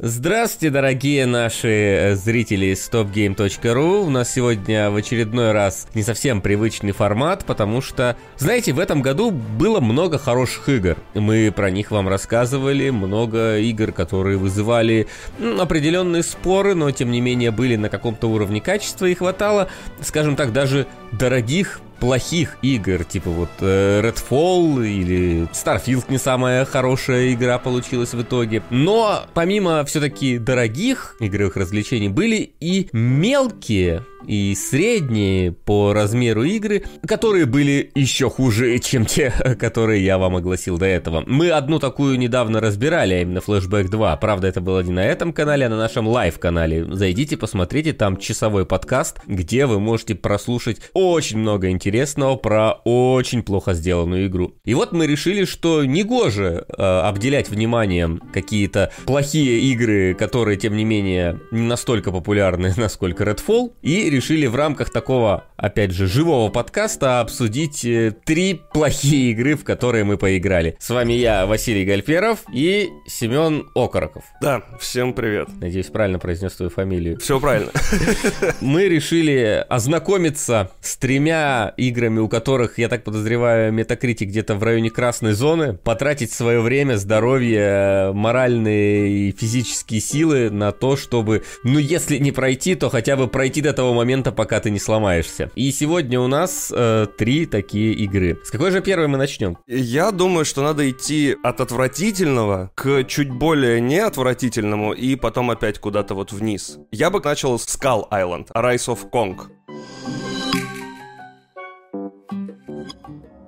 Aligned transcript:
Здравствуйте, 0.00 0.70
дорогие 0.70 1.26
наши 1.26 1.68
э, 1.68 2.14
зрители 2.14 2.66
из 2.66 2.88
topgame.ru. 2.88 4.06
У 4.06 4.10
нас 4.10 4.32
сегодня 4.32 4.92
в 4.92 4.94
очередной 4.94 5.50
раз 5.50 5.88
не 5.92 6.04
совсем 6.04 6.40
привычный 6.40 6.92
формат, 6.92 7.44
потому 7.44 7.80
что, 7.80 8.16
знаете, 8.36 8.72
в 8.72 8.78
этом 8.78 9.02
году 9.02 9.32
было 9.32 9.80
много 9.80 10.16
хороших 10.16 10.68
игр. 10.68 10.98
Мы 11.14 11.50
про 11.50 11.72
них 11.72 11.90
вам 11.90 12.08
рассказывали, 12.08 12.90
много 12.90 13.58
игр, 13.58 13.90
которые 13.90 14.38
вызывали 14.38 15.08
ну, 15.40 15.60
определенные 15.60 16.22
споры, 16.22 16.76
но 16.76 16.92
тем 16.92 17.10
не 17.10 17.20
менее 17.20 17.50
были 17.50 17.74
на 17.74 17.88
каком-то 17.88 18.28
уровне 18.28 18.60
качества 18.60 19.06
и 19.06 19.16
хватало, 19.16 19.68
скажем 20.00 20.36
так, 20.36 20.52
даже 20.52 20.86
дорогих 21.10 21.80
плохих 22.00 22.56
игр, 22.62 23.04
типа 23.04 23.30
вот 23.30 23.50
э, 23.60 24.00
Redfall 24.02 24.86
или 24.86 25.48
Starfield 25.52 26.04
не 26.08 26.18
самая 26.18 26.64
хорошая 26.64 27.32
игра 27.32 27.58
получилась 27.58 28.14
в 28.14 28.22
итоге. 28.22 28.62
Но 28.70 29.24
помимо 29.34 29.84
все-таки 29.84 30.38
дорогих 30.38 31.16
игровых 31.20 31.56
развлечений 31.56 32.08
были 32.08 32.52
и 32.60 32.88
мелкие 32.92 34.04
и 34.26 34.54
средние 34.54 35.52
по 35.52 35.92
размеру 35.92 36.42
игры, 36.44 36.84
которые 37.06 37.46
были 37.46 37.90
еще 37.94 38.30
хуже, 38.30 38.78
чем 38.78 39.04
те, 39.06 39.32
которые 39.58 40.04
я 40.04 40.18
вам 40.18 40.36
огласил 40.36 40.78
до 40.78 40.86
этого. 40.86 41.22
Мы 41.26 41.50
одну 41.50 41.78
такую 41.78 42.18
недавно 42.18 42.60
разбирали, 42.60 43.14
а 43.14 43.22
именно 43.22 43.38
Flashback 43.38 43.88
2. 43.88 44.16
Правда, 44.16 44.48
это 44.48 44.60
было 44.60 44.80
не 44.80 44.92
на 44.92 45.04
этом 45.04 45.32
канале, 45.32 45.66
а 45.66 45.68
на 45.68 45.76
нашем 45.76 46.08
лайв-канале. 46.08 46.84
Зайдите, 46.94 47.36
посмотрите, 47.36 47.92
там 47.92 48.16
часовой 48.16 48.66
подкаст, 48.66 49.18
где 49.26 49.66
вы 49.66 49.80
можете 49.80 50.14
прослушать 50.14 50.80
очень 50.92 51.38
много 51.38 51.70
интересного 51.70 52.36
про 52.36 52.72
очень 52.84 53.42
плохо 53.42 53.74
сделанную 53.74 54.26
игру. 54.26 54.54
И 54.64 54.74
вот 54.74 54.92
мы 54.92 55.06
решили, 55.06 55.44
что 55.44 55.84
негоже 55.84 56.64
э, 56.68 56.82
обделять 56.82 57.48
вниманием 57.48 58.20
какие-то 58.32 58.92
плохие 59.06 59.60
игры, 59.72 60.14
которые, 60.14 60.56
тем 60.56 60.76
не 60.76 60.84
менее, 60.84 61.40
не 61.50 61.62
настолько 61.66 62.12
популярны, 62.12 62.72
насколько 62.76 63.24
Redfall, 63.24 63.72
и 63.82 64.07
решили 64.10 64.46
в 64.46 64.54
рамках 64.54 64.90
такого, 64.90 65.44
опять 65.56 65.92
же, 65.92 66.06
живого 66.06 66.50
подкаста 66.50 67.20
обсудить 67.20 67.84
э, 67.84 68.14
три 68.24 68.60
плохие 68.72 69.32
игры, 69.32 69.56
в 69.56 69.64
которые 69.64 70.04
мы 70.04 70.16
поиграли. 70.16 70.76
С 70.78 70.90
вами 70.90 71.12
я, 71.14 71.46
Василий 71.46 71.84
Гальперов 71.84 72.40
и 72.52 72.88
Семен 73.06 73.66
Окороков. 73.74 74.24
Да, 74.40 74.62
всем 74.80 75.12
привет. 75.12 75.48
Надеюсь, 75.60 75.86
правильно 75.86 76.18
произнес 76.18 76.54
твою 76.54 76.70
фамилию. 76.70 77.18
Все 77.18 77.40
правильно. 77.40 77.70
Мы 78.60 78.88
решили 78.88 79.64
ознакомиться 79.68 80.70
с 80.80 80.96
тремя 80.96 81.72
играми, 81.76 82.18
у 82.20 82.28
которых, 82.28 82.78
я 82.78 82.88
так 82.88 83.04
подозреваю, 83.04 83.72
метакритик 83.72 84.28
где-то 84.28 84.54
в 84.54 84.62
районе 84.62 84.90
красной 84.90 85.32
зоны, 85.32 85.74
потратить 85.74 86.32
свое 86.32 86.60
время, 86.60 86.96
здоровье, 86.96 88.12
моральные 88.12 89.28
и 89.28 89.32
физические 89.32 90.00
силы 90.00 90.50
на 90.50 90.72
то, 90.72 90.96
чтобы, 90.96 91.44
ну, 91.64 91.78
если 91.78 92.18
не 92.18 92.32
пройти, 92.32 92.74
то 92.74 92.90
хотя 92.90 93.16
бы 93.16 93.28
пройти 93.28 93.60
до 93.60 93.72
того 93.72 93.94
момента, 93.98 94.32
пока 94.32 94.60
ты 94.60 94.70
не 94.70 94.78
сломаешься. 94.78 95.50
И 95.54 95.70
сегодня 95.72 96.20
у 96.20 96.28
нас 96.28 96.72
э, 96.74 97.06
три 97.18 97.46
такие 97.46 97.92
игры. 97.92 98.38
С 98.44 98.50
какой 98.50 98.70
же 98.70 98.80
первой 98.80 99.08
мы 99.08 99.18
начнем? 99.18 99.58
Я 99.66 100.10
думаю, 100.12 100.44
что 100.44 100.62
надо 100.62 100.88
идти 100.88 101.36
от 101.42 101.60
отвратительного 101.60 102.70
к 102.74 103.04
чуть 103.04 103.30
более 103.30 103.80
неотвратительному 103.80 104.92
и 104.92 105.16
потом 105.16 105.50
опять 105.50 105.78
куда-то 105.78 106.14
вот 106.14 106.32
вниз. 106.32 106.78
Я 106.92 107.10
бы 107.10 107.20
начал 107.20 107.58
с 107.58 107.66
Skull 107.66 108.08
Island, 108.10 108.46
Rise 108.54 108.88
of 108.88 109.10
Kong. 109.12 109.36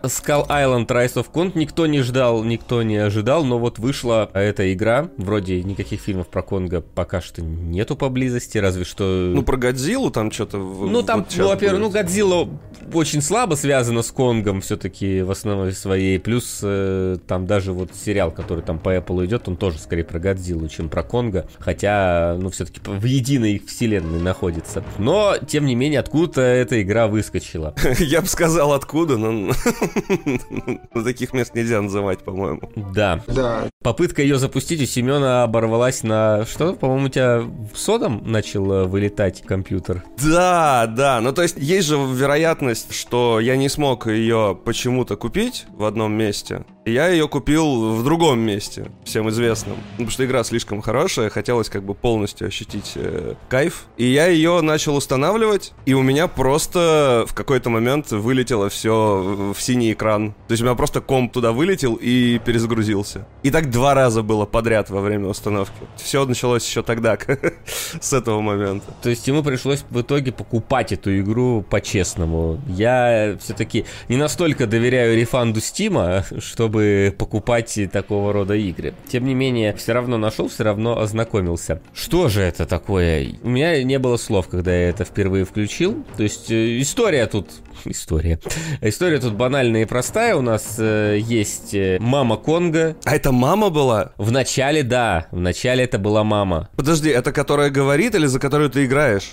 Skull 0.02 0.46
Island 0.48 0.86
Rise 0.86 1.14
of 1.14 1.26
Kong 1.32 1.52
никто 1.54 1.86
не 1.86 2.00
ждал, 2.02 2.42
никто 2.44 2.82
не 2.82 2.96
ожидал, 2.96 3.44
но 3.44 3.58
вот 3.58 3.78
вышла 3.78 4.30
эта 4.34 4.72
игра. 4.72 5.10
Вроде 5.16 5.62
никаких 5.62 6.00
фильмов 6.00 6.28
про 6.28 6.42
Конга 6.42 6.80
пока 6.80 7.20
что 7.20 7.42
нету 7.42 7.96
поблизости, 7.96 8.58
разве 8.58 8.84
что... 8.84 9.04
Ну, 9.04 9.42
про 9.42 9.56
Годзиллу 9.56 10.10
там 10.10 10.30
что-то... 10.30 10.58
Ну, 10.58 11.02
там, 11.02 11.20
вот 11.20 11.34
ну, 11.36 11.48
во-первых, 11.48 11.80
ну, 11.80 11.90
Годзилла 11.90 12.48
очень 12.92 13.22
слабо 13.22 13.54
связана 13.54 14.02
с 14.02 14.10
Конгом 14.10 14.60
все-таки 14.60 15.22
в 15.22 15.30
основной 15.30 15.72
своей. 15.72 16.18
Плюс 16.18 16.60
э, 16.62 17.18
там 17.26 17.46
даже 17.46 17.72
вот 17.72 17.90
сериал, 17.94 18.30
который 18.30 18.62
там 18.62 18.78
по 18.78 18.96
Apple 18.96 19.26
идет, 19.26 19.48
он 19.48 19.56
тоже 19.56 19.78
скорее 19.78 20.04
про 20.04 20.18
Годзиллу, 20.18 20.68
чем 20.68 20.88
про 20.88 21.02
Конга. 21.02 21.46
Хотя, 21.58 22.36
ну, 22.38 22.50
все-таки 22.50 22.80
в 22.84 23.04
единой 23.04 23.62
вселенной 23.66 24.20
находится. 24.20 24.84
Но, 24.98 25.36
тем 25.46 25.66
не 25.66 25.74
менее, 25.74 26.00
откуда-то 26.00 26.40
эта 26.40 26.80
игра 26.82 27.06
выскочила. 27.06 27.74
Я 27.98 28.20
бы 28.20 28.26
сказал, 28.26 28.72
откуда, 28.72 29.16
но... 29.16 29.52
Таких 31.04 31.32
мест 31.32 31.54
нельзя 31.54 31.80
называть, 31.80 32.20
по-моему. 32.20 32.60
Да. 32.76 33.22
Да. 33.26 33.68
Попытка 33.82 34.22
ее 34.22 34.38
запустить 34.38 34.80
у 34.82 34.86
Семена 34.86 35.44
оборвалась 35.44 36.02
на... 36.02 36.44
Что, 36.44 36.74
по-моему, 36.74 37.06
у 37.06 37.08
тебя 37.08 37.42
содом 37.74 38.22
начал 38.24 38.70
э, 38.72 38.84
вылетать 38.84 39.42
компьютер? 39.42 40.04
Да, 40.22 40.86
да. 40.86 41.20
Ну, 41.20 41.32
то 41.32 41.42
есть, 41.42 41.56
есть 41.58 41.88
же 41.88 41.96
вероятность, 41.96 42.92
что 42.94 43.40
я 43.40 43.56
не 43.56 43.68
смог 43.68 44.06
ее 44.06 44.58
почему-то 44.64 45.16
купить 45.16 45.66
в 45.72 45.84
одном 45.84 46.12
месте. 46.12 46.64
Я 46.86 47.08
ее 47.08 47.28
купил 47.28 47.94
в 47.94 48.04
другом 48.04 48.40
месте, 48.40 48.90
всем 49.04 49.28
известном. 49.28 49.76
Потому 49.92 50.10
что 50.10 50.24
игра 50.24 50.42
слишком 50.44 50.80
хорошая, 50.80 51.28
хотелось 51.28 51.68
как 51.68 51.82
бы 51.82 51.94
полностью 51.94 52.48
ощутить 52.48 52.92
э, 52.94 53.34
кайф. 53.50 53.84
И 53.98 54.06
я 54.06 54.28
ее 54.28 54.62
начал 54.62 54.96
устанавливать, 54.96 55.74
и 55.84 55.92
у 55.92 56.00
меня 56.00 56.26
просто 56.26 57.26
в 57.28 57.34
какой-то 57.34 57.68
момент 57.68 58.10
вылетело 58.12 58.70
все 58.70 59.52
в 59.54 59.60
синий 59.60 59.92
экран. 59.92 60.32
То 60.48 60.52
есть 60.52 60.62
у 60.62 60.64
меня 60.64 60.74
просто 60.74 61.02
комп 61.02 61.34
туда 61.34 61.52
вылетел 61.52 61.98
и 62.00 62.38
перезагрузился. 62.38 63.26
И 63.42 63.50
так 63.50 63.70
два 63.70 63.92
раза 63.92 64.22
было 64.22 64.46
подряд 64.46 64.88
во 64.88 65.02
время 65.02 65.28
установки. 65.28 65.74
Все 65.96 66.24
началось 66.24 66.66
еще 66.66 66.82
тогда, 66.82 67.18
с 68.00 68.12
этого 68.14 68.40
момента. 68.40 68.86
То 69.02 69.10
есть 69.10 69.28
ему 69.28 69.42
пришлось 69.42 69.84
в 69.90 70.00
итоге 70.00 70.32
покупать 70.32 70.92
эту 70.92 71.18
игру 71.20 71.62
по-честному. 71.68 72.58
Я 72.66 73.36
все-таки 73.38 73.84
не 74.08 74.16
настолько 74.16 74.66
доверяю 74.66 75.14
рефанду 75.14 75.60
Стима, 75.60 76.24
что 76.38 76.69
чтобы 76.70 77.14
покупать 77.18 77.76
такого 77.92 78.32
рода 78.32 78.54
игры. 78.54 78.94
Тем 79.08 79.24
не 79.24 79.34
менее, 79.34 79.74
все 79.74 79.92
равно 79.92 80.18
нашел, 80.18 80.48
все 80.48 80.62
равно 80.62 81.00
ознакомился. 81.00 81.82
Что 81.92 82.28
же 82.28 82.42
это 82.42 82.64
такое? 82.64 83.34
У 83.42 83.48
меня 83.48 83.82
не 83.82 83.98
было 83.98 84.16
слов, 84.16 84.48
когда 84.48 84.72
я 84.72 84.90
это 84.90 85.04
впервые 85.04 85.44
включил. 85.44 86.04
То 86.16 86.22
есть 86.22 86.48
э, 86.50 86.80
история 86.80 87.26
тут 87.26 87.48
история. 87.84 88.38
История 88.80 89.18
тут 89.18 89.34
банальная 89.34 89.82
и 89.82 89.84
простая. 89.84 90.36
У 90.36 90.42
нас 90.42 90.76
э, 90.78 91.18
есть 91.20 91.74
э, 91.74 91.98
мама 92.00 92.36
Конга. 92.36 92.96
А 93.04 93.14
это 93.14 93.32
мама 93.32 93.70
была? 93.70 94.12
В 94.16 94.30
начале, 94.30 94.82
да. 94.82 95.26
В 95.30 95.40
начале 95.40 95.84
это 95.84 95.98
была 95.98 96.24
мама. 96.24 96.68
Подожди, 96.76 97.10
это 97.10 97.32
которая 97.32 97.70
говорит 97.70 98.14
или 98.14 98.26
за 98.26 98.38
которую 98.38 98.70
ты 98.70 98.84
играешь? 98.84 99.32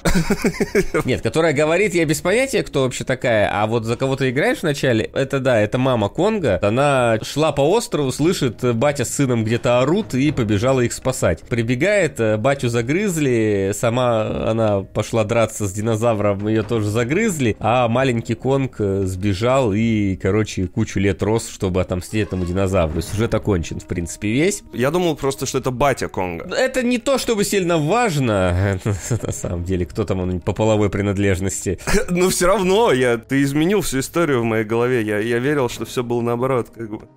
Нет, 1.05 1.21
которая 1.21 1.53
говорит, 1.53 1.93
я 1.93 2.05
без 2.05 2.21
понятия, 2.21 2.63
кто 2.63 2.83
вообще 2.83 3.03
такая. 3.03 3.49
А 3.51 3.67
вот 3.67 3.85
за 3.85 3.95
кого 3.95 4.15
ты 4.15 4.29
играешь 4.29 4.59
в 4.59 4.63
начале, 4.63 5.05
это 5.13 5.39
да, 5.39 5.59
это 5.59 5.77
мама 5.77 6.09
Конга. 6.09 6.59
Она 6.61 7.19
шла 7.27 7.51
по 7.51 7.61
острову, 7.61 8.11
слышит, 8.11 8.63
э, 8.63 8.73
батя 8.73 9.05
с 9.05 9.09
сыном 9.09 9.43
где-то 9.43 9.81
орут 9.81 10.13
и 10.13 10.31
побежала 10.31 10.81
их 10.81 10.93
спасать. 10.93 11.41
Прибегает, 11.41 12.19
э, 12.19 12.37
батю 12.37 12.69
загрызли, 12.69 13.71
сама 13.73 14.49
она 14.49 14.81
пошла 14.81 15.23
драться 15.23 15.67
с 15.67 15.73
динозавром, 15.73 16.47
ее 16.47 16.63
тоже 16.63 16.89
загрызли, 16.89 17.55
а 17.59 17.87
маленький 17.87 18.35
Конг 18.35 18.75
э, 18.79 19.03
сбежал 19.05 19.73
и, 19.73 20.15
короче, 20.15 20.67
кучу 20.67 20.99
лет 20.99 21.21
рос, 21.23 21.49
чтобы 21.49 21.81
отомстить 21.81 22.27
этому 22.27 22.45
динозавру. 22.45 23.01
Сюжет 23.01 23.33
окончен, 23.33 23.79
в 23.79 23.85
принципе, 23.85 24.31
весь. 24.31 24.63
Я 24.73 24.91
думал 24.91 25.15
просто, 25.15 25.45
что 25.45 25.57
это 25.57 25.71
батя 25.71 26.07
Конга. 26.07 26.45
Это 26.55 26.83
не 26.83 26.97
то, 26.97 27.17
чтобы 27.17 27.43
сильно 27.43 27.77
важно, 27.77 28.79
на 29.09 29.31
самом 29.31 29.63
деле, 29.63 29.85
кто 29.85 30.03
там 30.03 30.19
он 30.19 30.39
по 30.39 30.53
половой 30.53 30.89
принадлежности. 30.89 31.79
Но 32.09 32.29
все 32.29 32.47
равно, 32.47 32.91
я, 32.91 33.17
ты 33.17 33.43
изменил 33.43 33.81
всю 33.81 33.99
историю 33.99 34.41
в 34.41 34.43
моей 34.43 34.63
голове. 34.63 35.01
Я, 35.01 35.19
я 35.19 35.39
верил, 35.39 35.69
что 35.69 35.85
все 35.85 36.03
было 36.03 36.21
наоборот, 36.21 36.69
как 36.73 36.89
бы. 36.89 37.07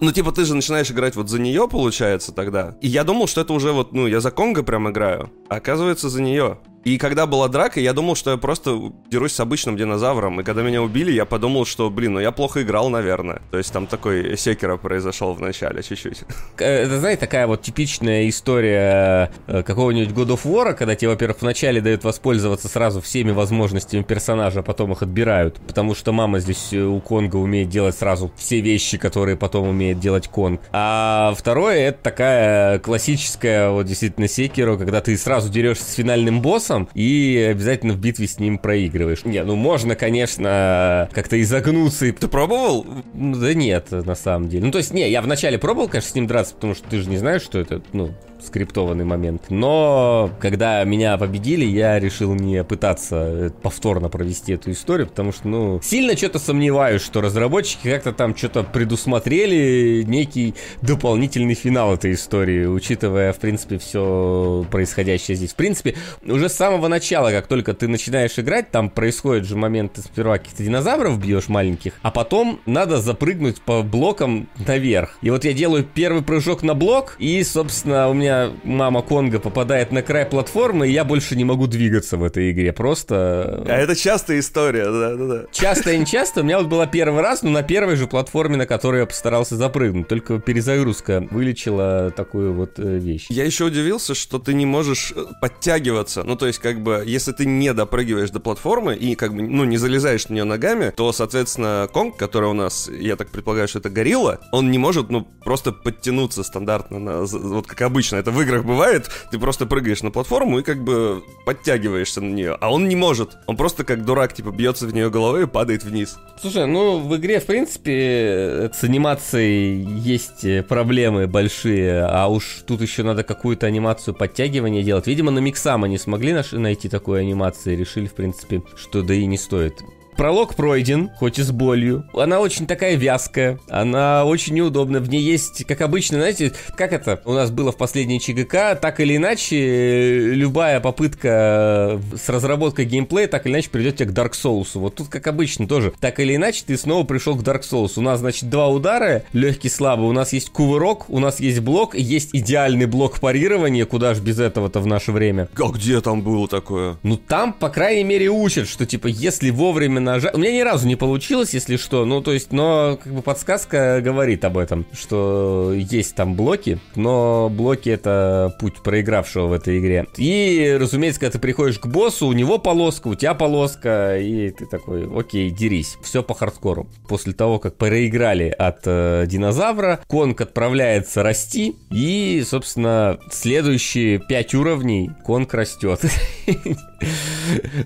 Ну, 0.00 0.12
типа, 0.12 0.32
ты 0.32 0.44
же 0.44 0.54
начинаешь 0.54 0.90
играть 0.90 1.14
вот 1.16 1.28
за 1.28 1.38
нее, 1.38 1.68
получается, 1.68 2.32
тогда. 2.32 2.76
И 2.80 2.88
я 2.88 3.04
думал, 3.04 3.26
что 3.26 3.42
это 3.42 3.52
уже 3.52 3.72
вот, 3.72 3.92
ну, 3.92 4.06
я 4.06 4.20
за 4.20 4.30
Конга 4.30 4.62
прям 4.62 4.90
играю. 4.90 5.30
А 5.48 5.56
оказывается, 5.56 6.08
за 6.08 6.22
нее. 6.22 6.58
И 6.84 6.96
когда 6.96 7.26
была 7.26 7.48
драка, 7.48 7.78
я 7.78 7.92
думал, 7.92 8.14
что 8.16 8.30
я 8.30 8.36
просто 8.38 8.92
дерусь 9.10 9.32
с 9.32 9.40
обычным 9.40 9.76
динозавром. 9.76 10.40
И 10.40 10.44
когда 10.44 10.62
меня 10.62 10.82
убили, 10.82 11.12
я 11.12 11.26
подумал, 11.26 11.66
что, 11.66 11.90
блин, 11.90 12.14
ну 12.14 12.20
я 12.20 12.32
плохо 12.32 12.62
играл, 12.62 12.88
наверное. 12.88 13.42
То 13.50 13.58
есть 13.58 13.72
там 13.72 13.86
такой 13.86 14.36
секера 14.38 14.76
произошел 14.76 15.34
в 15.34 15.40
начале 15.40 15.82
чуть-чуть. 15.82 16.22
Э, 16.58 16.84
это, 16.84 16.98
знаете, 16.98 17.20
такая 17.20 17.46
вот 17.46 17.62
типичная 17.62 18.28
история 18.28 19.30
э, 19.46 19.62
какого-нибудь 19.62 20.14
God 20.14 20.36
of 20.36 20.44
War, 20.44 20.74
когда 20.74 20.94
тебе, 20.94 21.10
во-первых, 21.10 21.42
вначале 21.42 21.80
дают 21.80 22.04
воспользоваться 22.04 22.68
сразу 22.68 23.00
всеми 23.02 23.30
возможностями 23.30 24.02
персонажа, 24.02 24.60
а 24.60 24.62
потом 24.62 24.92
их 24.92 25.02
отбирают. 25.02 25.60
Потому 25.66 25.94
что 25.94 26.12
мама 26.12 26.40
здесь 26.40 26.72
э, 26.72 26.80
у 26.80 27.00
Конга 27.00 27.36
умеет 27.36 27.68
делать 27.68 27.96
сразу 27.96 28.32
все 28.36 28.60
вещи, 28.60 28.96
которые 28.96 29.36
потом 29.36 29.68
умеет 29.68 30.00
делать 30.00 30.28
Конг. 30.28 30.62
А 30.72 31.34
второе, 31.36 31.88
это 31.88 31.98
такая 32.02 32.78
классическая, 32.78 33.70
вот 33.70 33.84
действительно, 33.84 34.28
секера, 34.28 34.76
когда 34.78 35.02
ты 35.02 35.16
сразу 35.18 35.50
дерешься 35.50 35.84
с 35.84 35.94
финальным 35.94 36.40
боссом, 36.40 36.69
боссом 36.70 36.88
и 36.94 37.48
обязательно 37.50 37.94
в 37.94 37.98
битве 37.98 38.26
с 38.26 38.38
ним 38.38 38.58
проигрываешь. 38.58 39.24
Не, 39.24 39.42
ну 39.44 39.56
можно, 39.56 39.94
конечно, 39.94 41.08
как-то 41.12 41.40
изогнуться. 41.40 42.06
И... 42.06 42.12
Ты 42.12 42.28
пробовал? 42.28 42.86
Ну, 43.14 43.36
да 43.36 43.54
нет, 43.54 43.90
на 43.90 44.14
самом 44.14 44.48
деле. 44.48 44.66
Ну, 44.66 44.72
то 44.72 44.78
есть, 44.78 44.92
не, 44.92 45.08
я 45.10 45.22
вначале 45.22 45.58
пробовал, 45.58 45.88
конечно, 45.88 46.10
с 46.10 46.14
ним 46.14 46.26
драться, 46.26 46.54
потому 46.54 46.74
что 46.74 46.88
ты 46.88 47.00
же 47.00 47.08
не 47.08 47.16
знаешь, 47.16 47.42
что 47.42 47.58
это, 47.58 47.82
ну, 47.92 48.14
скриптованный 48.44 49.04
момент. 49.04 49.44
Но 49.50 50.30
когда 50.40 50.82
меня 50.84 51.16
победили, 51.18 51.64
я 51.64 51.98
решил 51.98 52.34
не 52.34 52.64
пытаться 52.64 53.16
э, 53.16 53.50
повторно 53.62 54.08
провести 54.08 54.52
эту 54.52 54.70
историю, 54.70 55.06
потому 55.06 55.32
что, 55.32 55.48
ну, 55.48 55.80
сильно 55.82 56.16
что-то 56.16 56.38
сомневаюсь, 56.38 57.02
что 57.02 57.20
разработчики 57.20 57.88
как-то 57.88 58.12
там 58.12 58.36
что-то 58.36 58.62
предусмотрели 58.62 60.02
некий 60.06 60.54
дополнительный 60.82 61.54
финал 61.54 61.94
этой 61.94 62.12
истории, 62.12 62.66
учитывая, 62.66 63.32
в 63.32 63.38
принципе, 63.38 63.78
все 63.78 64.66
происходящее 64.70 65.36
здесь. 65.36 65.52
В 65.52 65.56
принципе, 65.56 65.96
уже 66.22 66.48
с 66.48 66.54
самого 66.54 66.88
начала, 66.88 67.30
как 67.30 67.46
только 67.46 67.74
ты 67.74 67.88
начинаешь 67.88 68.38
играть, 68.38 68.70
там 68.70 68.90
происходит 68.90 69.44
же 69.46 69.56
момент, 69.56 69.94
ты 69.94 70.02
сперва 70.02 70.38
каких-то 70.38 70.62
динозавров 70.62 71.18
бьешь 71.20 71.48
маленьких, 71.48 71.92
а 72.02 72.10
потом 72.10 72.60
надо 72.66 73.00
запрыгнуть 73.00 73.60
по 73.60 73.82
блокам 73.82 74.48
наверх. 74.66 75.18
И 75.22 75.30
вот 75.30 75.44
я 75.44 75.52
делаю 75.52 75.84
первый 75.84 76.22
прыжок 76.22 76.62
на 76.62 76.74
блок, 76.74 77.16
и, 77.18 77.42
собственно, 77.44 78.08
у 78.08 78.14
меня 78.14 78.29
мама 78.64 79.02
Конга 79.02 79.38
попадает 79.38 79.92
на 79.92 80.02
край 80.02 80.26
платформы, 80.26 80.88
и 80.88 80.92
я 80.92 81.04
больше 81.04 81.36
не 81.36 81.44
могу 81.44 81.66
двигаться 81.66 82.16
в 82.16 82.24
этой 82.24 82.50
игре. 82.50 82.72
Просто... 82.72 83.64
А 83.66 83.76
это 83.76 83.96
частая 83.96 84.40
история, 84.40 84.84
да-да-да. 84.84 85.46
Часто 85.52 85.92
и 85.92 85.98
не 85.98 86.06
часто. 86.06 86.40
У 86.40 86.44
меня 86.44 86.58
вот 86.58 86.68
была 86.68 86.86
первый 86.86 87.22
раз, 87.22 87.42
но 87.42 87.50
на 87.50 87.62
первой 87.62 87.96
же 87.96 88.06
платформе, 88.06 88.56
на 88.56 88.66
которой 88.66 89.00
я 89.00 89.06
постарался 89.06 89.56
запрыгнуть. 89.56 90.08
Только 90.08 90.38
перезагрузка 90.38 91.26
вылечила 91.30 92.10
такую 92.10 92.52
вот 92.54 92.78
э, 92.78 92.98
вещь. 92.98 93.26
Я 93.28 93.44
еще 93.44 93.64
удивился, 93.64 94.14
что 94.14 94.38
ты 94.38 94.54
не 94.54 94.66
можешь 94.66 95.12
э, 95.14 95.24
подтягиваться. 95.40 96.22
Ну, 96.24 96.36
то 96.36 96.46
есть, 96.46 96.58
как 96.58 96.82
бы, 96.82 97.02
если 97.06 97.32
ты 97.32 97.46
не 97.46 97.72
допрыгиваешь 97.72 98.30
до 98.30 98.40
платформы 98.40 98.94
и, 98.94 99.14
как 99.14 99.34
бы, 99.34 99.42
ну, 99.42 99.64
не 99.64 99.76
залезаешь 99.76 100.28
на 100.28 100.34
нее 100.34 100.44
ногами, 100.44 100.92
то, 100.96 101.12
соответственно, 101.12 101.88
Конг, 101.92 102.16
который 102.16 102.48
у 102.48 102.54
нас, 102.54 102.88
я 102.88 103.16
так 103.16 103.30
предполагаю, 103.30 103.68
что 103.68 103.78
это 103.78 103.90
горилла, 103.90 104.40
он 104.52 104.70
не 104.70 104.78
может, 104.78 105.10
ну, 105.10 105.26
просто 105.44 105.72
подтянуться 105.72 106.42
стандартно, 106.42 106.98
на, 106.98 107.22
вот 107.22 107.66
как 107.66 107.82
обычно 107.82 108.16
это 108.20 108.30
в 108.30 108.40
играх 108.40 108.64
бывает, 108.64 109.10
ты 109.30 109.38
просто 109.38 109.66
прыгаешь 109.66 110.02
на 110.02 110.10
платформу 110.10 110.58
и 110.58 110.62
как 110.62 110.82
бы 110.82 111.22
подтягиваешься 111.44 112.20
на 112.20 112.32
нее, 112.32 112.56
а 112.60 112.72
он 112.72 112.88
не 112.88 112.96
может. 112.96 113.36
Он 113.46 113.56
просто 113.56 113.84
как 113.84 114.04
дурак, 114.04 114.32
типа, 114.32 114.50
бьется 114.50 114.86
в 114.86 114.94
нее 114.94 115.10
головой 115.10 115.44
и 115.44 115.46
падает 115.46 115.84
вниз. 115.84 116.18
Слушай, 116.40 116.66
ну, 116.66 117.00
в 117.00 117.16
игре, 117.16 117.40
в 117.40 117.46
принципе, 117.46 118.70
с 118.72 118.84
анимацией 118.84 119.82
есть 119.82 120.66
проблемы 120.68 121.26
большие, 121.26 122.04
а 122.04 122.28
уж 122.28 122.62
тут 122.66 122.80
еще 122.80 123.02
надо 123.02 123.24
какую-то 123.24 123.66
анимацию 123.66 124.14
подтягивания 124.14 124.82
делать. 124.82 125.06
Видимо, 125.06 125.30
на 125.30 125.38
Миксама 125.40 125.88
не 125.88 125.98
смогли 125.98 126.36
найти 126.52 126.88
такую 126.88 127.20
анимацию 127.20 127.74
и 127.74 127.76
решили, 127.76 128.06
в 128.06 128.14
принципе, 128.14 128.62
что 128.76 129.02
да 129.02 129.14
и 129.14 129.26
не 129.26 129.38
стоит 129.38 129.82
Пролог 130.16 130.54
пройден, 130.54 131.10
хоть 131.16 131.38
и 131.38 131.42
с 131.42 131.50
болью. 131.50 132.04
Она 132.14 132.40
очень 132.40 132.66
такая 132.66 132.94
вязкая, 132.96 133.58
она 133.68 134.24
очень 134.24 134.54
неудобная. 134.54 135.00
В 135.00 135.08
ней 135.08 135.22
есть, 135.22 135.64
как 135.64 135.80
обычно, 135.80 136.18
знаете, 136.18 136.52
как 136.76 136.92
это 136.92 137.20
у 137.24 137.32
нас 137.32 137.50
было 137.50 137.72
в 137.72 137.76
последней 137.76 138.20
ЧГК, 138.20 138.74
так 138.74 139.00
или 139.00 139.16
иначе, 139.16 140.34
любая 140.34 140.80
попытка 140.80 142.00
с 142.14 142.28
разработкой 142.28 142.84
геймплея 142.84 143.28
так 143.28 143.46
или 143.46 143.54
иначе 143.54 143.70
придет 143.70 143.96
тебе 143.96 144.10
к 144.10 144.12
Dark 144.12 144.32
Souls. 144.32 144.68
Вот 144.74 144.96
тут, 144.96 145.08
как 145.08 145.26
обычно, 145.26 145.66
тоже. 145.66 145.92
Так 146.00 146.20
или 146.20 146.36
иначе, 146.36 146.64
ты 146.66 146.76
снова 146.76 147.04
пришел 147.04 147.36
к 147.36 147.42
Dark 147.42 147.62
Souls. 147.62 147.92
У 147.96 148.00
нас, 148.00 148.20
значит, 148.20 148.50
два 148.50 148.68
удара, 148.68 149.22
легкий, 149.32 149.68
слабый. 149.68 150.08
У 150.08 150.12
нас 150.12 150.32
есть 150.32 150.50
кувырок, 150.50 151.08
у 151.08 151.18
нас 151.18 151.40
есть 151.40 151.60
блок, 151.60 151.94
есть 151.94 152.30
идеальный 152.32 152.86
блок 152.86 153.20
парирования. 153.20 153.86
Куда 153.86 154.14
ж 154.14 154.20
без 154.20 154.38
этого-то 154.38 154.80
в 154.80 154.86
наше 154.86 155.12
время? 155.12 155.48
А 155.56 155.68
где 155.68 156.00
там 156.00 156.22
было 156.22 156.48
такое? 156.48 156.96
Ну, 157.02 157.16
там, 157.16 157.52
по 157.52 157.68
крайней 157.68 158.04
мере, 158.04 158.28
учат, 158.28 158.68
что, 158.68 158.86
типа, 158.86 159.06
если 159.06 159.50
вовремя 159.50 159.99
нажать... 160.00 160.34
У 160.34 160.38
меня 160.38 160.52
ни 160.52 160.60
разу 160.60 160.86
не 160.86 160.96
получилось, 160.96 161.54
если 161.54 161.76
что. 161.76 162.04
Ну, 162.04 162.20
то 162.20 162.32
есть, 162.32 162.52
но 162.52 162.98
как 163.02 163.12
бы 163.12 163.22
подсказка 163.22 164.00
говорит 164.02 164.44
об 164.44 164.58
этом, 164.58 164.86
что 164.92 165.72
есть 165.74 166.14
там 166.14 166.34
блоки, 166.34 166.78
но 166.96 167.48
блоки 167.48 167.88
это 167.88 168.54
путь 168.58 168.82
проигравшего 168.82 169.46
в 169.46 169.52
этой 169.52 169.78
игре. 169.78 170.06
И, 170.16 170.76
разумеется, 170.80 171.20
когда 171.20 171.32
ты 171.32 171.38
приходишь 171.38 171.78
к 171.78 171.86
боссу, 171.86 172.26
у 172.26 172.32
него 172.32 172.58
полоска, 172.58 173.08
у 173.08 173.14
тебя 173.14 173.34
полоска, 173.34 174.18
и 174.18 174.50
ты 174.50 174.66
такой, 174.66 175.08
окей, 175.14 175.50
дерись. 175.50 175.96
Все 176.02 176.22
по 176.22 176.34
хардкору. 176.34 176.88
После 177.08 177.32
того, 177.32 177.58
как 177.58 177.76
проиграли 177.76 178.48
от 178.48 178.80
э, 178.86 179.24
динозавра, 179.26 180.00
Конг 180.06 180.40
отправляется 180.40 181.22
расти, 181.22 181.76
и, 181.90 182.42
собственно, 182.46 183.18
следующие 183.30 184.18
пять 184.18 184.54
уровней 184.54 185.10
Конг 185.24 185.54
растет. 185.54 186.00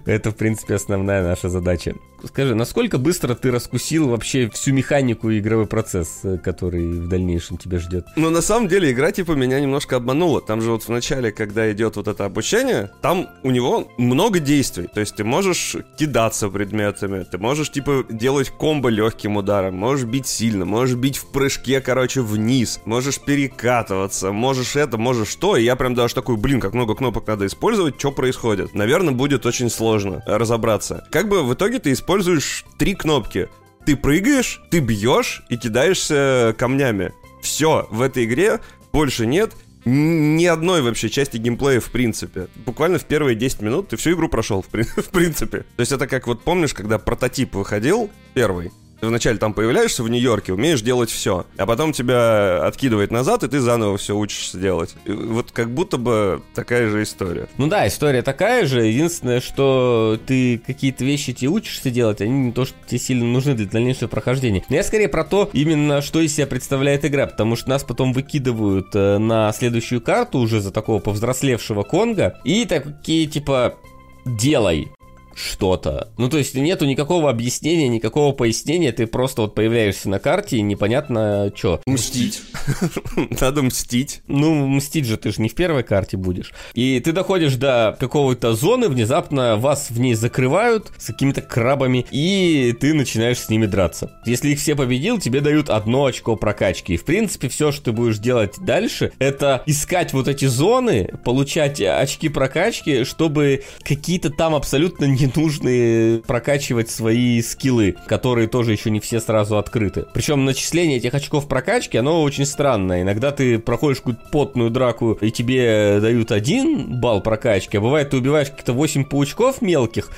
Это, 0.07 0.31
в 0.31 0.37
принципе, 0.37 0.75
основная 0.75 1.23
наша 1.23 1.49
задача. 1.49 1.95
Скажи, 2.27 2.55
насколько 2.55 2.97
быстро 2.99 3.35
ты 3.35 3.51
раскусил 3.51 4.09
вообще 4.09 4.49
всю 4.49 4.73
механику 4.73 5.29
и 5.31 5.41
игровой 5.41 5.67
процесс, 5.67 6.21
э, 6.23 6.39
который 6.39 6.93
в 6.93 7.09
дальнейшем 7.09 7.59
тебя 7.59 7.79
ждет? 7.79 8.07
Ну, 8.17 8.31
на 8.31 8.41
самом 8.41 8.69
деле, 8.69 8.91
игра, 8.91 9.13
типа, 9.13 9.33
меня 9.33 9.61
немножко 9.61 9.97
обманула. 9.97 10.41
Там 10.41 10.63
же 10.63 10.71
вот 10.71 10.85
в 10.85 10.89
начале, 10.89 11.33
когда 11.33 11.71
идет 11.71 11.97
вот 11.97 12.09
это 12.09 12.25
обучение, 12.25 12.91
там 13.03 13.29
у 13.43 13.51
него 13.51 13.89
много 13.99 14.41
действий. 14.41 14.89
То 14.93 15.01
есть 15.01 15.17
ты 15.17 15.25
можешь 15.25 15.77
кидаться 15.99 16.49
предметами, 16.49 17.25
ты 17.25 17.37
можешь, 17.37 17.71
типа, 17.71 18.07
делать 18.09 18.51
комбо 18.51 18.89
легким 18.89 19.37
ударом, 19.37 19.75
можешь 19.75 20.07
бить 20.07 20.27
сильно, 20.27 20.65
можешь 20.65 20.97
бить 20.97 21.19
в 21.19 21.27
прыжке, 21.27 21.83
короче, 21.83 22.23
вниз, 22.23 22.81
можешь 22.87 23.21
перекатываться, 23.21 24.33
можешь 24.33 24.77
это, 24.77 24.97
можешь 24.97 25.29
что. 25.29 25.57
И 25.57 25.65
я 25.65 25.77
прям 25.77 25.95
даже 25.95 26.15
такой, 26.15 26.37
блин, 26.37 26.61
как 26.61 26.73
много 26.73 26.95
кнопок 26.95 27.27
надо 27.27 27.45
использовать, 27.47 27.99
что 27.99 28.13
происходит. 28.13 28.75
Наверное, 28.75 29.04
будет 29.13 29.47
очень 29.47 29.71
сложно 29.71 30.23
разобраться. 30.27 31.07
Как 31.11 31.29
бы 31.29 31.43
в 31.43 31.55
итоге 31.55 31.79
ты 31.79 31.93
используешь 31.93 32.65
три 32.79 32.95
кнопки. 32.95 33.49
Ты 33.87 33.97
прыгаешь, 33.97 34.63
ты 34.71 34.81
бьешь 34.81 35.43
и 35.51 35.57
кидаешься 35.57 36.55
камнями. 36.59 37.13
Все, 37.43 37.87
в 37.91 38.01
этой 38.01 38.25
игре 38.25 38.61
больше 38.93 39.27
нет 39.27 39.53
ни 39.85 40.47
одной 40.47 40.83
вообще 40.83 41.11
части 41.11 41.37
геймплея 41.37 41.81
в 41.81 41.91
принципе. 41.91 42.49
Буквально 42.65 42.99
в 42.99 43.05
первые 43.05 43.37
10 43.37 43.61
минут 43.61 43.89
ты 43.89 43.97
всю 43.97 44.13
игру 44.13 44.29
прошел, 44.29 44.63
в, 44.63 44.69
в 44.73 45.09
принципе. 45.11 45.59
То 45.59 45.81
есть 45.81 45.93
это 45.93 46.07
как 46.07 46.27
вот 46.27 46.43
помнишь, 46.43 46.75
когда 46.75 46.99
прототип 46.99 47.55
выходил, 47.55 48.11
первый, 48.33 48.73
вначале 49.05 49.39
там 49.39 49.53
появляешься 49.53 50.03
в 50.03 50.09
Нью-Йорке, 50.09 50.53
умеешь 50.53 50.83
делать 50.83 51.11
все, 51.11 51.47
а 51.57 51.67
потом 51.67 51.93
тебя 51.93 52.65
откидывает 52.67 53.11
назад, 53.11 53.45
и 53.45 53.49
ты 53.49 53.61
заново 53.61 53.97
все 53.97 54.17
учишься 54.17 54.59
делать. 54.59 54.95
И 55.05 55.13
вот 55.13 55.51
как 55.53 55.71
будто 55.71 55.97
бы 55.97 56.43
такая 56.55 56.89
же 56.89 57.03
история. 57.03 57.49
Ну 57.59 57.67
да, 57.67 57.87
история 57.87 58.23
такая 58.23 58.67
же. 58.67 58.85
Единственное, 58.85 59.41
что 59.41 60.19
ты 60.27 60.59
какие-то 60.59 61.05
вещи 61.05 61.33
тебе 61.33 61.49
учишься 61.49 61.91
делать, 61.91 62.21
они 62.21 62.47
не 62.47 62.53
то, 62.53 62.65
что 62.65 62.77
тебе 62.87 62.99
сильно 62.99 63.25
нужны 63.25 63.55
для 63.55 63.67
дальнейшего 63.67 64.09
прохождения. 64.09 64.65
Но 64.69 64.77
я 64.77 64.83
скорее 64.83 65.09
про 65.09 65.25
то, 65.25 65.51
именно 65.53 66.03
что 66.03 66.21
из 66.21 66.35
себя 66.35 66.47
представляет 66.47 67.05
игра, 67.05 67.27
потому 67.27 67.57
что 67.57 67.71
нас 67.71 67.85
потом 67.85 68.13
выкидывают 68.13 68.95
э, 68.95 69.19
на 69.19 69.53
следующую 69.53 70.01
карту 70.01 70.39
уже 70.39 70.61
за 70.61 70.71
такого 70.71 71.01
повзрослевшего 71.01 71.83
Конга, 71.83 72.39
и 72.45 72.65
такие 72.65 73.27
типа 73.27 73.77
делай 74.25 74.94
что-то. 75.35 76.13
Ну, 76.19 76.29
то 76.29 76.39
есть 76.39 76.55
нету 76.55 76.85
никакого 76.85 77.31
объяснения, 77.31 77.89
никакого 77.89 78.33
пояснения, 78.33 78.93
ты 78.93 79.07
просто 79.07 79.43
вот 79.43 79.55
появляешься 79.55 80.09
на 80.09 80.19
карте 80.19 80.59
и 80.59 80.63
непонятно 80.63 81.53
что. 81.55 81.81
Мстить. 81.87 82.43
Надо 83.41 83.63
мстить. 83.63 84.23
Ну, 84.27 84.67
мстить 84.67 85.07
же 85.07 85.17
ты 85.17 85.33
же 85.33 85.43
не 85.43 85.49
в 85.49 85.55
первой 85.55 85.83
карте 85.83 86.17
будешь. 86.17 86.53
И 86.75 87.01
ты 87.01 87.13
доходишь 87.13 87.55
до 87.55 87.97
какого-то 87.99 88.55
зоны, 88.55 88.89
внезапно 88.89 89.57
вас 89.57 89.91
в 89.91 89.99
ней 89.99 90.15
закрывают 90.15 90.93
с 90.99 91.07
какими-то 91.07 91.43
крабами, 91.43 92.07
и 92.11 92.75
ты 92.81 92.95
начинаешь 92.95 93.39
с 93.39 93.49
ними 93.49 93.67
драться. 93.67 94.21
Если 94.27 94.51
их 94.51 94.59
все 94.59 94.75
победил, 94.75 95.19
тебе 95.19 95.41
дают 95.41 95.71
одно 95.71 96.07
очко 96.07 96.37
прокачки. 96.37 96.95
И, 96.95 96.97
в 96.97 97.05
принципе, 97.05 97.49
все, 97.49 97.73
что 97.73 97.87
ты 97.87 97.93
будешь 97.93 98.19
делать 98.19 98.55
дальше, 98.61 99.13
это 99.19 99.63
искать 99.67 100.13
вот 100.13 100.29
эти 100.29 100.47
зоны, 100.47 101.11
получать 101.25 101.81
очки 101.81 102.29
прокачки, 102.29 103.05
чтобы 103.05 103.65
какие-то 103.83 104.31
там 104.31 104.55
абсолютно 104.55 105.05
не 105.05 105.24
нужно 105.35 106.21
прокачивать 106.27 106.91
свои 106.91 107.41
скиллы, 107.43 107.97
которые 108.07 108.49
тоже 108.49 108.73
еще 108.73 108.91
не 108.91 109.01
все 109.01 109.21
сразу 109.21 109.59
открыты. 109.59 110.07
Причем 110.13 110.45
начисление 110.45 110.99
этих 110.99 111.15
очков 111.15 111.49
прокачки, 111.49 111.97
оно 111.97 112.23
очень 112.23 112.47
странное. 112.47 113.03
Иногда 113.03 113.31
ты 113.31 113.59
проходишь 113.59 113.99
какую-то 113.99 114.23
потную 114.31 114.71
драку, 114.71 115.13
и 115.21 115.31
тебе 115.31 115.99
дают 116.01 116.33
один 116.33 117.01
балл 117.01 117.21
прокачки, 117.21 117.77
а 117.77 117.81
бывает 117.81 118.11
ты 118.11 118.17
убиваешь 118.17 118.51
каких-то 118.51 118.73
8 118.73 119.05
паучков 119.05 119.63
мелких, 119.63 120.11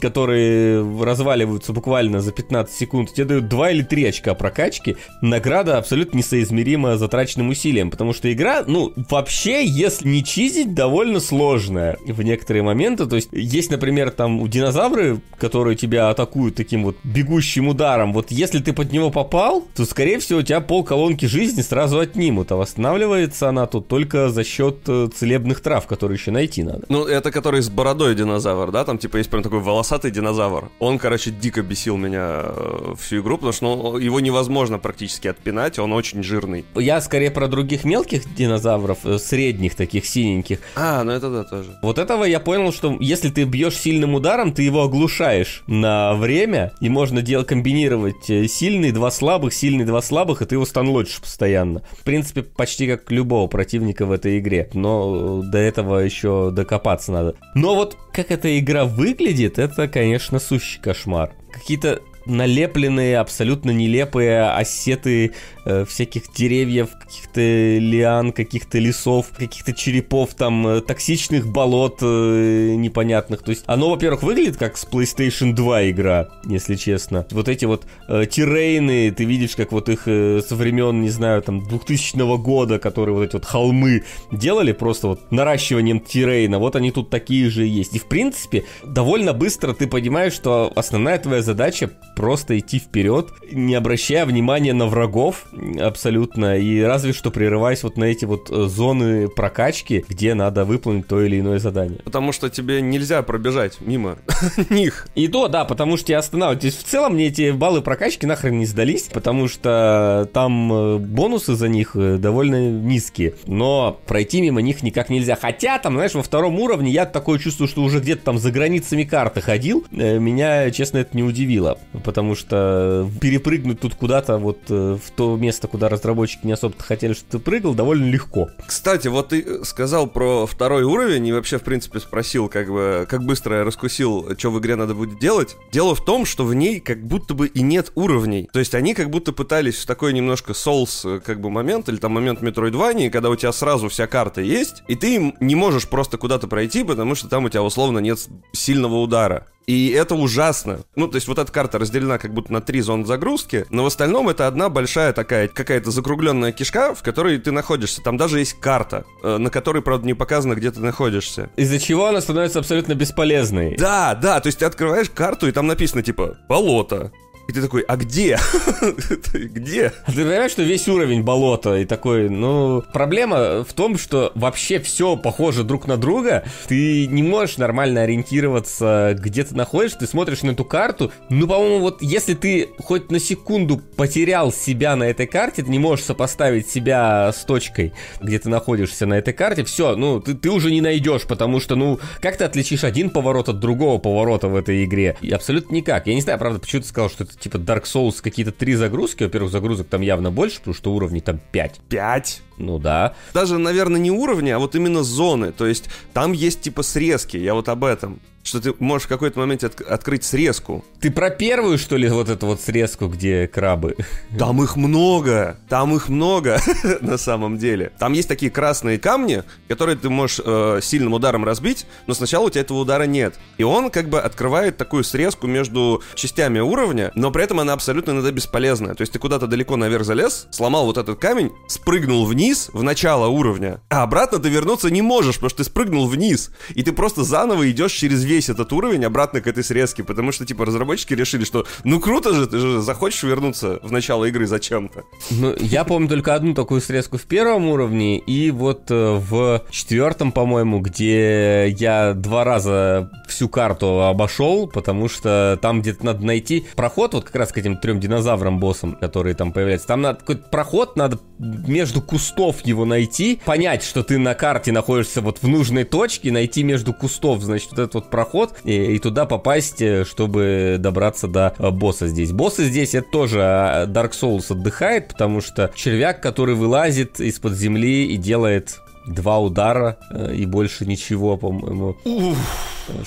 которые 0.00 0.84
разваливаются 1.02 1.72
буквально 1.72 2.20
за 2.20 2.32
15 2.32 2.74
секунд, 2.74 3.12
тебе 3.12 3.24
дают 3.24 3.48
2 3.48 3.70
или 3.70 3.82
3 3.82 4.04
очка 4.06 4.34
прокачки. 4.34 4.96
Награда 5.20 5.78
абсолютно 5.78 6.18
несоизмерима 6.18 6.96
затраченным 6.96 7.50
усилием, 7.50 7.90
потому 7.90 8.12
что 8.12 8.32
игра, 8.32 8.64
ну, 8.66 8.92
вообще, 9.10 9.64
если 9.64 10.08
не 10.08 10.24
чизить, 10.24 10.74
довольно 10.74 11.20
сложная 11.20 11.98
в 12.06 12.22
некоторые 12.22 12.62
моменты. 12.62 13.06
То 13.06 13.16
есть, 13.16 13.28
есть, 13.32 13.70
например, 13.70 14.10
там 14.10 14.40
у 14.40 14.48
динозавры, 14.54 15.20
которые 15.38 15.76
тебя 15.76 16.10
атакуют 16.10 16.54
таким 16.54 16.84
вот 16.84 16.96
бегущим 17.04 17.68
ударом, 17.68 18.12
вот 18.12 18.30
если 18.30 18.60
ты 18.60 18.72
под 18.72 18.92
него 18.92 19.10
попал, 19.10 19.64
то, 19.74 19.84
скорее 19.84 20.18
всего, 20.18 20.38
у 20.38 20.42
тебя 20.42 20.60
пол 20.60 20.84
колонки 20.84 21.26
жизни 21.26 21.60
сразу 21.60 21.98
отнимут, 21.98 22.52
а 22.52 22.56
восстанавливается 22.56 23.48
она 23.48 23.66
тут 23.66 23.88
только 23.88 24.28
за 24.28 24.44
счет 24.44 24.78
э, 24.86 25.08
целебных 25.14 25.60
трав, 25.60 25.86
которые 25.86 26.16
еще 26.16 26.30
найти 26.30 26.62
надо. 26.62 26.86
Ну, 26.88 27.04
это 27.04 27.30
который 27.30 27.62
с 27.62 27.68
бородой 27.68 28.14
динозавр, 28.14 28.70
да? 28.70 28.84
Там, 28.84 28.98
типа, 28.98 29.18
есть 29.18 29.30
прям 29.30 29.42
такой 29.42 29.60
волосатый 29.60 30.10
динозавр. 30.10 30.70
Он, 30.78 30.98
короче, 30.98 31.30
дико 31.30 31.62
бесил 31.62 31.96
меня 31.96 32.42
э, 32.44 32.94
всю 32.98 33.20
игру, 33.20 33.36
потому 33.36 33.52
что 33.52 33.64
ну, 33.64 33.98
его 33.98 34.20
невозможно 34.20 34.78
практически 34.78 35.28
отпинать, 35.28 35.78
он 35.78 35.92
очень 35.92 36.22
жирный. 36.22 36.64
Я 36.76 37.00
скорее 37.00 37.30
про 37.30 37.48
других 37.48 37.84
мелких 37.84 38.34
динозавров, 38.34 38.98
э, 39.04 39.18
средних 39.18 39.74
таких 39.74 40.06
синеньких. 40.06 40.60
А, 40.76 41.02
ну 41.02 41.12
это 41.12 41.30
да, 41.30 41.44
тоже. 41.44 41.76
Вот 41.82 41.98
этого 41.98 42.24
я 42.24 42.40
понял, 42.40 42.72
что 42.72 42.96
если 43.00 43.30
ты 43.30 43.44
бьешь 43.44 43.76
сильным 43.76 44.14
ударом, 44.14 44.43
ты 44.52 44.62
его 44.62 44.82
оглушаешь 44.82 45.62
на 45.66 46.14
время, 46.14 46.72
и 46.80 46.88
можно 46.88 47.22
делать 47.22 47.46
комбинировать 47.46 48.28
э, 48.28 48.46
сильный, 48.46 48.92
два 48.92 49.10
слабых, 49.10 49.54
сильный, 49.54 49.84
два 49.84 50.02
слабых, 50.02 50.42
и 50.42 50.46
ты 50.46 50.56
его 50.56 50.64
станлочишь 50.64 51.20
постоянно. 51.20 51.82
В 51.92 52.02
принципе, 52.02 52.42
почти 52.42 52.86
как 52.86 53.10
любого 53.10 53.46
противника 53.46 54.06
в 54.06 54.12
этой 54.12 54.38
игре, 54.38 54.68
но 54.74 55.42
до 55.42 55.58
этого 55.58 55.98
еще 55.98 56.50
докопаться 56.50 57.12
надо. 57.12 57.34
Но 57.54 57.74
вот 57.74 57.96
как 58.12 58.30
эта 58.30 58.58
игра 58.58 58.84
выглядит, 58.84 59.58
это, 59.58 59.88
конечно, 59.88 60.38
сущий 60.38 60.80
кошмар. 60.80 61.32
Какие-то 61.52 62.00
налепленные, 62.26 63.18
абсолютно 63.18 63.70
нелепые 63.70 64.50
осеты 64.50 65.32
э, 65.64 65.84
всяких 65.84 66.32
деревьев, 66.32 66.90
каких-то 66.98 67.40
лиан, 67.40 68.32
каких-то 68.32 68.78
лесов, 68.78 69.28
каких-то 69.36 69.72
черепов, 69.72 70.34
там, 70.34 70.66
э, 70.66 70.80
токсичных 70.80 71.46
болот 71.46 71.98
э, 72.02 72.74
непонятных. 72.76 73.42
То 73.42 73.50
есть 73.50 73.64
оно, 73.66 73.90
во-первых, 73.90 74.22
выглядит 74.22 74.56
как 74.56 74.76
с 74.76 74.86
PlayStation 74.86 75.52
2 75.52 75.90
игра, 75.90 76.28
если 76.44 76.74
честно. 76.74 77.26
Вот 77.30 77.48
эти 77.48 77.64
вот 77.64 77.86
э, 78.08 78.26
террейны, 78.30 79.10
ты 79.10 79.24
видишь, 79.24 79.56
как 79.56 79.72
вот 79.72 79.88
их 79.88 80.02
э, 80.06 80.40
со 80.46 80.56
времен, 80.56 81.00
не 81.00 81.10
знаю, 81.10 81.42
там, 81.42 81.66
2000 81.66 82.36
года, 82.38 82.78
которые 82.78 83.14
вот 83.14 83.24
эти 83.24 83.34
вот 83.34 83.44
холмы 83.44 84.04
делали 84.32 84.72
просто 84.72 85.08
вот 85.08 85.30
наращиванием 85.30 86.00
террейна, 86.00 86.58
вот 86.58 86.76
они 86.76 86.90
тут 86.90 87.10
такие 87.10 87.50
же 87.50 87.66
есть. 87.66 87.94
И, 87.94 87.98
в 87.98 88.06
принципе, 88.06 88.64
довольно 88.84 89.32
быстро 89.32 89.72
ты 89.72 89.86
понимаешь, 89.86 90.32
что 90.32 90.72
основная 90.74 91.18
твоя 91.18 91.42
задача 91.42 91.90
просто 92.14 92.58
идти 92.58 92.78
вперед, 92.78 93.30
не 93.50 93.74
обращая 93.74 94.26
внимания 94.26 94.72
на 94.72 94.86
врагов 94.86 95.46
абсолютно, 95.80 96.56
и 96.58 96.80
разве 96.80 97.12
что 97.12 97.30
прерываясь 97.30 97.82
вот 97.82 97.96
на 97.96 98.04
эти 98.04 98.24
вот 98.24 98.50
э, 98.50 98.64
зоны 98.66 99.28
прокачки, 99.28 100.04
где 100.08 100.34
надо 100.34 100.64
выполнить 100.64 101.06
то 101.06 101.20
или 101.22 101.40
иное 101.40 101.58
задание. 101.58 102.00
Потому 102.04 102.32
что 102.32 102.48
тебе 102.48 102.80
нельзя 102.80 103.22
пробежать 103.22 103.80
мимо 103.80 104.18
них. 104.70 105.08
И 105.14 105.28
то, 105.28 105.48
да, 105.48 105.64
потому 105.64 105.96
что 105.96 106.08
тебя 106.08 106.18
останавливают. 106.18 106.60
То 106.60 106.66
есть 106.66 106.80
в 106.80 106.84
целом 106.84 107.14
мне 107.14 107.26
эти 107.26 107.50
баллы 107.50 107.82
прокачки 107.82 108.26
нахрен 108.26 108.58
не 108.58 108.66
сдались, 108.66 109.04
потому 109.12 109.48
что 109.48 110.28
там 110.32 110.72
э, 110.72 110.98
бонусы 110.98 111.54
за 111.54 111.68
них 111.68 111.96
э, 111.96 112.16
довольно 112.18 112.70
низкие, 112.70 113.34
но 113.46 114.00
пройти 114.06 114.40
мимо 114.40 114.62
них 114.62 114.82
никак 114.82 115.10
нельзя. 115.10 115.36
Хотя 115.40 115.78
там, 115.78 115.94
знаешь, 115.94 116.14
во 116.14 116.22
втором 116.22 116.58
уровне 116.58 116.90
я 116.90 117.06
такое 117.06 117.38
чувство, 117.38 117.66
что 117.66 117.82
уже 117.82 118.00
где-то 118.00 118.24
там 118.24 118.38
за 118.38 118.50
границами 118.50 119.04
карты 119.04 119.40
ходил, 119.40 119.84
меня, 119.90 120.70
честно, 120.70 120.98
это 120.98 121.16
не 121.16 121.22
удивило 121.22 121.78
потому 122.04 122.34
что 122.34 123.10
перепрыгнуть 123.20 123.80
тут 123.80 123.94
куда-то 123.94 124.38
вот 124.38 124.58
э, 124.68 124.98
в 125.02 125.10
то 125.10 125.36
место, 125.36 125.66
куда 125.66 125.88
разработчики 125.88 126.46
не 126.46 126.52
особо 126.52 126.74
хотели, 126.78 127.14
чтобы 127.14 127.30
ты 127.30 127.38
прыгал, 127.38 127.74
довольно 127.74 128.08
легко. 128.08 128.50
Кстати, 128.66 129.08
вот 129.08 129.30
ты 129.30 129.64
сказал 129.64 130.06
про 130.06 130.46
второй 130.46 130.84
уровень 130.84 131.26
и 131.26 131.32
вообще, 131.32 131.58
в 131.58 131.62
принципе, 131.62 132.00
спросил, 132.00 132.48
как 132.48 132.68
бы, 132.68 133.06
как 133.08 133.24
быстро 133.24 133.58
я 133.58 133.64
раскусил, 133.64 134.36
что 134.38 134.50
в 134.50 134.60
игре 134.60 134.76
надо 134.76 134.94
будет 134.94 135.18
делать. 135.18 135.56
Дело 135.72 135.94
в 135.94 136.04
том, 136.04 136.26
что 136.26 136.44
в 136.44 136.54
ней 136.54 136.80
как 136.80 137.04
будто 137.04 137.34
бы 137.34 137.48
и 137.48 137.62
нет 137.62 137.90
уровней. 137.94 138.48
То 138.52 138.58
есть 138.58 138.74
они 138.74 138.94
как 138.94 139.10
будто 139.10 139.32
пытались 139.32 139.76
в 139.76 139.86
такой 139.86 140.12
немножко 140.12 140.52
Souls 140.52 141.20
как 141.20 141.40
бы 141.40 141.50
момент, 141.50 141.88
или 141.88 141.96
там 141.96 142.12
момент 142.12 142.42
Metroidvania, 142.42 143.10
когда 143.10 143.30
у 143.30 143.36
тебя 143.36 143.52
сразу 143.52 143.88
вся 143.88 144.06
карта 144.06 144.40
есть, 144.40 144.82
и 144.88 144.94
ты 144.94 145.34
не 145.40 145.54
можешь 145.54 145.88
просто 145.88 146.18
куда-то 146.18 146.46
пройти, 146.46 146.84
потому 146.84 147.14
что 147.14 147.28
там 147.28 147.44
у 147.44 147.48
тебя 147.48 147.62
условно 147.62 147.98
нет 147.98 148.18
сильного 148.52 148.96
удара. 148.96 149.46
И 149.66 149.90
это 149.90 150.14
ужасно. 150.14 150.80
Ну, 150.94 151.08
то 151.08 151.16
есть 151.16 151.28
вот 151.28 151.38
эта 151.38 151.50
карта 151.50 151.78
разделена 151.78 152.18
как 152.18 152.32
будто 152.34 152.52
на 152.52 152.60
три 152.60 152.80
зоны 152.80 153.06
загрузки, 153.06 153.66
но 153.70 153.84
в 153.84 153.86
остальном 153.86 154.28
это 154.28 154.46
одна 154.46 154.68
большая 154.68 155.12
такая 155.12 155.48
какая-то 155.48 155.90
закругленная 155.90 156.52
кишка, 156.52 156.94
в 156.94 157.02
которой 157.02 157.38
ты 157.38 157.50
находишься. 157.50 158.02
Там 158.02 158.16
даже 158.16 158.38
есть 158.38 158.54
карта, 158.60 159.04
э, 159.22 159.38
на 159.38 159.50
которой, 159.50 159.82
правда, 159.82 160.06
не 160.06 160.14
показано, 160.14 160.54
где 160.54 160.70
ты 160.70 160.80
находишься. 160.80 161.50
Из-за 161.56 161.78
чего 161.78 162.06
она 162.06 162.20
становится 162.20 162.58
абсолютно 162.58 162.94
бесполезной. 162.94 163.76
Да, 163.76 164.14
да, 164.14 164.40
то 164.40 164.48
есть 164.48 164.58
ты 164.58 164.64
открываешь 164.64 165.10
карту, 165.10 165.48
и 165.48 165.52
там 165.52 165.66
написано 165.66 166.02
типа 166.02 166.38
«болото», 166.48 167.12
и 167.46 167.52
ты 167.52 167.60
такой, 167.60 167.82
а 167.82 167.96
где? 167.96 168.38
где? 169.34 169.92
А 170.06 170.10
ты 170.10 170.18
понимаешь, 170.18 170.52
что 170.52 170.62
весь 170.62 170.88
уровень 170.88 171.22
болота 171.22 171.76
и 171.76 171.84
такой, 171.84 172.28
ну... 172.28 172.82
Проблема 172.92 173.64
в 173.64 173.72
том, 173.74 173.98
что 173.98 174.32
вообще 174.34 174.78
все 174.78 175.16
похоже 175.16 175.62
друг 175.64 175.86
на 175.86 175.96
друга. 175.96 176.44
Ты 176.68 177.06
не 177.06 177.22
можешь 177.22 177.58
нормально 177.58 178.02
ориентироваться, 178.02 179.16
где 179.18 179.44
ты 179.44 179.54
находишься. 179.54 179.98
Ты 179.98 180.06
смотришь 180.06 180.42
на 180.42 180.52
эту 180.52 180.64
карту. 180.64 181.12
Ну, 181.28 181.46
по-моему, 181.46 181.80
вот 181.80 182.02
если 182.02 182.34
ты 182.34 182.70
хоть 182.78 183.10
на 183.10 183.18
секунду 183.18 183.78
потерял 183.78 184.52
себя 184.52 184.96
на 184.96 185.04
этой 185.04 185.26
карте, 185.26 185.62
ты 185.62 185.70
не 185.70 185.78
можешь 185.78 186.04
сопоставить 186.04 186.68
себя 186.68 187.30
с 187.32 187.44
точкой, 187.44 187.92
где 188.20 188.38
ты 188.38 188.48
находишься 188.48 189.06
на 189.06 189.14
этой 189.14 189.34
карте, 189.34 189.64
все, 189.64 189.96
ну, 189.96 190.20
ты, 190.20 190.34
ты 190.34 190.50
уже 190.50 190.70
не 190.70 190.80
найдешь, 190.80 191.22
потому 191.22 191.60
что, 191.60 191.76
ну, 191.76 192.00
как 192.20 192.36
ты 192.36 192.44
отличишь 192.44 192.84
один 192.84 193.10
поворот 193.10 193.48
от 193.48 193.60
другого 193.60 193.98
поворота 193.98 194.48
в 194.48 194.56
этой 194.56 194.84
игре? 194.84 195.16
И 195.20 195.30
абсолютно 195.30 195.74
никак. 195.74 196.06
Я 196.06 196.14
не 196.14 196.20
знаю, 196.20 196.38
правда, 196.38 196.58
почему 196.58 196.82
ты 196.82 196.88
сказал, 196.88 197.10
что 197.10 197.24
это 197.24 197.33
типа 197.38 197.56
Dark 197.56 197.84
Souls 197.84 198.20
какие-то 198.22 198.52
три 198.52 198.74
загрузки. 198.74 199.24
Во-первых, 199.24 199.50
загрузок 199.52 199.88
там 199.88 200.00
явно 200.00 200.30
больше, 200.30 200.58
потому 200.58 200.74
что 200.74 200.92
уровней 200.94 201.20
там 201.20 201.40
пять. 201.52 201.80
Пять? 201.88 202.42
Ну 202.58 202.78
да. 202.78 203.14
Даже, 203.32 203.58
наверное, 203.58 204.00
не 204.00 204.10
уровни, 204.10 204.50
а 204.50 204.58
вот 204.58 204.74
именно 204.74 205.02
зоны. 205.02 205.52
То 205.52 205.66
есть 205.66 205.88
там 206.12 206.32
есть 206.32 206.60
типа 206.62 206.82
срезки, 206.82 207.36
я 207.36 207.54
вот 207.54 207.68
об 207.68 207.84
этом 207.84 208.20
что 208.44 208.60
ты 208.60 208.74
можешь 208.78 209.06
в 209.06 209.08
какой-то 209.08 209.40
момент 209.40 209.64
от- 209.64 209.80
открыть 209.80 210.22
срезку. 210.22 210.84
Ты 211.00 211.10
про 211.10 211.30
первую, 211.30 211.78
что 211.78 211.96
ли, 211.96 212.08
вот 212.08 212.28
эту 212.28 212.46
вот 212.46 212.60
срезку, 212.60 213.08
где 213.08 213.48
крабы? 213.48 213.96
Там 214.38 214.62
их 214.62 214.76
много, 214.76 215.56
там 215.68 215.96
их 215.96 216.08
много 216.08 216.60
на 217.00 217.16
самом 217.16 217.58
деле. 217.58 217.90
Там 217.98 218.12
есть 218.12 218.28
такие 218.28 218.50
красные 218.52 218.98
камни, 218.98 219.42
которые 219.66 219.96
ты 219.96 220.10
можешь 220.10 220.40
э, 220.44 220.80
сильным 220.82 221.14
ударом 221.14 221.44
разбить, 221.44 221.86
но 222.06 222.14
сначала 222.14 222.46
у 222.46 222.50
тебя 222.50 222.60
этого 222.60 222.78
удара 222.78 223.04
нет. 223.04 223.34
И 223.56 223.62
он 223.64 223.90
как 223.90 224.08
бы 224.10 224.20
открывает 224.20 224.76
такую 224.76 225.04
срезку 225.04 225.46
между 225.46 226.02
частями 226.14 226.60
уровня, 226.60 227.10
но 227.14 227.30
при 227.30 227.44
этом 227.44 227.60
она 227.60 227.72
абсолютно 227.72 228.10
иногда 228.10 228.30
бесполезная. 228.30 228.94
То 228.94 229.00
есть 229.00 229.12
ты 229.12 229.18
куда-то 229.18 229.46
далеко 229.46 229.76
наверх 229.76 230.04
залез, 230.04 230.46
сломал 230.50 230.84
вот 230.84 230.98
этот 230.98 231.18
камень, 231.18 231.50
спрыгнул 231.66 232.26
вниз 232.26 232.68
в 232.74 232.82
начало 232.82 233.28
уровня, 233.28 233.80
а 233.88 234.02
обратно 234.02 234.38
ты 234.38 234.50
вернуться 234.50 234.90
не 234.90 235.00
можешь, 235.00 235.36
потому 235.36 235.48
что 235.48 235.58
ты 235.58 235.64
спрыгнул 235.64 236.06
вниз, 236.06 236.50
и 236.74 236.82
ты 236.82 236.92
просто 236.92 237.24
заново 237.24 237.70
идешь 237.70 237.92
через 237.92 238.22
весь 238.22 238.33
весь 238.34 238.48
этот 238.48 238.72
уровень 238.72 239.04
обратно 239.04 239.40
к 239.40 239.46
этой 239.46 239.62
срезке, 239.62 240.02
потому 240.02 240.32
что, 240.32 240.44
типа, 240.44 240.64
разработчики 240.64 241.14
решили, 241.14 241.44
что 241.44 241.66
ну 241.84 242.00
круто 242.00 242.34
же, 242.34 242.46
ты 242.46 242.58
же 242.58 242.80
захочешь 242.80 243.22
вернуться 243.22 243.78
в 243.82 243.92
начало 243.92 244.24
игры 244.24 244.46
зачем-то. 244.46 245.04
Ну, 245.30 245.54
я 245.60 245.84
помню 245.84 246.08
только 246.08 246.34
одну 246.34 246.54
такую 246.54 246.80
срезку 246.80 247.16
в 247.16 247.22
первом 247.22 247.66
уровне, 247.66 248.18
и 248.18 248.50
вот 248.50 248.90
э, 248.90 249.14
в 249.14 249.62
четвертом, 249.70 250.32
по-моему, 250.32 250.80
где 250.80 251.68
я 251.68 252.12
два 252.14 252.44
раза 252.44 253.10
всю 253.28 253.48
карту 253.48 254.02
обошел, 254.02 254.66
потому 254.66 255.08
что 255.08 255.58
там 255.62 255.80
где-то 255.80 256.04
надо 256.04 256.26
найти 256.26 256.66
проход 256.74 257.14
вот 257.14 257.24
как 257.24 257.36
раз 257.36 257.52
к 257.52 257.58
этим 257.58 257.76
трем 257.76 258.00
динозаврам-боссам, 258.00 258.96
которые 258.96 259.34
там 259.34 259.52
появляются. 259.52 259.88
Там 259.88 260.02
надо 260.02 260.20
какой-то 260.20 260.48
проход, 260.50 260.96
надо 260.96 261.20
между 261.38 262.02
кустов 262.02 262.64
его 262.64 262.84
найти, 262.84 263.40
понять, 263.44 263.84
что 263.84 264.02
ты 264.02 264.18
на 264.18 264.34
карте 264.34 264.72
находишься 264.72 265.20
вот 265.20 265.38
в 265.42 265.48
нужной 265.48 265.84
точке, 265.84 266.32
найти 266.32 266.64
между 266.64 266.92
кустов, 266.92 267.42
значит, 267.42 267.70
вот 267.70 267.78
этот 267.78 267.94
вот 267.94 268.10
проход 268.10 268.23
проход 268.24 268.54
и, 268.64 268.94
и 268.94 268.98
туда 268.98 269.26
попасть, 269.26 269.82
э, 269.82 270.04
чтобы 270.04 270.76
добраться 270.78 271.28
до 271.28 271.54
э, 271.58 271.70
босса 271.70 272.08
здесь. 272.08 272.32
Боссы 272.32 272.64
здесь 272.64 272.94
это 272.94 273.08
тоже 273.10 273.40
а, 273.42 273.86
Dark 273.86 274.12
Souls 274.12 274.50
отдыхает, 274.50 275.08
потому 275.08 275.40
что 275.40 275.70
червяк, 275.74 276.22
который 276.22 276.54
вылазит 276.54 277.20
из-под 277.20 277.52
земли 277.54 278.06
и 278.06 278.16
делает 278.16 278.80
два 279.06 279.38
удара 279.38 279.98
э, 280.10 280.34
и 280.34 280.46
больше 280.46 280.86
ничего, 280.86 281.36
по-моему. 281.36 281.96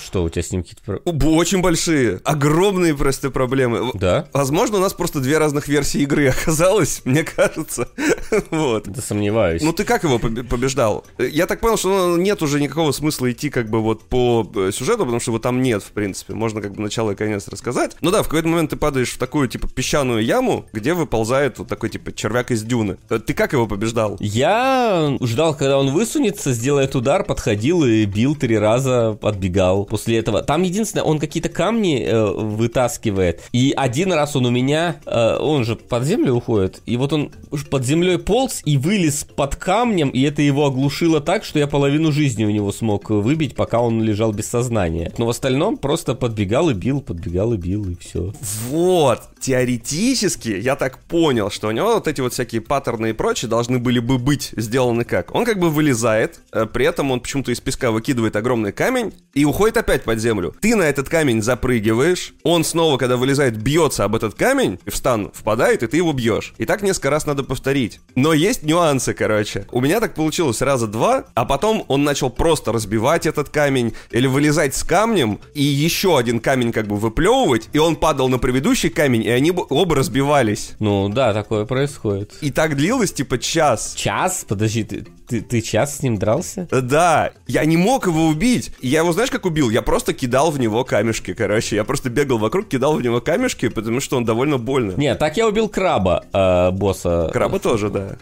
Что, 0.02 0.24
у 0.24 0.28
тебя 0.28 0.42
с 0.42 0.50
ним 0.50 0.62
какие-то... 0.62 0.96
Очень 1.28 1.60
большие, 1.60 2.20
огромные 2.24 2.94
просто 2.96 3.30
проблемы. 3.30 3.90
Да? 3.94 4.28
Возможно, 4.32 4.78
у 4.78 4.80
нас 4.80 4.92
просто 4.92 5.20
две 5.20 5.38
разных 5.38 5.68
версии 5.68 6.00
игры 6.02 6.28
оказалось, 6.42 7.02
мне 7.04 7.24
кажется. 7.24 7.88
вот. 8.50 8.88
Да 8.88 9.02
сомневаюсь. 9.02 9.62
Ну 9.62 9.72
ты 9.72 9.84
как 9.84 10.04
его 10.04 10.18
побеждал? 10.18 11.04
Я 11.18 11.46
так 11.46 11.60
понял, 11.60 11.76
что 11.76 12.16
нет 12.16 12.42
уже 12.42 12.60
никакого 12.60 12.92
смысла 12.92 13.30
идти 13.30 13.50
как 13.50 13.68
бы 13.68 13.80
вот 13.80 14.02
по 14.04 14.50
э, 14.54 14.70
сюжету, 14.72 15.00
потому 15.00 15.20
что 15.20 15.30
его 15.30 15.38
там 15.38 15.62
нет, 15.62 15.82
в 15.82 15.92
принципе. 15.92 16.34
Можно 16.34 16.60
как 16.60 16.74
бы 16.74 16.82
начало 16.82 17.12
и 17.12 17.14
конец 17.14 17.48
рассказать. 17.48 17.96
Ну 18.00 18.10
да, 18.10 18.22
в 18.22 18.26
какой-то 18.26 18.48
момент 18.48 18.70
ты 18.70 18.76
падаешь 18.76 19.12
в 19.12 19.18
такую, 19.18 19.48
типа, 19.48 19.68
песчаную 19.68 20.24
яму, 20.24 20.66
где 20.72 20.94
выползает 20.94 21.58
вот 21.58 21.68
такой, 21.68 21.90
типа, 21.90 22.12
червяк 22.12 22.50
из 22.50 22.62
дюны. 22.62 22.98
Э, 23.10 23.18
ты 23.18 23.34
как 23.34 23.52
его 23.52 23.66
побеждал? 23.66 24.16
Я 24.20 25.16
ждал, 25.20 25.54
когда 25.54 25.78
он 25.78 25.90
высунется, 25.92 26.52
сделает 26.52 26.94
удар, 26.96 27.24
подходил 27.24 27.84
и 27.84 28.04
бил 28.04 28.34
три 28.34 28.58
раза, 28.58 29.18
отбегал 29.22 29.67
убегал 29.68 29.84
после 29.84 30.18
этого. 30.18 30.42
Там 30.42 30.62
единственное, 30.62 31.04
он 31.04 31.18
какие-то 31.18 31.48
камни 31.48 32.02
э, 32.02 32.32
вытаскивает. 32.32 33.42
И 33.52 33.72
один 33.76 34.12
раз 34.12 34.36
он 34.36 34.46
у 34.46 34.50
меня, 34.50 34.96
э, 35.06 35.36
он 35.38 35.64
же 35.64 35.76
под 35.76 36.04
землю 36.04 36.34
уходит, 36.34 36.82
и 36.86 36.96
вот 36.96 37.12
он 37.12 37.30
под 37.70 37.84
землей 37.84 38.18
полз 38.18 38.62
и 38.64 38.76
вылез 38.76 39.24
под 39.24 39.56
камнем, 39.56 40.10
и 40.10 40.22
это 40.22 40.42
его 40.42 40.66
оглушило 40.66 41.20
так, 41.20 41.44
что 41.44 41.58
я 41.58 41.66
половину 41.66 42.12
жизни 42.12 42.44
у 42.44 42.50
него 42.50 42.72
смог 42.72 43.10
выбить, 43.10 43.54
пока 43.54 43.80
он 43.80 44.02
лежал 44.02 44.32
без 44.32 44.46
сознания. 44.46 45.12
Но 45.18 45.26
в 45.26 45.30
остальном 45.30 45.76
просто 45.76 46.14
подбегал 46.14 46.70
и 46.70 46.74
бил, 46.74 47.00
подбегал 47.00 47.52
и 47.54 47.56
бил, 47.56 47.88
и 47.88 47.94
все. 47.94 48.32
Вот, 48.70 49.22
теоретически 49.40 50.48
я 50.48 50.76
так 50.76 50.98
понял, 50.98 51.50
что 51.50 51.68
у 51.68 51.70
него 51.70 51.94
вот 51.94 52.08
эти 52.08 52.20
вот 52.20 52.32
всякие 52.32 52.60
паттерны 52.60 53.10
и 53.10 53.12
прочее 53.12 53.48
должны 53.48 53.78
были 53.78 53.98
бы 53.98 54.18
быть 54.18 54.52
сделаны 54.56 55.04
как? 55.04 55.34
Он 55.34 55.44
как 55.44 55.58
бы 55.58 55.70
вылезает, 55.70 56.40
э, 56.52 56.66
при 56.66 56.86
этом 56.86 57.10
он 57.10 57.20
почему-то 57.20 57.50
из 57.50 57.60
песка 57.60 57.90
выкидывает 57.90 58.36
огромный 58.36 58.72
камень 58.72 59.12
и 59.34 59.44
уходит 59.44 59.76
опять 59.76 60.04
под 60.04 60.18
землю. 60.18 60.54
Ты 60.60 60.74
на 60.76 60.82
этот 60.82 61.08
камень 61.08 61.42
запрыгиваешь, 61.42 62.34
он 62.42 62.64
снова, 62.64 62.98
когда 62.98 63.16
вылезает, 63.16 63.56
бьется 63.56 64.04
об 64.04 64.14
этот 64.14 64.34
камень, 64.34 64.78
в 64.86 64.96
стан 64.96 65.30
впадает, 65.34 65.82
и 65.82 65.86
ты 65.86 65.96
его 65.96 66.12
бьешь. 66.12 66.54
И 66.58 66.66
так 66.66 66.82
несколько 66.82 67.10
раз 67.10 67.26
надо 67.26 67.44
повторить. 67.44 68.00
Но 68.14 68.32
есть 68.32 68.62
нюансы, 68.62 69.14
короче. 69.14 69.66
У 69.70 69.80
меня 69.80 70.00
так 70.00 70.14
получилось 70.14 70.60
раза 70.62 70.86
два, 70.86 71.24
а 71.34 71.44
потом 71.44 71.84
он 71.88 72.04
начал 72.04 72.30
просто 72.30 72.72
разбивать 72.72 73.26
этот 73.26 73.48
камень 73.48 73.94
или 74.10 74.26
вылезать 74.26 74.74
с 74.74 74.82
камнем 74.82 75.40
и 75.54 75.62
еще 75.62 76.18
один 76.18 76.40
камень 76.40 76.72
как 76.72 76.86
бы 76.86 76.96
выплевывать, 76.96 77.68
и 77.72 77.78
он 77.78 77.96
падал 77.96 78.28
на 78.28 78.38
предыдущий 78.38 78.90
камень, 78.90 79.27
и 79.28 79.30
они 79.30 79.52
оба 79.52 79.94
разбивались. 79.94 80.74
Ну 80.78 81.10
да, 81.10 81.34
такое 81.34 81.66
происходит. 81.66 82.32
И 82.40 82.50
так 82.50 82.76
длилось 82.76 83.12
типа 83.12 83.36
час. 83.36 83.92
Час? 83.94 84.46
Подожди, 84.48 84.84
ты, 84.84 85.06
ты, 85.28 85.42
ты 85.42 85.60
час 85.60 85.98
с 85.98 86.02
ним 86.02 86.16
дрался? 86.16 86.66
Да, 86.70 87.32
я 87.46 87.64
не 87.64 87.76
мог 87.76 88.06
его 88.06 88.26
убить. 88.26 88.72
Я 88.80 89.00
его 89.00 89.12
знаешь 89.12 89.30
как 89.30 89.44
убил? 89.44 89.68
Я 89.70 89.82
просто 89.82 90.14
кидал 90.14 90.50
в 90.50 90.58
него 90.58 90.84
камешки, 90.84 91.34
короче. 91.34 91.76
Я 91.76 91.84
просто 91.84 92.08
бегал 92.08 92.38
вокруг, 92.38 92.68
кидал 92.68 92.94
в 92.94 93.02
него 93.02 93.20
камешки, 93.20 93.68
потому 93.68 94.00
что 94.00 94.16
он 94.16 94.24
довольно 94.24 94.58
больно. 94.58 94.92
Не, 94.96 95.14
так 95.14 95.36
я 95.36 95.46
убил 95.46 95.68
краба, 95.68 96.24
э, 96.32 96.70
босса. 96.70 97.30
Краба 97.32 97.58
тоже, 97.58 97.90
да. 97.90 98.16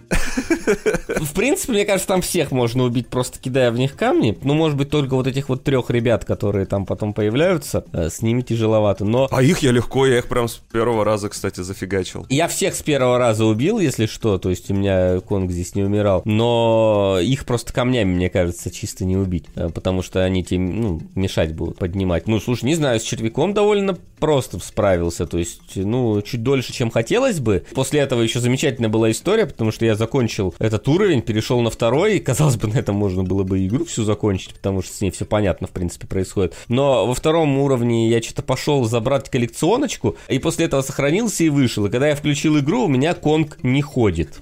В 1.09 1.33
принципе, 1.35 1.73
мне 1.73 1.85
кажется, 1.85 2.09
там 2.09 2.23
всех 2.23 2.51
можно 2.51 2.83
убить, 2.83 3.09
просто 3.09 3.39
кидая 3.39 3.71
в 3.71 3.79
них 3.79 3.97
камни. 3.97 4.37
Ну, 4.43 4.55
может 4.55 4.77
быть, 4.77 4.91
только 4.91 5.15
вот 5.15 5.27
этих 5.27 5.49
вот 5.49 5.63
трех 5.63 5.91
ребят, 5.91 6.25
которые 6.25 6.67
там 6.67 6.87
потом 6.87 7.13
появляются, 7.13 7.85
э, 7.93 8.11
с 8.11 8.21
ними 8.21 8.43
тяжеловато, 8.43 9.05
но... 9.05 9.29
А 9.31 9.43
их 9.43 9.61
я 9.61 9.71
легко, 9.71 10.07
я 10.07 10.19
их 10.19 10.27
прям 10.27 10.49
с 10.49 10.55
первого 10.57 11.05
раза, 11.05 11.29
кстати, 11.29 11.61
зафигачил. 11.61 12.27
Я 12.29 12.49
всех 12.49 12.75
с 12.75 12.83
первого 12.83 13.19
раза 13.19 13.45
убил, 13.45 13.79
если 13.79 14.07
что, 14.07 14.39
то 14.39 14.51
есть 14.51 14.71
у 14.71 14.75
меня 14.75 15.21
Конг 15.21 15.53
здесь 15.53 15.75
не 15.75 15.85
умирал, 15.85 16.23
но 16.25 16.96
их 17.21 17.45
просто 17.45 17.73
камнями, 17.73 18.15
мне 18.15 18.31
кажется, 18.31 18.71
чисто 18.71 19.05
не 19.05 19.17
убить, 19.17 19.47
э, 19.55 19.69
потому 19.69 20.03
что 20.03 20.23
они 20.23 20.45
тебе, 20.45 20.61
ну, 20.61 21.01
мешать 21.15 21.55
будут 21.55 21.79
поднимать. 21.79 22.27
Ну, 22.27 22.41
слушай, 22.41 22.65
не 22.65 22.75
знаю, 22.75 23.01
с 23.01 23.03
червяком 23.03 23.55
довольно 23.55 23.97
просто 24.19 24.59
справился, 24.59 25.27
то 25.27 25.39
есть, 25.39 25.77
ну, 25.77 26.21
чуть 26.23 26.43
дольше, 26.43 26.73
чем 26.73 26.91
хотелось 26.91 27.41
бы. 27.41 27.65
После 27.75 28.01
этого 28.01 28.23
еще 28.23 28.41
замечательная 28.41 28.89
была 28.89 29.11
история, 29.11 29.47
потому 29.47 29.73
что 29.73 29.85
я 29.85 29.95
закончил 29.95 30.55
этот 30.59 30.89
уровень, 30.89 31.23
перешел 31.23 31.61
на 31.61 31.71
второй, 31.71 32.17
и, 32.17 32.21
казалось 32.21 32.57
бы, 32.57 32.69
на 32.69 32.79
этом 32.79 32.97
можно 32.97 33.23
было 33.23 33.43
бы 33.43 33.65
игру 33.67 33.85
всю 33.85 34.05
закончить, 34.05 34.55
потому 34.55 34.83
что 34.83 34.95
с 34.95 35.01
ней 35.01 35.11
все 35.11 35.25
понятно, 35.25 35.67
в 35.67 35.71
принципе, 35.71 36.07
происходит. 36.07 36.55
Но 36.69 37.07
во 37.07 37.15
втором 37.15 37.59
уровне 37.59 38.09
я 38.09 38.23
что-то 38.23 38.43
пошел 38.43 38.85
забрать 38.85 39.29
коллекционочку, 39.29 40.17
и 40.29 40.39
после 40.39 40.67
этого 40.67 40.83
сохранился 40.83 41.45
и 41.45 41.49
вышел. 41.49 41.87
И 41.87 41.91
когда 41.91 42.09
я 42.09 42.17
включил 42.17 42.59
игру, 42.59 42.85
у 42.85 42.89
меня 42.89 43.15
Конг 43.15 43.59
не 43.63 43.83
ходит. 43.83 44.39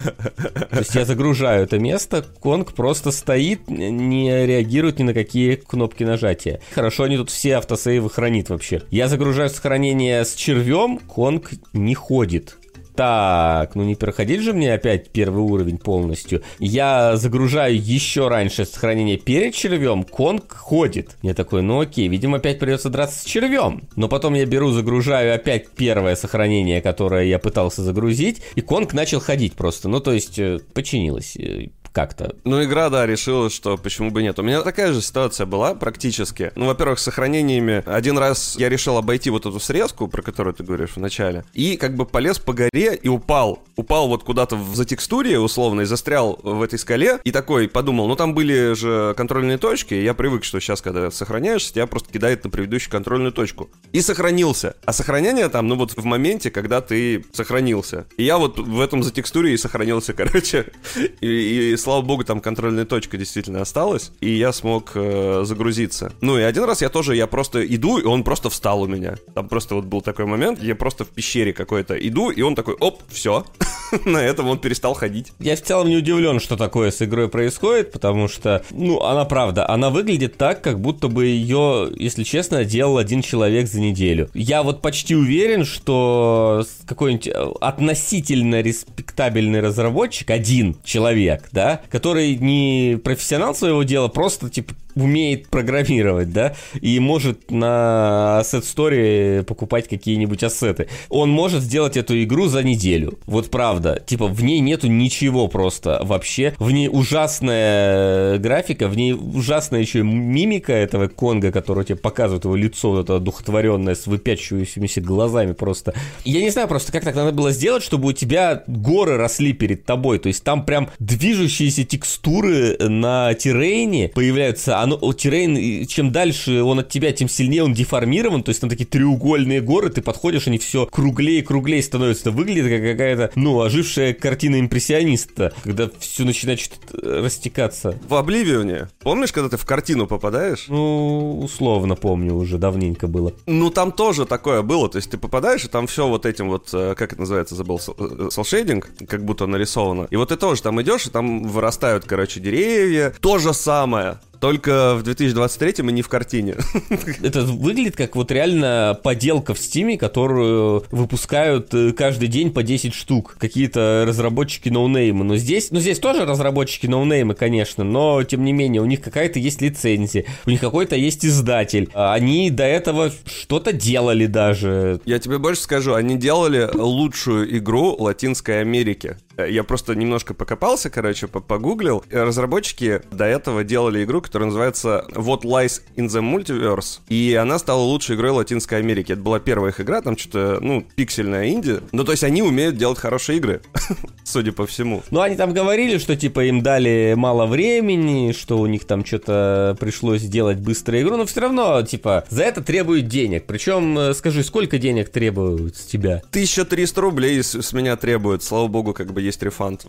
То 0.71 0.79
есть 0.79 0.95
я 0.95 1.05
загружаю 1.05 1.65
это 1.65 1.79
место, 1.79 2.25
Конг 2.45 2.75
просто 2.75 3.11
стоит, 3.11 3.71
не 3.71 4.45
реагирует 4.45 4.99
ни 4.99 5.03
на 5.03 5.15
какие 5.15 5.55
кнопки 5.55 6.05
нажатия. 6.05 6.61
Хорошо, 6.75 7.05
они 7.05 7.17
тут 7.17 7.31
все 7.31 7.57
автосейвы 7.57 8.11
хранит 8.11 8.51
вообще. 8.51 8.83
Я 8.91 9.09
загружаю 9.09 9.49
сохранение 9.49 10.23
с 10.27 10.35
червем, 10.35 10.99
Конг 10.99 11.53
не 11.73 11.95
ходит. 11.95 12.59
Так, 12.95 13.75
ну 13.75 13.83
не 13.83 13.95
проходить 13.95 14.43
же 14.43 14.53
мне 14.53 14.75
опять 14.75 15.09
первый 15.09 15.43
уровень 15.43 15.79
полностью. 15.79 16.43
Я 16.59 17.17
загружаю 17.17 17.83
еще 17.83 18.29
раньше 18.29 18.67
сохранение 18.67 19.17
перед 19.17 19.55
червем, 19.55 20.05
Конг 20.05 20.55
ходит. 20.55 21.17
Я 21.23 21.33
такой, 21.33 21.63
ну 21.63 21.81
окей, 21.81 22.09
видимо 22.09 22.37
опять 22.37 22.59
придется 22.59 22.91
драться 22.91 23.23
с 23.23 23.25
червем. 23.25 23.89
Но 23.97 24.07
потом 24.07 24.35
я 24.35 24.45
беру, 24.45 24.71
загружаю 24.71 25.35
опять 25.35 25.71
первое 25.71 26.15
сохранение, 26.15 26.83
которое 26.83 27.25
я 27.25 27.39
пытался 27.39 27.83
загрузить, 27.83 28.43
и 28.55 28.61
Конг 28.61 28.93
начал 28.93 29.21
ходить 29.21 29.55
просто. 29.55 29.89
Ну 29.89 30.01
то 30.01 30.13
есть 30.13 30.39
э, 30.39 30.61
починилось 30.75 31.37
э, 31.37 31.69
как-то. 31.95 32.35
Ну, 32.45 32.63
игра, 32.63 32.91
да, 32.91 33.07
решила, 33.07 33.49
что 33.49 33.79
почему 33.79 34.11
бы 34.11 34.23
нет. 34.23 34.39
У 34.39 34.43
меня 34.43 34.63
такая 34.63 34.93
же 34.93 35.01
ситуация 35.01 35.47
была 35.47 35.75
практически. 35.75 36.51
Ну, 36.57 36.67
во-первых, 36.67 36.99
с 36.99 37.05
сохранениями. 37.05 37.85
Один 37.87 38.19
раз 38.19 38.57
я 38.59 38.69
решил 38.69 38.97
обойти 38.97 39.31
вот 39.31 39.47
эту 39.47 39.61
срезку, 39.61 40.09
про 40.09 40.21
которую 40.21 40.55
ты 40.55 40.65
говоришь 40.65 40.97
в 40.97 41.01
начале, 41.01 41.45
и 41.55 41.77
как 41.77 41.95
бы 41.95 42.05
полез 42.05 42.41
по 42.41 42.53
горе 42.53 42.97
и 43.01 43.09
упал. 43.09 43.63
Упал 43.77 44.09
вот 44.09 44.25
куда-то 44.25 44.57
в 44.57 44.75
затекстуре, 44.75 45.39
условно, 45.39 45.83
и 45.83 45.85
застрял 45.85 46.39
в 46.43 46.63
этой 46.63 46.79
скале, 46.79 47.21
и 47.23 47.31
такой 47.31 47.69
подумал, 47.69 48.09
ну, 48.09 48.17
там 48.17 48.35
были 48.35 48.75
же 48.75 49.15
контрольные 49.17 49.59
точки, 49.59 49.95
я 49.95 50.15
привык, 50.15 50.43
что 50.43 50.59
сейчас, 50.59 50.83
когда 50.83 51.11
сохраняешься, 51.13 51.75
тебя 51.75 51.87
просто 51.87 52.13
кидает 52.13 52.43
на 52.43 52.51
предыдущую 52.51 52.91
контрольную 52.91 53.33
точку. 53.33 53.71
И 53.93 54.01
сохранился. 54.01 54.75
А 54.85 54.93
сохранение 54.93 55.49
там, 55.49 55.69
ну, 55.69 55.77
вот 55.77 55.93
в 55.97 56.05
моменте, 56.05 56.51
когда 56.51 56.81
ты 56.81 57.25
сохранился. 57.33 58.07
И 58.17 58.25
я 58.25 58.39
вот 58.39 58.59
в 58.59 58.81
этом 58.81 59.05
затекстуре 59.05 59.55
и 59.55 59.57
сохранился, 59.57 60.13
короче. 60.15 60.73
И, 61.21 61.73
и 61.73 61.77
слава 61.85 62.01
богу, 62.01 62.25
там 62.25 62.41
контрольная 62.41 62.87
точка 62.87 63.19
действительно 63.19 63.61
осталась, 63.61 64.11
и 64.21 64.31
я 64.31 64.53
смог 64.53 64.93
э, 64.95 65.43
загрузиться. 65.45 66.13
Ну 66.23 66.39
и 66.39 66.43
один 66.43 66.65
раз 66.65 66.81
я 66.81 66.89
тоже, 66.89 67.15
я 67.15 67.27
просто 67.27 67.65
иду, 67.65 67.99
и 67.99 68.05
он 68.05 68.25
просто 68.25 68.49
встал 68.49 68.83
у 68.83 68.87
меня. 68.87 69.17
Там 69.35 69.49
просто 69.49 69.75
вот 69.75 69.85
был 69.85 70.01
такой 70.01 70.25
момент, 70.25 70.63
я 70.63 70.75
просто 70.75 71.05
в 71.05 71.09
пещере 71.09 71.53
какой-то 71.53 71.95
иду, 71.95 72.31
и 72.31 72.41
он 72.41 72.55
такой, 72.55 72.75
оп, 72.75 73.03
все. 73.11 73.45
На 74.07 74.19
этом 74.19 74.49
он 74.49 74.59
перестал 74.59 74.95
ходить. 74.95 75.33
Я 75.39 75.57
в 75.57 75.61
целом 75.61 75.89
не 75.89 75.99
удивлен, 75.99 76.41
что 76.41 76.57
такое 76.57 76.91
с 76.91 77.03
игрой 77.03 77.29
происходит, 77.29 77.93
потому 77.93 78.29
что, 78.29 78.65
ну, 78.71 79.03
она 79.03 79.27
правда, 79.27 79.69
она 79.69 79.91
выглядит 79.91 80.39
так, 80.39 80.63
как 80.63 80.81
будто 80.81 81.09
бы 81.09 81.27
ее, 81.27 81.91
если 81.97 82.23
честно, 82.25 82.65
делал 82.65 82.97
один 82.97 83.21
человек 83.21 83.69
за 83.69 83.81
неделю. 83.81 84.31
Я 84.33 84.63
вот 84.63 84.81
почти 84.81 85.15
уверен, 85.15 85.67
что 85.67 86.65
какой-нибудь 86.87 87.29
э, 87.29 87.33
относительно 87.61 88.63
респектабельный 88.63 89.61
разработчик, 89.61 90.31
один 90.31 90.77
человек, 90.83 91.51
да, 91.53 91.74
который 91.91 92.37
не 92.37 92.99
профессионал 93.03 93.55
своего 93.55 93.83
дела, 93.83 94.09
просто 94.09 94.51
типа 94.51 94.75
умеет 94.95 95.49
программировать, 95.49 96.33
да, 96.33 96.55
и 96.81 96.99
может 97.01 97.51
на 97.51 98.41
Asset 98.43 98.63
Story 98.63 99.43
покупать 99.45 99.89
какие-нибудь 99.89 100.43
ассеты. 100.43 100.89
Он 101.09 101.31
может 101.31 101.63
сделать 101.63 101.97
эту 101.97 102.23
игру 102.23 102.47
за 102.47 102.63
неделю. 102.63 103.19
Вот 103.27 103.51
правда. 103.51 104.03
Типа, 104.05 104.27
в 104.27 104.43
ней 104.43 104.61
нету 104.61 104.89
ничего 104.89 105.49
просто 105.49 106.01
вообще. 106.03 106.55
В 106.59 106.71
ней 106.71 106.89
ужасная 106.91 108.39
графика, 108.39 108.89
в 108.89 108.97
ней 108.97 109.13
ужасная 109.13 109.81
еще 109.81 110.03
мимика 110.03 110.73
этого 110.73 111.09
Конга, 111.09 111.53
который 111.53 111.85
тебе 111.85 111.97
показывает 111.97 112.45
его 112.45 112.57
лицо, 112.57 112.91
вот 112.91 113.05
это 113.05 113.19
духотворенное, 113.21 113.95
с 113.95 114.07
выпячивающимися 114.07 115.01
глазами 115.01 115.53
просто. 115.53 115.95
Я 116.25 116.41
не 116.41 116.51
знаю 116.51 116.69
просто, 116.69 116.93
как 116.93 117.05
так 117.05 117.15
надо 117.15 117.33
было 117.33 117.53
сделать, 117.53 117.83
чтобы 117.83 118.09
у 118.09 118.13
тебя 118.13 118.63
горы 118.67 119.17
росли 119.17 119.53
перед 119.53 119.85
тобой. 119.85 120.19
То 120.19 120.29
есть 120.29 120.45
там 120.45 120.65
прям 120.65 120.91
движущиеся 120.99 121.85
текстуры 121.85 122.77
на 122.79 123.35
террейне 123.35 124.09
появляются 124.09 124.81
оно, 124.85 125.13
террейн, 125.13 125.87
чем 125.87 126.13
дальше 126.13 126.63
он 126.63 126.81
от 126.81 126.89
тебя, 126.89 127.13
тем 127.13 127.29
сильнее 127.29 127.65
он 127.65 127.75
деформирован, 127.75 128.43
то 128.43 128.51
есть 128.51 128.61
там 128.61 128.71
такие 128.71 128.87
треугольные 128.87 129.61
горы, 129.61 129.91
ты 129.91 130.03
подходишь, 130.03 130.47
они 130.47 130.59
все 130.59 130.87
круглее 130.87 131.41
и 131.41 131.43
круглее 131.43 131.83
становятся. 131.83 132.31
Выглядит 132.31 132.69
как 132.69 132.83
какая-то, 132.83 133.31
ну, 133.35 133.61
ожившая 133.61 134.15
картина 134.15 134.61
импрессиониста, 134.61 135.53
когда 135.63 135.91
все 135.99 136.25
начинает 136.25 136.61
растекаться. 136.93 137.99
В 138.09 138.15
Обливионе, 138.15 138.89
помнишь, 139.01 139.33
когда 139.33 139.49
ты 139.49 139.57
в 139.57 139.65
картину 139.65 140.07
попадаешь? 140.07 140.67
Ну, 140.69 141.41
условно 141.41 141.97
помню, 141.97 142.35
уже 142.35 142.59
давненько 142.59 143.07
было. 143.07 143.33
Ну, 143.47 143.71
там 143.71 143.93
тоже 143.93 144.27
такое 144.27 144.63
было, 144.63 144.89
то 144.89 144.97
есть 144.97 145.11
ты 145.11 145.19
попадаешь, 145.19 145.65
и 145.65 145.69
там 145.69 145.87
все 145.87 146.07
вот 146.09 146.27
этим 146.27 146.49
вот, 146.49 146.71
э, 146.73 146.95
как 146.97 147.13
это 147.13 147.21
называется, 147.21 147.55
забыл, 147.55 147.79
селшейдинг, 147.81 148.91
э, 149.01 149.07
как 149.07 149.25
будто 149.25 149.47
нарисовано. 149.47 150.07
И 150.11 150.17
вот 150.17 150.29
ты 150.29 150.37
тоже 150.37 150.63
там 150.63 150.81
идешь, 150.83 151.07
и 151.07 151.11
там 151.11 151.45
вырастают, 151.45 152.05
короче, 152.05 152.41
деревья. 152.41 153.15
То 153.21 153.39
же 153.39 153.55
самое. 153.55 154.19
Только 154.41 154.95
в 154.97 155.03
2023 155.03 155.75
и 155.79 155.93
не 155.93 156.03
в 156.03 156.09
картине. 156.09 156.57
Это 157.23 157.43
выглядит 157.43 157.97
как 157.97 158.17
вот 158.17 158.31
реально 158.31 158.99
поделка 159.03 159.55
в 159.55 159.59
Стиме, 159.59 159.97
которую 159.97 160.85
выпускают 160.91 161.73
э, 161.75 161.93
каждый 161.93 162.29
день 162.29 162.53
по 162.53 162.63
10 162.63 162.95
штук. 162.95 163.37
Какие-то 163.39 164.05
разработчики 164.07 164.69
ноунеймы. 164.69 165.25
Но 165.25 165.37
здесь, 165.37 165.71
ну 165.71 165.81
здесь 165.81 165.99
тоже 165.99 166.25
разработчики 166.25 166.87
ноунеймы, 166.87 167.35
конечно, 167.35 167.85
но 167.85 168.23
тем 168.25 168.45
не 168.45 168.53
менее 168.53 168.83
у 168.83 168.87
них 168.87 169.01
какая-то 169.01 169.39
есть 169.39 169.61
лицензия, 169.61 170.25
у 170.47 170.51
них 170.51 170.61
какой-то 170.61 170.97
есть 170.97 171.25
издатель. 171.25 171.89
А 171.95 172.15
они 172.15 172.51
до 172.51 172.65
этого 172.65 173.13
что-то 173.27 173.73
делали 173.73 174.27
даже. 174.27 175.01
Я 175.05 175.19
тебе 175.19 175.39
больше 175.39 175.63
скажу, 175.63 175.95
они 175.95 176.17
делали 176.17 176.69
лучшую 176.75 177.59
игру 177.59 177.97
Латинской 177.99 178.61
Америки. 178.61 179.17
Я 179.37 179.65
просто 179.65 179.95
немножко 179.95 180.35
покопался, 180.35 180.91
короче, 180.91 181.27
погуглил. 181.27 182.05
Разработчики 182.11 183.03
до 183.11 183.25
этого 183.25 183.65
делали 183.65 184.05
игру, 184.05 184.21
которая 184.21 184.47
называется 184.47 185.05
What 185.11 185.43
Lies 185.43 185.83
in 185.97 186.07
the 186.07 186.23
Multiverse, 186.23 187.01
и 187.09 187.35
она 187.35 187.59
стала 187.59 187.81
лучшей 187.81 188.17
игрой 188.17 188.31
Латинской 188.31 188.79
Америки. 188.79 189.13
Это 189.13 189.23
была 189.23 189.41
первая 189.41 189.73
их 189.73 189.81
игра, 189.81 190.01
там 190.03 190.17
что-то, 190.17 190.59
ну, 190.61 190.87
пиксельная 190.95 191.49
инди. 191.49 191.81
Ну, 191.93 192.05
то 192.05 192.13
есть 192.13 192.25
они 192.25 192.43
умеют 192.43 192.77
делать 192.77 192.99
хорошие 192.99 193.39
игры, 193.39 193.63
судя 194.25 194.53
по 194.53 194.67
всему. 194.67 195.03
Ну, 195.11 195.21
они 195.21 195.37
там 195.37 195.53
говорили, 195.53 195.99
что, 195.99 196.17
типа, 196.17 196.45
им 196.45 196.63
дали 196.63 197.15
мало 197.17 197.47
времени, 197.47 198.33
что 198.33 198.59
у 198.59 198.67
них 198.67 198.85
там 198.85 199.05
что-то 199.05 199.77
пришлось 199.81 200.23
сделать 200.23 200.59
быструю 200.59 201.03
игру, 201.03 201.17
но 201.17 201.27
все 201.27 201.41
равно, 201.41 201.83
типа, 201.83 202.25
за 202.31 202.45
это 202.45 202.63
требуют 202.63 203.09
денег. 203.09 203.45
Причем, 203.47 203.99
э, 203.99 204.15
скажи, 204.15 204.45
сколько 204.45 204.79
денег 204.79 205.09
требуют 205.09 205.77
с 205.77 205.85
тебя? 205.85 206.23
1300 206.31 207.01
рублей 207.01 207.43
с, 207.43 207.55
с 207.61 207.73
меня 207.73 207.97
требуют. 207.97 208.43
Слава 208.43 208.69
богу, 208.69 208.93
как 208.93 209.13
бы 209.13 209.24
есть 209.25 209.43
рефанд. 209.43 209.85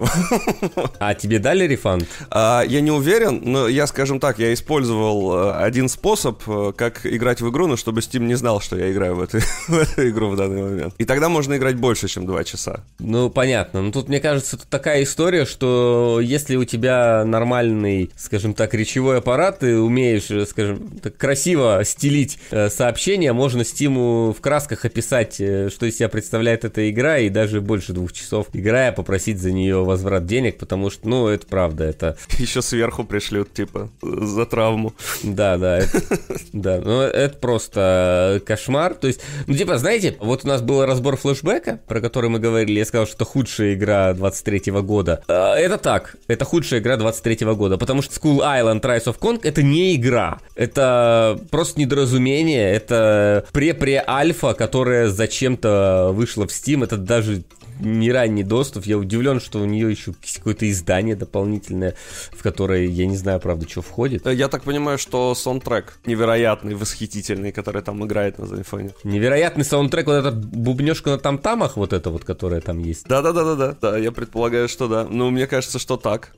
А 0.99 1.13
тебе 1.13 1.39
дали 1.39 1.67
рефанд? 1.67 2.07
А, 2.29 2.63
я 2.67 2.81
не 2.81 2.91
уверен, 2.91 3.41
но 3.43 3.67
я, 3.67 3.87
скажем 3.87 4.19
так, 4.19 4.39
я 4.39 4.53
использовал 4.53 5.33
э, 5.33 5.51
один 5.53 5.89
способ, 5.89 6.41
э, 6.47 6.73
как 6.75 7.05
играть 7.05 7.41
в 7.41 7.49
игру, 7.49 7.67
но 7.67 7.75
чтобы 7.75 8.01
Steam 8.01 8.25
не 8.25 8.35
знал, 8.35 8.61
что 8.61 8.77
я 8.77 8.91
играю 8.91 9.15
в 9.15 9.21
эту, 9.21 9.39
в 9.67 9.73
эту 9.73 10.09
игру 10.09 10.29
в 10.29 10.35
данный 10.35 10.63
момент. 10.63 10.93
И 10.97 11.05
тогда 11.05 11.29
можно 11.29 11.55
играть 11.57 11.75
больше, 11.75 12.07
чем 12.07 12.25
2 12.25 12.43
часа. 12.43 12.83
Ну, 12.99 13.29
понятно. 13.29 13.81
Но 13.81 13.91
тут, 13.91 14.07
мне 14.07 14.19
кажется, 14.19 14.57
тут 14.57 14.67
такая 14.69 15.03
история, 15.03 15.45
что 15.45 16.19
если 16.21 16.55
у 16.55 16.65
тебя 16.65 17.23
нормальный, 17.25 18.11
скажем 18.15 18.53
так, 18.53 18.73
речевой 18.73 19.17
аппарат, 19.17 19.59
ты 19.59 19.77
умеешь, 19.77 20.29
э, 20.29 20.45
скажем 20.45 20.99
так, 21.01 21.17
красиво 21.17 21.81
стилить 21.83 22.39
э, 22.51 22.69
сообщения, 22.69 23.33
можно 23.33 23.63
Стиму 23.63 24.33
в 24.37 24.41
красках 24.41 24.85
описать, 24.85 25.39
э, 25.39 25.69
что 25.69 25.85
из 25.85 25.97
себя 25.97 26.09
представляет 26.09 26.65
эта 26.65 26.89
игра, 26.89 27.19
и 27.19 27.29
даже 27.29 27.61
больше 27.61 27.93
двух 27.93 28.13
часов 28.13 28.47
играя, 28.53 28.91
попросить 28.91 29.24
за 29.33 29.51
нее 29.51 29.83
возврат 29.83 30.25
денег, 30.25 30.57
потому 30.57 30.89
что, 30.89 31.07
ну, 31.07 31.27
это 31.27 31.45
правда, 31.47 31.83
это... 31.83 32.17
Еще 32.37 32.61
сверху 32.61 33.03
пришлют, 33.03 33.53
типа, 33.53 33.89
за 34.01 34.45
травму. 34.45 34.93
Да, 35.23 35.57
да, 35.57 35.79
это, 35.79 36.01
да, 36.53 36.81
ну, 36.83 37.01
это 37.01 37.37
просто 37.37 38.41
кошмар. 38.45 38.93
То 38.93 39.07
есть, 39.07 39.21
ну, 39.47 39.55
типа, 39.55 39.77
знаете, 39.77 40.15
вот 40.19 40.45
у 40.45 40.47
нас 40.47 40.61
был 40.61 40.85
разбор 40.85 41.17
флешбека, 41.17 41.79
про 41.87 42.01
который 42.01 42.29
мы 42.29 42.39
говорили, 42.39 42.79
я 42.79 42.85
сказал, 42.85 43.05
что 43.07 43.15
это 43.15 43.25
худшая 43.25 43.73
игра 43.73 44.13
23 44.13 44.71
года. 44.81 45.23
Э, 45.27 45.53
Это 45.55 45.77
так, 45.77 46.15
это 46.27 46.45
худшая 46.45 46.79
игра 46.79 46.97
23 46.97 47.45
года, 47.53 47.77
потому 47.77 48.01
что 48.01 48.13
School 48.19 48.39
Island 48.39 48.81
Rise 48.81 49.05
of 49.05 49.19
Kong 49.19 49.39
это 49.43 49.63
не 49.63 49.95
игра, 49.95 50.39
это 50.55 51.39
просто 51.51 51.79
недоразумение, 51.79 52.73
это 52.73 53.45
пре-пре-альфа, 53.51 54.53
которая 54.53 55.09
зачем-то 55.09 56.11
вышла 56.13 56.47
в 56.47 56.51
Steam, 56.51 56.83
это 56.83 56.97
даже 56.97 57.43
не 57.79 58.11
ранний 58.11 58.43
доступ. 58.43 58.85
Я 58.85 58.97
удивлен, 58.97 59.39
что 59.39 59.59
у 59.59 59.65
нее 59.65 59.89
еще 59.91 60.13
какое-то 60.35 60.69
издание 60.69 61.15
дополнительное, 61.15 61.95
в 62.31 62.41
которое 62.43 62.85
я 62.87 63.05
не 63.05 63.17
знаю, 63.17 63.39
правда, 63.39 63.67
что 63.67 63.81
входит. 63.81 64.25
Э, 64.25 64.33
Я 64.33 64.47
так 64.47 64.63
понимаю, 64.63 64.97
что 64.97 65.33
саундтрек 65.35 65.99
невероятный, 66.05 66.75
восхитительный, 66.75 67.51
который 67.51 67.81
там 67.81 68.05
играет 68.05 68.39
на 68.39 68.47
Зайфоне. 68.47 68.91
Невероятный 69.03 69.65
саундтрек, 69.65 70.07
вот 70.07 70.13
эта 70.13 70.31
бубнежка 70.31 71.11
на 71.11 71.17
там-тамах, 71.17 71.77
вот 71.77 71.93
эта 71.93 72.09
вот, 72.09 72.23
которая 72.23 72.61
там 72.61 72.79
есть. 72.79 73.07
Да-да-да-да-да, 73.07 73.77
да, 73.81 73.97
я 73.97 74.11
предполагаю, 74.11 74.67
что 74.69 74.87
да. 74.87 75.05
Ну, 75.09 75.29
мне 75.29 75.47
кажется, 75.47 75.79
что 75.79 75.97
так. 75.97 76.33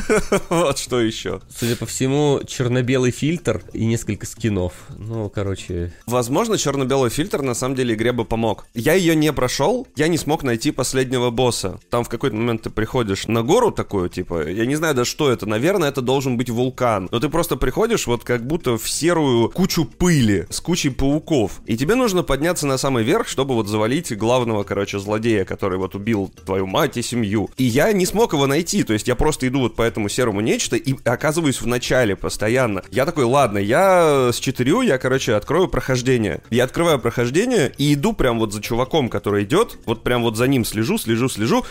Вот 0.48 0.78
что 0.78 1.00
еще. 1.00 1.40
Судя 1.54 1.76
по 1.76 1.86
всему, 1.86 2.40
черно-белый 2.46 3.10
фильтр 3.10 3.62
и 3.72 3.84
несколько 3.84 4.26
скинов. 4.26 4.72
Ну, 4.96 5.28
короче... 5.28 5.92
Возможно, 6.06 6.58
черно-белый 6.58 7.10
фильтр 7.10 7.42
на 7.42 7.54
самом 7.54 7.74
деле 7.74 7.94
игре 7.94 8.12
бы 8.12 8.24
помог. 8.24 8.66
Я 8.74 8.94
ее 8.94 9.14
не 9.14 9.32
прошел, 9.32 9.86
я 9.96 10.08
не 10.08 10.18
смог 10.18 10.42
найти 10.42 10.70
последнего 10.70 11.30
босса. 11.30 11.80
Там 11.90 12.04
в 12.04 12.08
какой-то 12.08 12.36
момент 12.36 12.62
ты 12.62 12.70
приходишь 12.70 13.26
на 13.26 13.42
гору 13.42 13.70
такую, 13.70 14.08
типа, 14.08 14.48
я 14.48 14.66
не 14.66 14.76
знаю 14.76 14.94
даже 14.94 15.10
что 15.10 15.30
это, 15.30 15.46
наверное, 15.46 15.88
это 15.88 16.00
должен 16.00 16.36
быть 16.36 16.50
вулкан. 16.50 17.08
Но 17.10 17.20
ты 17.20 17.28
просто 17.28 17.56
приходишь 17.56 18.06
вот 18.06 18.24
как 18.24 18.46
будто 18.46 18.78
в 18.78 18.88
серую 18.88 19.50
кучу 19.50 19.84
пыли 19.84 20.46
с 20.50 20.60
кучей 20.60 20.90
пауков. 20.90 21.60
И 21.66 21.76
тебе 21.76 21.94
нужно 21.94 22.22
подняться 22.22 22.66
на 22.66 22.78
самый 22.78 23.04
верх, 23.04 23.28
чтобы 23.28 23.54
вот 23.54 23.68
завалить 23.68 24.16
главного, 24.16 24.62
короче, 24.62 24.98
злодея, 24.98 25.44
который 25.44 25.78
вот 25.78 25.94
убил 25.94 26.32
твою 26.44 26.66
мать 26.66 26.96
и 26.96 27.02
семью. 27.02 27.50
И 27.56 27.64
я 27.64 27.92
не 27.92 28.06
смог 28.06 28.32
его 28.32 28.46
найти, 28.46 28.82
то 28.82 28.92
есть 28.92 29.08
я 29.08 29.14
просто 29.14 29.48
иду 29.48 29.60
вот 29.60 29.76
по 29.76 29.81
этому 29.82 30.08
серому 30.08 30.40
нечто 30.40 30.76
и 30.76 30.94
оказываюсь 31.04 31.60
в 31.60 31.66
начале 31.66 32.16
постоянно. 32.16 32.82
Я 32.90 33.06
такой, 33.06 33.24
ладно, 33.24 33.58
я 33.58 34.30
с 34.32 34.38
четырью, 34.38 34.82
я, 34.82 34.98
короче, 34.98 35.34
открою 35.34 35.68
прохождение. 35.68 36.42
Я 36.50 36.64
открываю 36.64 36.98
прохождение 36.98 37.72
и 37.78 37.94
иду 37.94 38.12
прям 38.12 38.38
вот 38.38 38.52
за 38.52 38.62
чуваком, 38.62 39.08
который 39.08 39.44
идет, 39.44 39.78
вот 39.86 40.02
прям 40.02 40.22
вот 40.22 40.36
за 40.36 40.46
ним 40.46 40.64
слежу, 40.64 40.98
слежу, 40.98 41.28
слежу, 41.28 41.64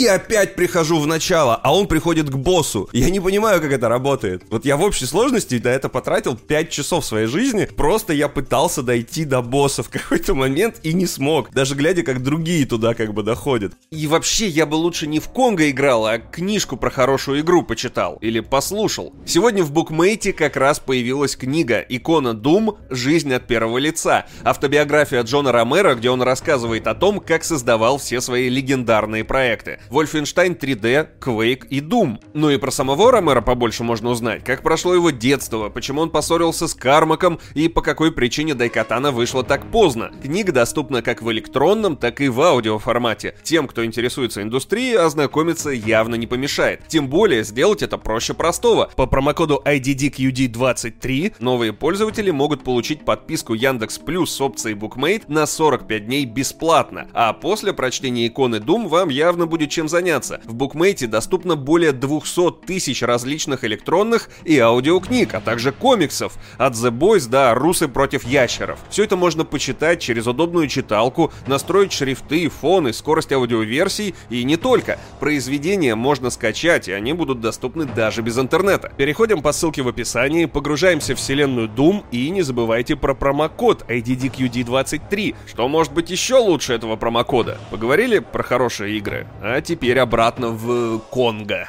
и 0.00 0.06
опять 0.06 0.54
прихожу 0.54 0.98
в 0.98 1.06
начало, 1.06 1.56
а 1.56 1.74
он 1.74 1.86
приходит 1.86 2.30
к 2.30 2.34
боссу. 2.34 2.88
Я 2.92 3.10
не 3.10 3.20
понимаю, 3.20 3.60
как 3.60 3.70
это 3.70 3.88
работает. 3.88 4.44
Вот 4.48 4.64
я 4.64 4.78
в 4.78 4.82
общей 4.82 5.04
сложности 5.04 5.60
на 5.62 5.68
это 5.68 5.90
потратил 5.90 6.36
5 6.36 6.70
часов 6.70 7.04
своей 7.04 7.26
жизни. 7.26 7.66
Просто 7.66 8.14
я 8.14 8.28
пытался 8.28 8.82
дойти 8.82 9.26
до 9.26 9.42
босса 9.42 9.82
в 9.82 9.90
какой-то 9.90 10.34
момент 10.34 10.76
и 10.82 10.94
не 10.94 11.06
смог. 11.06 11.52
Даже 11.52 11.74
глядя, 11.74 12.02
как 12.02 12.22
другие 12.22 12.64
туда 12.64 12.94
как 12.94 13.12
бы 13.12 13.22
доходят. 13.22 13.74
И 13.90 14.06
вообще, 14.06 14.46
я 14.46 14.64
бы 14.64 14.76
лучше 14.76 15.06
не 15.06 15.20
в 15.20 15.28
Конго 15.28 15.68
играл, 15.68 16.06
а 16.06 16.18
книжку 16.18 16.78
про 16.78 16.88
хорошую 16.88 17.40
игру 17.40 17.62
почитал. 17.62 18.16
Или 18.22 18.40
послушал. 18.40 19.12
Сегодня 19.26 19.62
в 19.62 19.70
букмейте 19.70 20.32
как 20.32 20.56
раз 20.56 20.78
появилась 20.78 21.36
книга 21.36 21.80
«Икона 21.80 22.30
Doom. 22.30 22.78
Жизнь 22.88 23.34
от 23.34 23.46
первого 23.46 23.76
лица». 23.76 24.24
Автобиография 24.44 25.22
Джона 25.24 25.52
Ромеро, 25.52 25.94
где 25.94 26.08
он 26.08 26.22
рассказывает 26.22 26.86
о 26.86 26.94
том, 26.94 27.20
как 27.20 27.44
создавал 27.44 27.98
все 27.98 28.22
свои 28.22 28.48
легендарные 28.48 29.24
проекты. 29.24 29.79
Wolfenstein 29.90 30.58
3D, 30.58 31.18
Quake 31.20 31.66
и 31.68 31.80
Doom. 31.80 32.18
Ну 32.34 32.50
и 32.50 32.58
про 32.58 32.70
самого 32.70 33.10
Ромеро 33.10 33.40
побольше 33.40 33.84
можно 33.84 34.10
узнать, 34.10 34.44
как 34.44 34.62
прошло 34.62 34.94
его 34.94 35.10
детство, 35.10 35.68
почему 35.68 36.02
он 36.02 36.10
поссорился 36.10 36.68
с 36.68 36.74
Кармаком 36.74 37.40
и 37.54 37.68
по 37.68 37.82
какой 37.82 38.12
причине 38.12 38.54
Дайкатана 38.54 39.12
вышла 39.12 39.42
так 39.44 39.70
поздно. 39.70 40.10
Книга 40.22 40.52
доступна 40.52 41.02
как 41.02 41.22
в 41.22 41.30
электронном, 41.30 41.96
так 41.96 42.20
и 42.20 42.28
в 42.28 42.40
аудиоформате. 42.40 43.34
Тем, 43.42 43.66
кто 43.66 43.84
интересуется 43.84 44.42
индустрией, 44.42 44.96
ознакомиться 44.96 45.70
явно 45.70 46.14
не 46.16 46.26
помешает. 46.26 46.82
Тем 46.88 47.08
более, 47.08 47.44
сделать 47.44 47.82
это 47.82 47.98
проще 47.98 48.34
простого. 48.34 48.90
По 48.96 49.06
промокоду 49.06 49.62
IDDQD23 49.64 51.36
новые 51.38 51.72
пользователи 51.72 52.30
могут 52.30 52.64
получить 52.64 53.04
подписку 53.04 53.54
Яндекс 53.54 53.98
Плюс 53.98 54.30
с 54.34 54.40
опцией 54.40 54.76
Bookmate 54.76 55.24
на 55.28 55.46
45 55.46 56.06
дней 56.06 56.24
бесплатно. 56.24 57.08
А 57.12 57.32
после 57.32 57.72
прочтения 57.72 58.26
иконы 58.26 58.56
Doom 58.56 58.88
вам 58.88 59.08
явно 59.08 59.46
будет 59.46 59.69
чем 59.70 59.88
заняться. 59.88 60.40
В 60.44 60.54
Bookmate 60.54 61.06
доступно 61.06 61.56
более 61.56 61.92
200 61.92 62.66
тысяч 62.66 63.02
различных 63.02 63.64
электронных 63.64 64.28
и 64.44 64.58
аудиокниг, 64.58 65.34
а 65.34 65.40
также 65.40 65.72
комиксов. 65.72 66.34
От 66.58 66.74
The 66.74 66.90
Boys 66.90 67.28
до 67.28 67.54
Русы 67.54 67.88
против 67.88 68.24
ящеров. 68.24 68.78
Все 68.90 69.04
это 69.04 69.16
можно 69.16 69.44
почитать 69.44 70.00
через 70.00 70.26
удобную 70.26 70.68
читалку, 70.68 71.32
настроить 71.46 71.92
шрифты, 71.92 72.48
фоны, 72.48 72.92
скорость 72.92 73.32
аудиоверсий 73.32 74.14
и 74.28 74.44
не 74.44 74.56
только. 74.56 74.98
Произведения 75.20 75.94
можно 75.94 76.30
скачать, 76.30 76.88
и 76.88 76.92
они 76.92 77.12
будут 77.12 77.40
доступны 77.40 77.84
даже 77.84 78.22
без 78.22 78.38
интернета. 78.38 78.92
Переходим 78.96 79.42
по 79.42 79.52
ссылке 79.52 79.82
в 79.82 79.88
описании, 79.88 80.46
погружаемся 80.46 81.14
в 81.14 81.18
вселенную 81.18 81.68
Doom 81.68 82.04
и 82.10 82.28
не 82.30 82.42
забывайте 82.42 82.96
про 82.96 83.14
промокод 83.14 83.84
IDDQD23. 83.88 85.34
Что 85.46 85.68
может 85.68 85.92
быть 85.92 86.10
еще 86.10 86.36
лучше 86.36 86.74
этого 86.74 86.96
промокода? 86.96 87.58
Поговорили 87.70 88.18
про 88.18 88.42
хорошие 88.42 88.98
игры? 88.98 89.26
А 89.40 89.59
теперь 89.60 89.98
обратно 89.98 90.50
в 90.50 90.98
Конго. 91.10 91.68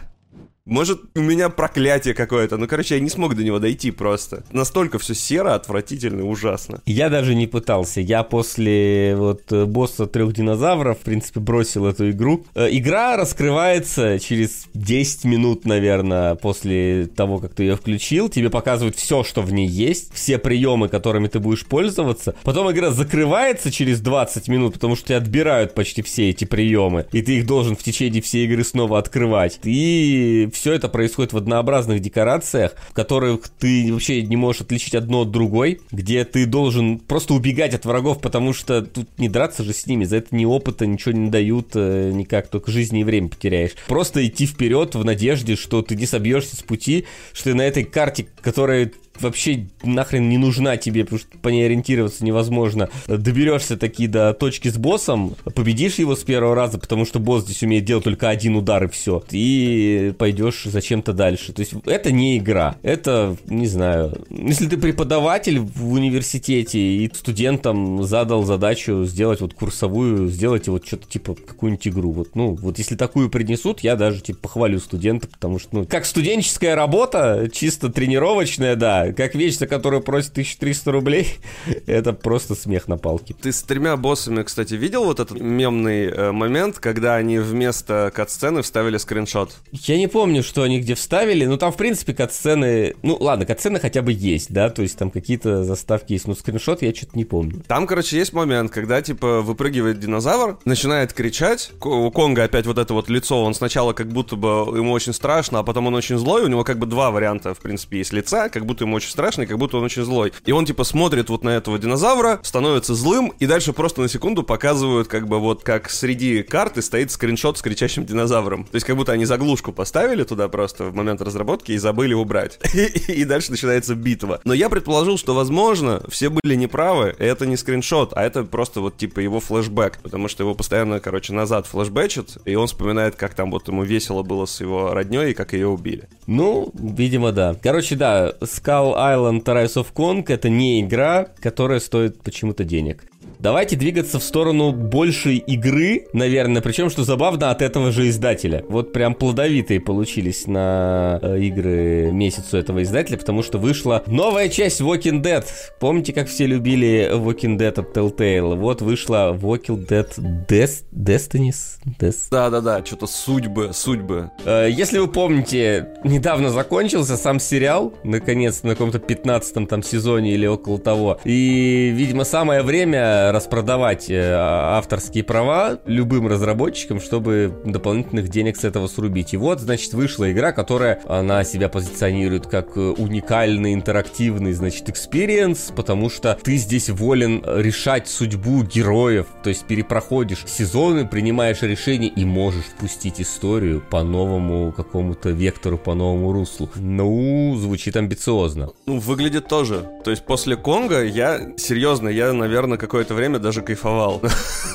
Может, 0.71 1.01
у 1.15 1.19
меня 1.19 1.49
проклятие 1.49 2.13
какое-то. 2.13 2.55
Ну, 2.55 2.65
короче, 2.65 2.95
я 2.95 3.01
не 3.01 3.09
смог 3.09 3.35
до 3.35 3.43
него 3.43 3.59
дойти 3.59 3.91
просто. 3.91 4.45
Настолько 4.53 4.99
все 4.99 5.13
серо, 5.13 5.53
отвратительно, 5.53 6.25
ужасно. 6.25 6.81
Я 6.85 7.09
даже 7.09 7.35
не 7.35 7.45
пытался. 7.45 7.99
Я 7.99 8.23
после 8.23 9.17
вот 9.17 9.51
э, 9.51 9.65
босса 9.65 10.07
трех 10.07 10.31
динозавров, 10.31 10.99
в 10.99 11.01
принципе, 11.01 11.41
бросил 11.41 11.85
эту 11.87 12.11
игру. 12.11 12.45
Э, 12.55 12.69
Игра 12.71 13.17
раскрывается 13.17 14.17
через 14.17 14.67
10 14.73 15.25
минут, 15.25 15.65
наверное, 15.65 16.35
после 16.35 17.07
того, 17.07 17.39
как 17.39 17.53
ты 17.53 17.63
ее 17.63 17.75
включил. 17.75 18.29
Тебе 18.29 18.49
показывают 18.49 18.95
все, 18.95 19.25
что 19.25 19.41
в 19.41 19.51
ней 19.51 19.67
есть, 19.67 20.13
все 20.13 20.37
приемы, 20.37 20.87
которыми 20.87 21.27
ты 21.27 21.39
будешь 21.39 21.65
пользоваться. 21.65 22.33
Потом 22.43 22.71
игра 22.71 22.91
закрывается 22.91 23.71
через 23.73 23.99
20 23.99 24.47
минут, 24.47 24.75
потому 24.75 24.95
что 24.95 25.07
тебе 25.07 25.17
отбирают 25.17 25.73
почти 25.73 26.01
все 26.01 26.29
эти 26.29 26.45
приемы. 26.45 27.07
И 27.11 27.21
ты 27.21 27.39
их 27.39 27.45
должен 27.45 27.75
в 27.75 27.83
течение 27.83 28.21
всей 28.21 28.45
игры 28.45 28.63
снова 28.63 28.97
открывать. 28.97 29.59
И 29.65 30.49
это 30.69 30.89
происходит 30.89 31.33
в 31.33 31.37
однообразных 31.37 31.99
декорациях, 31.99 32.75
в 32.89 32.93
которых 32.93 33.49
ты 33.49 33.91
вообще 33.91 34.21
не 34.21 34.35
можешь 34.35 34.61
отличить 34.61 34.93
одно 34.93 35.21
от 35.21 35.31
другой, 35.31 35.81
где 35.91 36.23
ты 36.25 36.45
должен 36.45 36.99
просто 36.99 37.33
убегать 37.33 37.73
от 37.73 37.85
врагов, 37.85 38.21
потому 38.21 38.53
что 38.53 38.81
тут 38.81 39.07
не 39.17 39.29
драться 39.29 39.63
же 39.63 39.73
с 39.73 39.87
ними, 39.87 40.03
за 40.03 40.17
это 40.17 40.35
ни 40.35 40.45
опыта, 40.45 40.85
ничего 40.85 41.13
не 41.13 41.29
дают 41.29 41.69
э, 41.75 42.11
никак, 42.13 42.49
только 42.49 42.71
жизни 42.71 43.01
и 43.01 43.03
время 43.03 43.29
потеряешь. 43.29 43.71
Просто 43.87 44.25
идти 44.25 44.45
вперед 44.45 44.93
в 44.95 45.03
надежде, 45.03 45.55
что 45.55 45.81
ты 45.81 45.95
не 45.95 46.05
собьешься 46.05 46.55
с 46.55 46.61
пути, 46.61 47.05
что 47.33 47.45
ты 47.45 47.55
на 47.55 47.63
этой 47.63 47.83
карте, 47.83 48.27
которая 48.41 48.91
вообще 49.21 49.67
нахрен 49.83 50.29
не 50.29 50.37
нужна 50.37 50.77
тебе, 50.77 51.03
потому 51.03 51.19
что 51.19 51.37
по 51.37 51.49
ней 51.49 51.65
ориентироваться 51.65 52.23
невозможно. 52.25 52.89
Доберешься 53.07 53.77
таки 53.77 54.07
до 54.07 54.33
точки 54.33 54.69
с 54.69 54.77
боссом, 54.77 55.35
победишь 55.55 55.95
его 55.95 56.15
с 56.15 56.23
первого 56.23 56.55
раза, 56.55 56.79
потому 56.79 57.05
что 57.05 57.19
босс 57.19 57.43
здесь 57.43 57.63
умеет 57.63 57.85
делать 57.85 58.03
только 58.03 58.29
один 58.29 58.55
удар 58.55 58.83
и 58.83 58.87
все. 58.87 59.23
И 59.31 60.13
пойдешь 60.17 60.63
зачем-то 60.65 61.13
дальше. 61.13 61.53
То 61.53 61.61
есть 61.61 61.73
это 61.85 62.11
не 62.11 62.37
игра. 62.37 62.75
Это, 62.81 63.35
не 63.45 63.67
знаю, 63.67 64.25
если 64.29 64.67
ты 64.67 64.77
преподаватель 64.77 65.59
в 65.59 65.93
университете 65.93 66.79
и 66.79 67.11
студентам 67.13 68.03
задал 68.03 68.43
задачу 68.43 69.05
сделать 69.05 69.41
вот 69.41 69.53
курсовую, 69.53 70.27
сделать 70.27 70.67
вот 70.67 70.85
что-то 70.85 71.07
типа 71.07 71.35
какую-нибудь 71.35 71.87
игру. 71.87 72.11
Вот, 72.11 72.35
ну, 72.35 72.55
вот 72.55 72.77
если 72.77 72.95
такую 72.95 73.29
принесут, 73.29 73.81
я 73.81 73.95
даже 73.95 74.21
типа 74.21 74.39
похвалю 74.41 74.79
студента, 74.79 75.27
потому 75.27 75.59
что, 75.59 75.69
ну, 75.75 75.85
как 75.85 76.05
студенческая 76.05 76.75
работа, 76.75 77.49
чисто 77.51 77.89
тренировочная, 77.89 78.75
да, 78.75 79.10
как 79.15 79.35
вещь, 79.35 79.57
за 79.57 79.67
которую 79.67 80.01
просят 80.01 80.31
1300 80.31 80.91
рублей, 80.91 81.27
это 81.85 82.13
просто 82.13 82.55
смех 82.55 82.87
на 82.87 82.97
палке. 82.97 83.35
Ты 83.39 83.51
с 83.51 83.61
тремя 83.63 83.97
боссами, 83.97 84.43
кстати, 84.43 84.73
видел 84.73 85.05
вот 85.05 85.19
этот 85.19 85.39
мемный 85.39 86.05
э, 86.05 86.31
момент, 86.31 86.79
когда 86.79 87.15
они 87.15 87.39
вместо 87.39 88.11
кат-сцены 88.13 88.61
вставили 88.61 88.97
скриншот? 88.97 89.57
Я 89.71 89.97
не 89.97 90.07
помню, 90.07 90.43
что 90.43 90.63
они 90.63 90.79
где 90.79 90.95
вставили, 90.95 91.45
но 91.45 91.57
там, 91.57 91.71
в 91.71 91.77
принципе, 91.77 92.13
кат-сцены... 92.13 92.95
Ну, 93.01 93.17
ладно, 93.19 93.45
кат-сцены 93.45 93.79
хотя 93.79 94.01
бы 94.01 94.11
есть, 94.11 94.51
да, 94.51 94.69
то 94.69 94.81
есть 94.81 94.97
там 94.97 95.11
какие-то 95.11 95.63
заставки 95.63 96.13
есть, 96.13 96.27
но 96.27 96.35
скриншот 96.35 96.81
я 96.81 96.93
что-то 96.93 97.17
не 97.17 97.25
помню. 97.25 97.61
Там, 97.67 97.87
короче, 97.87 98.17
есть 98.17 98.33
момент, 98.33 98.71
когда, 98.71 99.01
типа, 99.01 99.41
выпрыгивает 99.41 99.99
динозавр, 99.99 100.59
начинает 100.65 101.13
кричать, 101.13 101.71
у 101.81 102.11
Конга 102.11 102.43
опять 102.43 102.65
вот 102.65 102.77
это 102.77 102.93
вот 102.93 103.09
лицо, 103.09 103.43
он 103.43 103.53
сначала 103.53 103.93
как 103.93 104.07
будто 104.07 104.35
бы 104.35 104.47
ему 104.77 104.91
очень 104.91 105.13
страшно, 105.13 105.59
а 105.59 105.63
потом 105.63 105.87
он 105.87 105.95
очень 105.95 106.17
злой, 106.17 106.43
у 106.43 106.47
него 106.47 106.63
как 106.63 106.79
бы 106.79 106.85
два 106.85 107.11
варианта, 107.11 107.53
в 107.53 107.59
принципе, 107.59 107.99
есть 107.99 108.13
лица, 108.13 108.49
как 108.49 108.65
будто 108.65 108.83
ему 108.83 108.95
очень 109.01 109.09
страшно, 109.09 109.41
и 109.41 109.45
как 109.47 109.57
будто 109.57 109.77
он 109.77 109.83
очень 109.83 110.03
злой. 110.03 110.31
И 110.45 110.51
он, 110.51 110.65
типа, 110.65 110.83
смотрит 110.83 111.29
вот 111.29 111.43
на 111.43 111.49
этого 111.49 111.79
динозавра, 111.79 112.39
становится 112.43 112.93
злым, 112.93 113.33
и 113.39 113.47
дальше 113.47 113.73
просто 113.73 114.01
на 114.01 114.07
секунду 114.07 114.43
показывают, 114.43 115.07
как 115.07 115.27
бы 115.27 115.39
вот 115.39 115.63
как 115.63 115.89
среди 115.89 116.43
карты 116.43 116.81
стоит 116.83 117.11
скриншот 117.11 117.57
с 117.57 117.61
кричащим 117.61 118.05
динозавром. 118.05 118.65
То 118.65 118.75
есть 118.75 118.85
как 118.85 118.95
будто 118.95 119.11
они 119.11 119.25
заглушку 119.25 119.71
поставили 119.71 120.23
туда 120.23 120.47
просто 120.49 120.85
в 120.85 120.95
момент 120.95 121.21
разработки 121.21 121.71
и 121.71 121.77
забыли 121.77 122.13
убрать. 122.13 122.59
И 123.07 123.23
дальше 123.25 123.51
начинается 123.51 123.95
битва. 123.95 124.39
Но 124.43 124.53
я 124.53 124.69
предположил, 124.69 125.17
что, 125.17 125.33
возможно, 125.33 126.03
все 126.07 126.29
были 126.29 126.55
неправы, 126.55 127.15
это 127.17 127.45
не 127.45 127.57
скриншот, 127.57 128.13
а 128.15 128.23
это 128.23 128.43
просто 128.43 128.81
вот 128.81 128.97
типа 128.97 129.19
его 129.19 129.39
флешбэк, 129.39 129.99
потому 130.03 130.27
что 130.27 130.43
его 130.43 130.53
постоянно, 130.53 130.99
короче, 130.99 131.33
назад 131.33 131.65
флешбэчит, 131.65 132.37
и 132.45 132.55
он 132.55 132.67
вспоминает, 132.67 133.15
как 133.15 133.33
там 133.33 133.49
вот 133.51 133.67
ему 133.67 133.83
весело 133.83 134.21
было 134.21 134.45
с 134.45 134.61
его 134.61 134.93
родней 134.93 135.31
и 135.31 135.33
как 135.33 135.53
ее 135.53 135.67
убили. 135.67 136.07
Ну, 136.27 136.71
видимо, 136.73 137.31
да. 137.31 137.55
Короче, 137.61 137.95
да, 137.95 138.33
Skull 138.81 138.95
Island 138.97 139.43
Rise 139.43 139.75
of 139.75 139.93
Kong 139.93 140.25
это 140.27 140.49
не 140.49 140.81
игра, 140.81 141.25
которая 141.39 141.79
стоит 141.79 142.23
почему-то 142.23 142.63
денег. 142.63 143.10
Давайте 143.41 143.75
двигаться 143.75 144.19
в 144.19 144.23
сторону 144.23 144.71
большей 144.71 145.37
игры, 145.37 146.05
наверное, 146.13 146.61
причем, 146.61 146.91
что 146.91 147.03
забавно, 147.03 147.49
от 147.49 147.63
этого 147.63 147.91
же 147.91 148.07
издателя. 148.07 148.63
Вот 148.69 148.93
прям 148.93 149.15
плодовитые 149.15 149.79
получились 149.79 150.45
на 150.45 151.17
э, 151.23 151.39
игры 151.39 152.11
месяцу 152.11 152.57
этого 152.57 152.83
издателя, 152.83 153.17
потому 153.17 153.41
что 153.41 153.57
вышла 153.57 154.03
новая 154.05 154.47
часть 154.47 154.79
Walking 154.79 155.23
Dead. 155.23 155.43
Помните, 155.79 156.13
как 156.13 156.27
все 156.27 156.45
любили 156.45 157.09
Walking 157.15 157.57
Dead 157.57 157.79
от 157.79 157.97
Telltale? 157.97 158.55
Вот 158.55 158.83
вышла 158.83 159.35
Walking 159.35 159.87
Dead 159.87 160.07
Des- 160.47 160.83
Destinies? 160.91 161.79
Des... 161.99 162.13
Да-да-да, 162.29 162.85
что-то 162.85 163.07
судьбы, 163.07 163.71
судьбы. 163.73 164.29
Э, 164.45 164.67
если 164.69 164.99
вы 164.99 165.07
помните, 165.07 165.87
недавно 166.03 166.51
закончился 166.51 167.17
сам 167.17 167.39
сериал, 167.39 167.91
наконец, 168.03 168.61
на 168.61 168.69
каком-то 168.71 168.99
15 168.99 169.67
там 169.67 169.81
сезоне 169.81 170.35
или 170.35 170.45
около 170.45 170.77
того. 170.77 171.19
И, 171.25 171.91
видимо, 171.95 172.23
самое 172.23 172.61
время 172.61 173.30
распродавать 173.31 174.09
э, 174.09 174.33
авторские 174.33 175.23
права 175.23 175.79
любым 175.85 176.27
разработчикам, 176.27 176.99
чтобы 176.99 177.53
дополнительных 177.65 178.29
денег 178.29 178.57
с 178.57 178.63
этого 178.63 178.87
срубить. 178.87 179.33
И 179.33 179.37
вот, 179.37 179.59
значит, 179.59 179.93
вышла 179.93 180.31
игра, 180.31 180.51
которая, 180.51 181.01
она 181.07 181.43
себя 181.43 181.69
позиционирует 181.69 182.47
как 182.47 182.77
э, 182.77 182.79
уникальный, 182.79 183.73
интерактивный, 183.73 184.53
значит, 184.53 184.89
experience, 184.89 185.71
потому 185.75 186.09
что 186.09 186.37
ты 186.41 186.57
здесь 186.57 186.89
волен 186.89 187.43
решать 187.45 188.07
судьбу 188.07 188.63
героев, 188.63 189.27
то 189.43 189.49
есть 189.49 189.65
перепроходишь 189.65 190.45
сезоны, 190.45 191.07
принимаешь 191.07 191.61
решения 191.61 192.07
и 192.07 192.25
можешь 192.25 192.65
пустить 192.79 193.21
историю 193.21 193.81
по 193.81 194.03
новому 194.03 194.71
какому-то 194.71 195.29
вектору, 195.29 195.77
по 195.77 195.93
новому 195.93 196.33
руслу. 196.33 196.69
Ну, 196.75 197.55
звучит 197.57 197.95
амбициозно. 197.95 198.71
Ну, 198.85 198.99
выглядит 198.99 199.47
тоже. 199.47 199.89
То 200.03 200.11
есть 200.11 200.25
после 200.25 200.55
Конга 200.55 201.03
я, 201.03 201.53
серьезно, 201.57 202.09
я, 202.09 202.33
наверное, 202.33 202.77
какое-то 202.77 203.13
время 203.13 203.20
время 203.21 203.37
даже 203.37 203.61
кайфовал. 203.61 204.21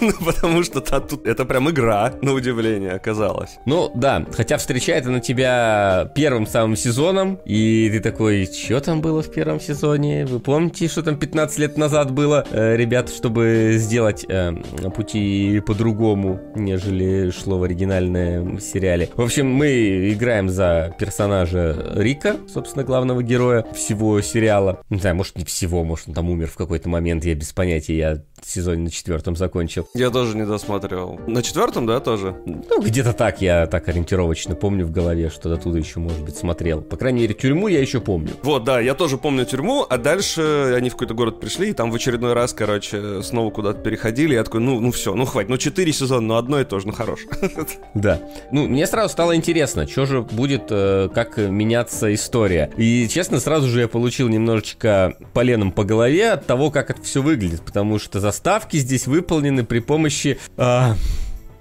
ну, 0.01 0.13
потому 0.25 0.63
что 0.63 0.81
тут 0.81 1.27
это 1.27 1.45
прям 1.45 1.69
игра, 1.69 2.13
на 2.23 2.33
удивление, 2.33 2.93
оказалось. 2.93 3.59
Ну, 3.67 3.91
да, 3.95 4.25
хотя 4.33 4.57
встречает 4.57 5.05
она 5.07 5.19
тебя 5.19 6.13
первым 6.15 6.47
самым 6.47 6.77
сезоном, 6.77 7.41
и 7.45 7.91
ты 7.91 8.01
такой, 8.01 8.47
что 8.47 8.81
там 8.81 9.01
было 9.01 9.21
в 9.23 9.33
первом 9.33 9.61
сезоне? 9.61 10.27
Вы 10.27 10.39
помните, 10.39 10.87
что 10.87 11.03
там 11.03 11.19
15 11.19 11.59
лет 11.59 11.77
назад 11.77 12.13
было, 12.13 12.47
э, 12.51 12.77
ребят, 12.77 13.09
чтобы 13.09 13.75
сделать 13.79 14.25
э, 14.29 14.53
пути 14.95 15.61
по-другому, 15.67 16.41
нежели 16.55 17.31
шло 17.31 17.59
в 17.59 17.65
оригинальном 17.65 18.61
сериале? 18.61 19.09
В 19.17 19.23
общем, 19.23 19.49
мы 19.49 20.13
играем 20.13 20.49
за 20.49 20.95
персонажа 21.01 21.95
Рика, 21.97 22.37
собственно, 22.47 22.85
главного 22.85 23.25
героя 23.25 23.67
всего 23.75 24.21
сериала. 24.21 24.81
Не 24.89 25.01
знаю, 25.01 25.17
может, 25.17 25.37
не 25.37 25.45
всего, 25.45 25.83
может, 25.83 26.09
он 26.09 26.15
там 26.15 26.31
умер 26.31 26.47
в 26.47 26.57
какой-то 26.57 26.89
момент, 26.89 27.25
я 27.25 27.35
без 27.35 27.53
понятия, 27.53 27.97
я 27.97 28.23
сезоне 28.45 28.85
на 28.85 28.91
четвертом 28.91 29.37
закончил. 29.37 29.89
Я 29.95 30.11
тоже 30.11 30.37
не 30.37 30.47
досмотрел. 30.47 31.21
На 31.27 31.43
четвертом, 31.43 31.87
да, 31.87 32.01
тоже? 32.01 32.37
Ну, 32.45 32.83
где-то 32.83 33.13
так, 33.13 33.41
я 33.41 33.67
так 33.67 33.89
ориентировочно 33.89 34.55
помню 34.55 34.87
в 34.87 34.91
голове, 34.91 35.31
что 35.31 35.49
до 35.49 35.57
туда 35.57 35.79
еще, 35.79 36.01
может 36.01 36.23
быть, 36.23 36.37
смотрел. 36.37 36.81
По 36.83 36.97
крайней 36.97 37.23
мере, 37.23 37.35
тюрьму 37.35 37.69
я 37.69 37.81
еще 37.81 38.01
помню. 38.01 38.31
Вот, 38.43 38.65
да, 38.65 38.81
я 38.81 38.95
тоже 38.95 39.19
помню 39.19 39.45
тюрьму, 39.45 39.87
а 39.89 39.99
дальше 39.99 40.75
они 40.77 40.91
в 40.91 40.93
какой-то 40.93 41.15
город 41.15 41.41
пришли, 41.41 41.71
и 41.71 41.73
там 41.73 41.91
в 41.91 41.95
очередной 41.95 42.33
раз, 42.33 42.53
короче, 42.53 43.23
снова 43.23 43.51
куда-то 43.51 43.81
переходили, 43.81 44.35
я 44.35 44.45
такой, 44.45 44.61
ну, 44.61 44.81
ну 44.81 44.91
все, 44.91 45.15
ну 45.15 45.25
хватит, 45.25 45.51
ну 45.51 45.57
четыре 45.59 45.93
сезона, 45.93 46.27
но 46.27 46.37
одно 46.37 46.61
и 46.61 46.65
то 46.65 46.81
же, 46.81 46.87
ну 46.87 46.93
хорош. 46.93 47.21
Да. 47.95 48.21
Ну, 48.53 48.69
мне 48.69 48.87
сразу 48.87 49.11
стало 49.11 49.35
интересно, 49.37 49.89
что 49.89 50.07
же 50.07 50.23
будет, 50.23 50.65
э, 50.71 51.09
как 51.15 51.39
меняться 51.39 52.13
история. 52.15 52.71
И, 52.77 53.09
честно, 53.09 53.41
сразу 53.41 53.69
же 53.69 53.81
я 53.81 53.89
получил 53.89 54.29
немножечко 54.29 55.17
поленом 55.33 55.73
по 55.73 55.85
голове 55.85 56.33
от 56.33 56.47
того, 56.47 56.71
как 56.71 56.91
это 56.91 57.03
все 57.03 57.23
выглядит, 57.23 57.63
потому 57.63 57.99
что 57.99 58.21
заставки 58.27 58.77
здесь 58.79 59.07
выполнены 59.07 59.65
при 59.65 59.79
помощи... 59.79 60.39
Э, 60.57 60.95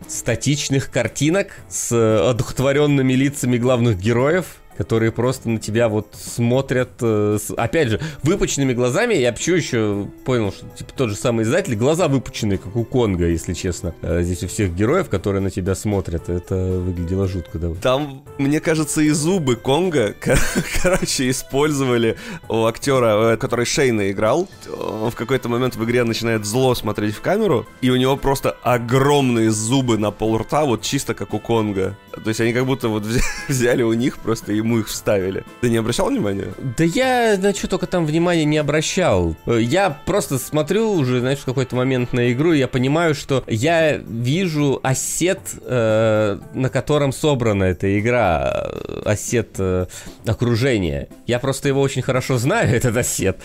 статичных 0.08 0.92
картинок 0.92 1.48
с 1.68 1.92
одухотворенными 2.30 3.14
лицами 3.14 3.58
главных 3.58 3.98
героев, 3.98 4.58
которые 4.78 5.12
просто 5.12 5.50
на 5.50 5.60
тебя 5.60 5.90
вот 5.90 6.08
смотрят, 6.14 6.90
э, 7.02 7.38
с, 7.42 7.54
опять 7.54 7.90
же, 7.90 8.00
выпученными 8.24 8.74
глазами. 8.74 9.14
Я 9.16 9.32
почему 9.32 9.56
еще 9.56 10.08
понял, 10.26 10.52
что 10.52 10.68
типа 10.70 10.92
тот 10.96 11.10
же 11.10 11.16
самый 11.16 11.44
издатель, 11.44 11.76
глаза 11.76 12.08
выпученные, 12.08 12.58
как 12.58 12.76
у 12.76 12.84
Конга, 12.84 13.28
если 13.28 13.54
честно. 13.54 13.94
Э, 14.02 14.22
здесь 14.22 14.44
у 14.44 14.48
всех 14.48 14.76
героев, 14.76 15.10
которые 15.10 15.42
на 15.42 15.50
тебя 15.50 15.76
смотрят, 15.76 16.30
это 16.30 16.56
выглядело 16.56 17.28
жутко. 17.28 17.60
Да. 17.60 17.70
Там, 17.82 18.24
мне 18.38 18.60
кажется, 18.60 19.02
и 19.02 19.10
зубы 19.10 19.56
Конга, 19.56 20.14
короче, 20.84 21.30
использовали 21.30 22.18
у 22.50 22.66
актера, 22.66 23.34
э, 23.34 23.38
который 23.38 23.66
Шейна 23.66 24.12
играл. 24.12 24.48
Он 24.78 25.12
в 25.12 25.16
какой-то 25.16 25.50
момент 25.50 25.76
в 25.76 25.84
игре 25.84 26.04
начинает 26.04 26.46
зло 26.46 26.76
смотреть 26.76 27.16
в 27.16 27.22
камеру, 27.22 27.66
и 27.82 27.90
у 27.90 27.96
него 27.96 28.18
просто 28.18 28.52
огромные 28.64 29.52
зубы 29.52 29.98
на 29.98 30.12
пол 30.12 30.38
рта, 30.38 30.66
вот 30.66 30.82
чисто 30.82 31.14
как 31.14 31.34
у 31.34 31.40
Конга. 31.40 31.98
То 32.12 32.30
есть 32.30 32.42
они 32.42 32.54
как 32.54 32.66
будто 32.66 32.90
вот 32.90 33.04
взяли 33.48 33.84
у 33.84 33.94
них 33.94 34.18
просто 34.20 34.54
и 34.54 34.62
ему 34.66 34.80
их 34.80 34.88
вставили. 34.88 35.44
Ты 35.62 35.70
не 35.70 35.78
обращал 35.78 36.10
внимания? 36.10 36.48
Да 36.78 36.84
я 36.84 37.38
на 37.38 37.54
только 37.54 37.86
там 37.86 38.06
внимания 38.06 38.46
не 38.46 38.58
обращал. 38.58 39.36
Я 39.46 39.90
просто 40.06 40.40
смотрю 40.40 40.92
уже, 40.92 41.20
знаешь, 41.20 41.40
в 41.40 41.46
какой-то 41.46 41.76
момент 41.76 42.12
на 42.12 42.32
игру, 42.34 42.52
и 42.52 42.60
я 42.60 42.68
понимаю, 42.68 43.16
что 43.16 43.44
я 43.48 43.98
вижу 43.98 44.80
ассет, 44.84 45.40
э, 45.62 46.40
на 46.54 46.70
котором 46.70 47.14
собрана 47.14 47.64
эта 47.64 48.00
игра, 48.00 48.72
э, 48.74 49.02
ассет 49.06 49.56
э, 49.60 49.86
окружения. 50.26 51.08
Я 51.28 51.40
просто 51.40 51.68
его 51.68 51.82
очень 51.82 52.02
хорошо 52.02 52.38
знаю, 52.38 52.70
этот 52.76 52.98
ассет. 52.98 53.38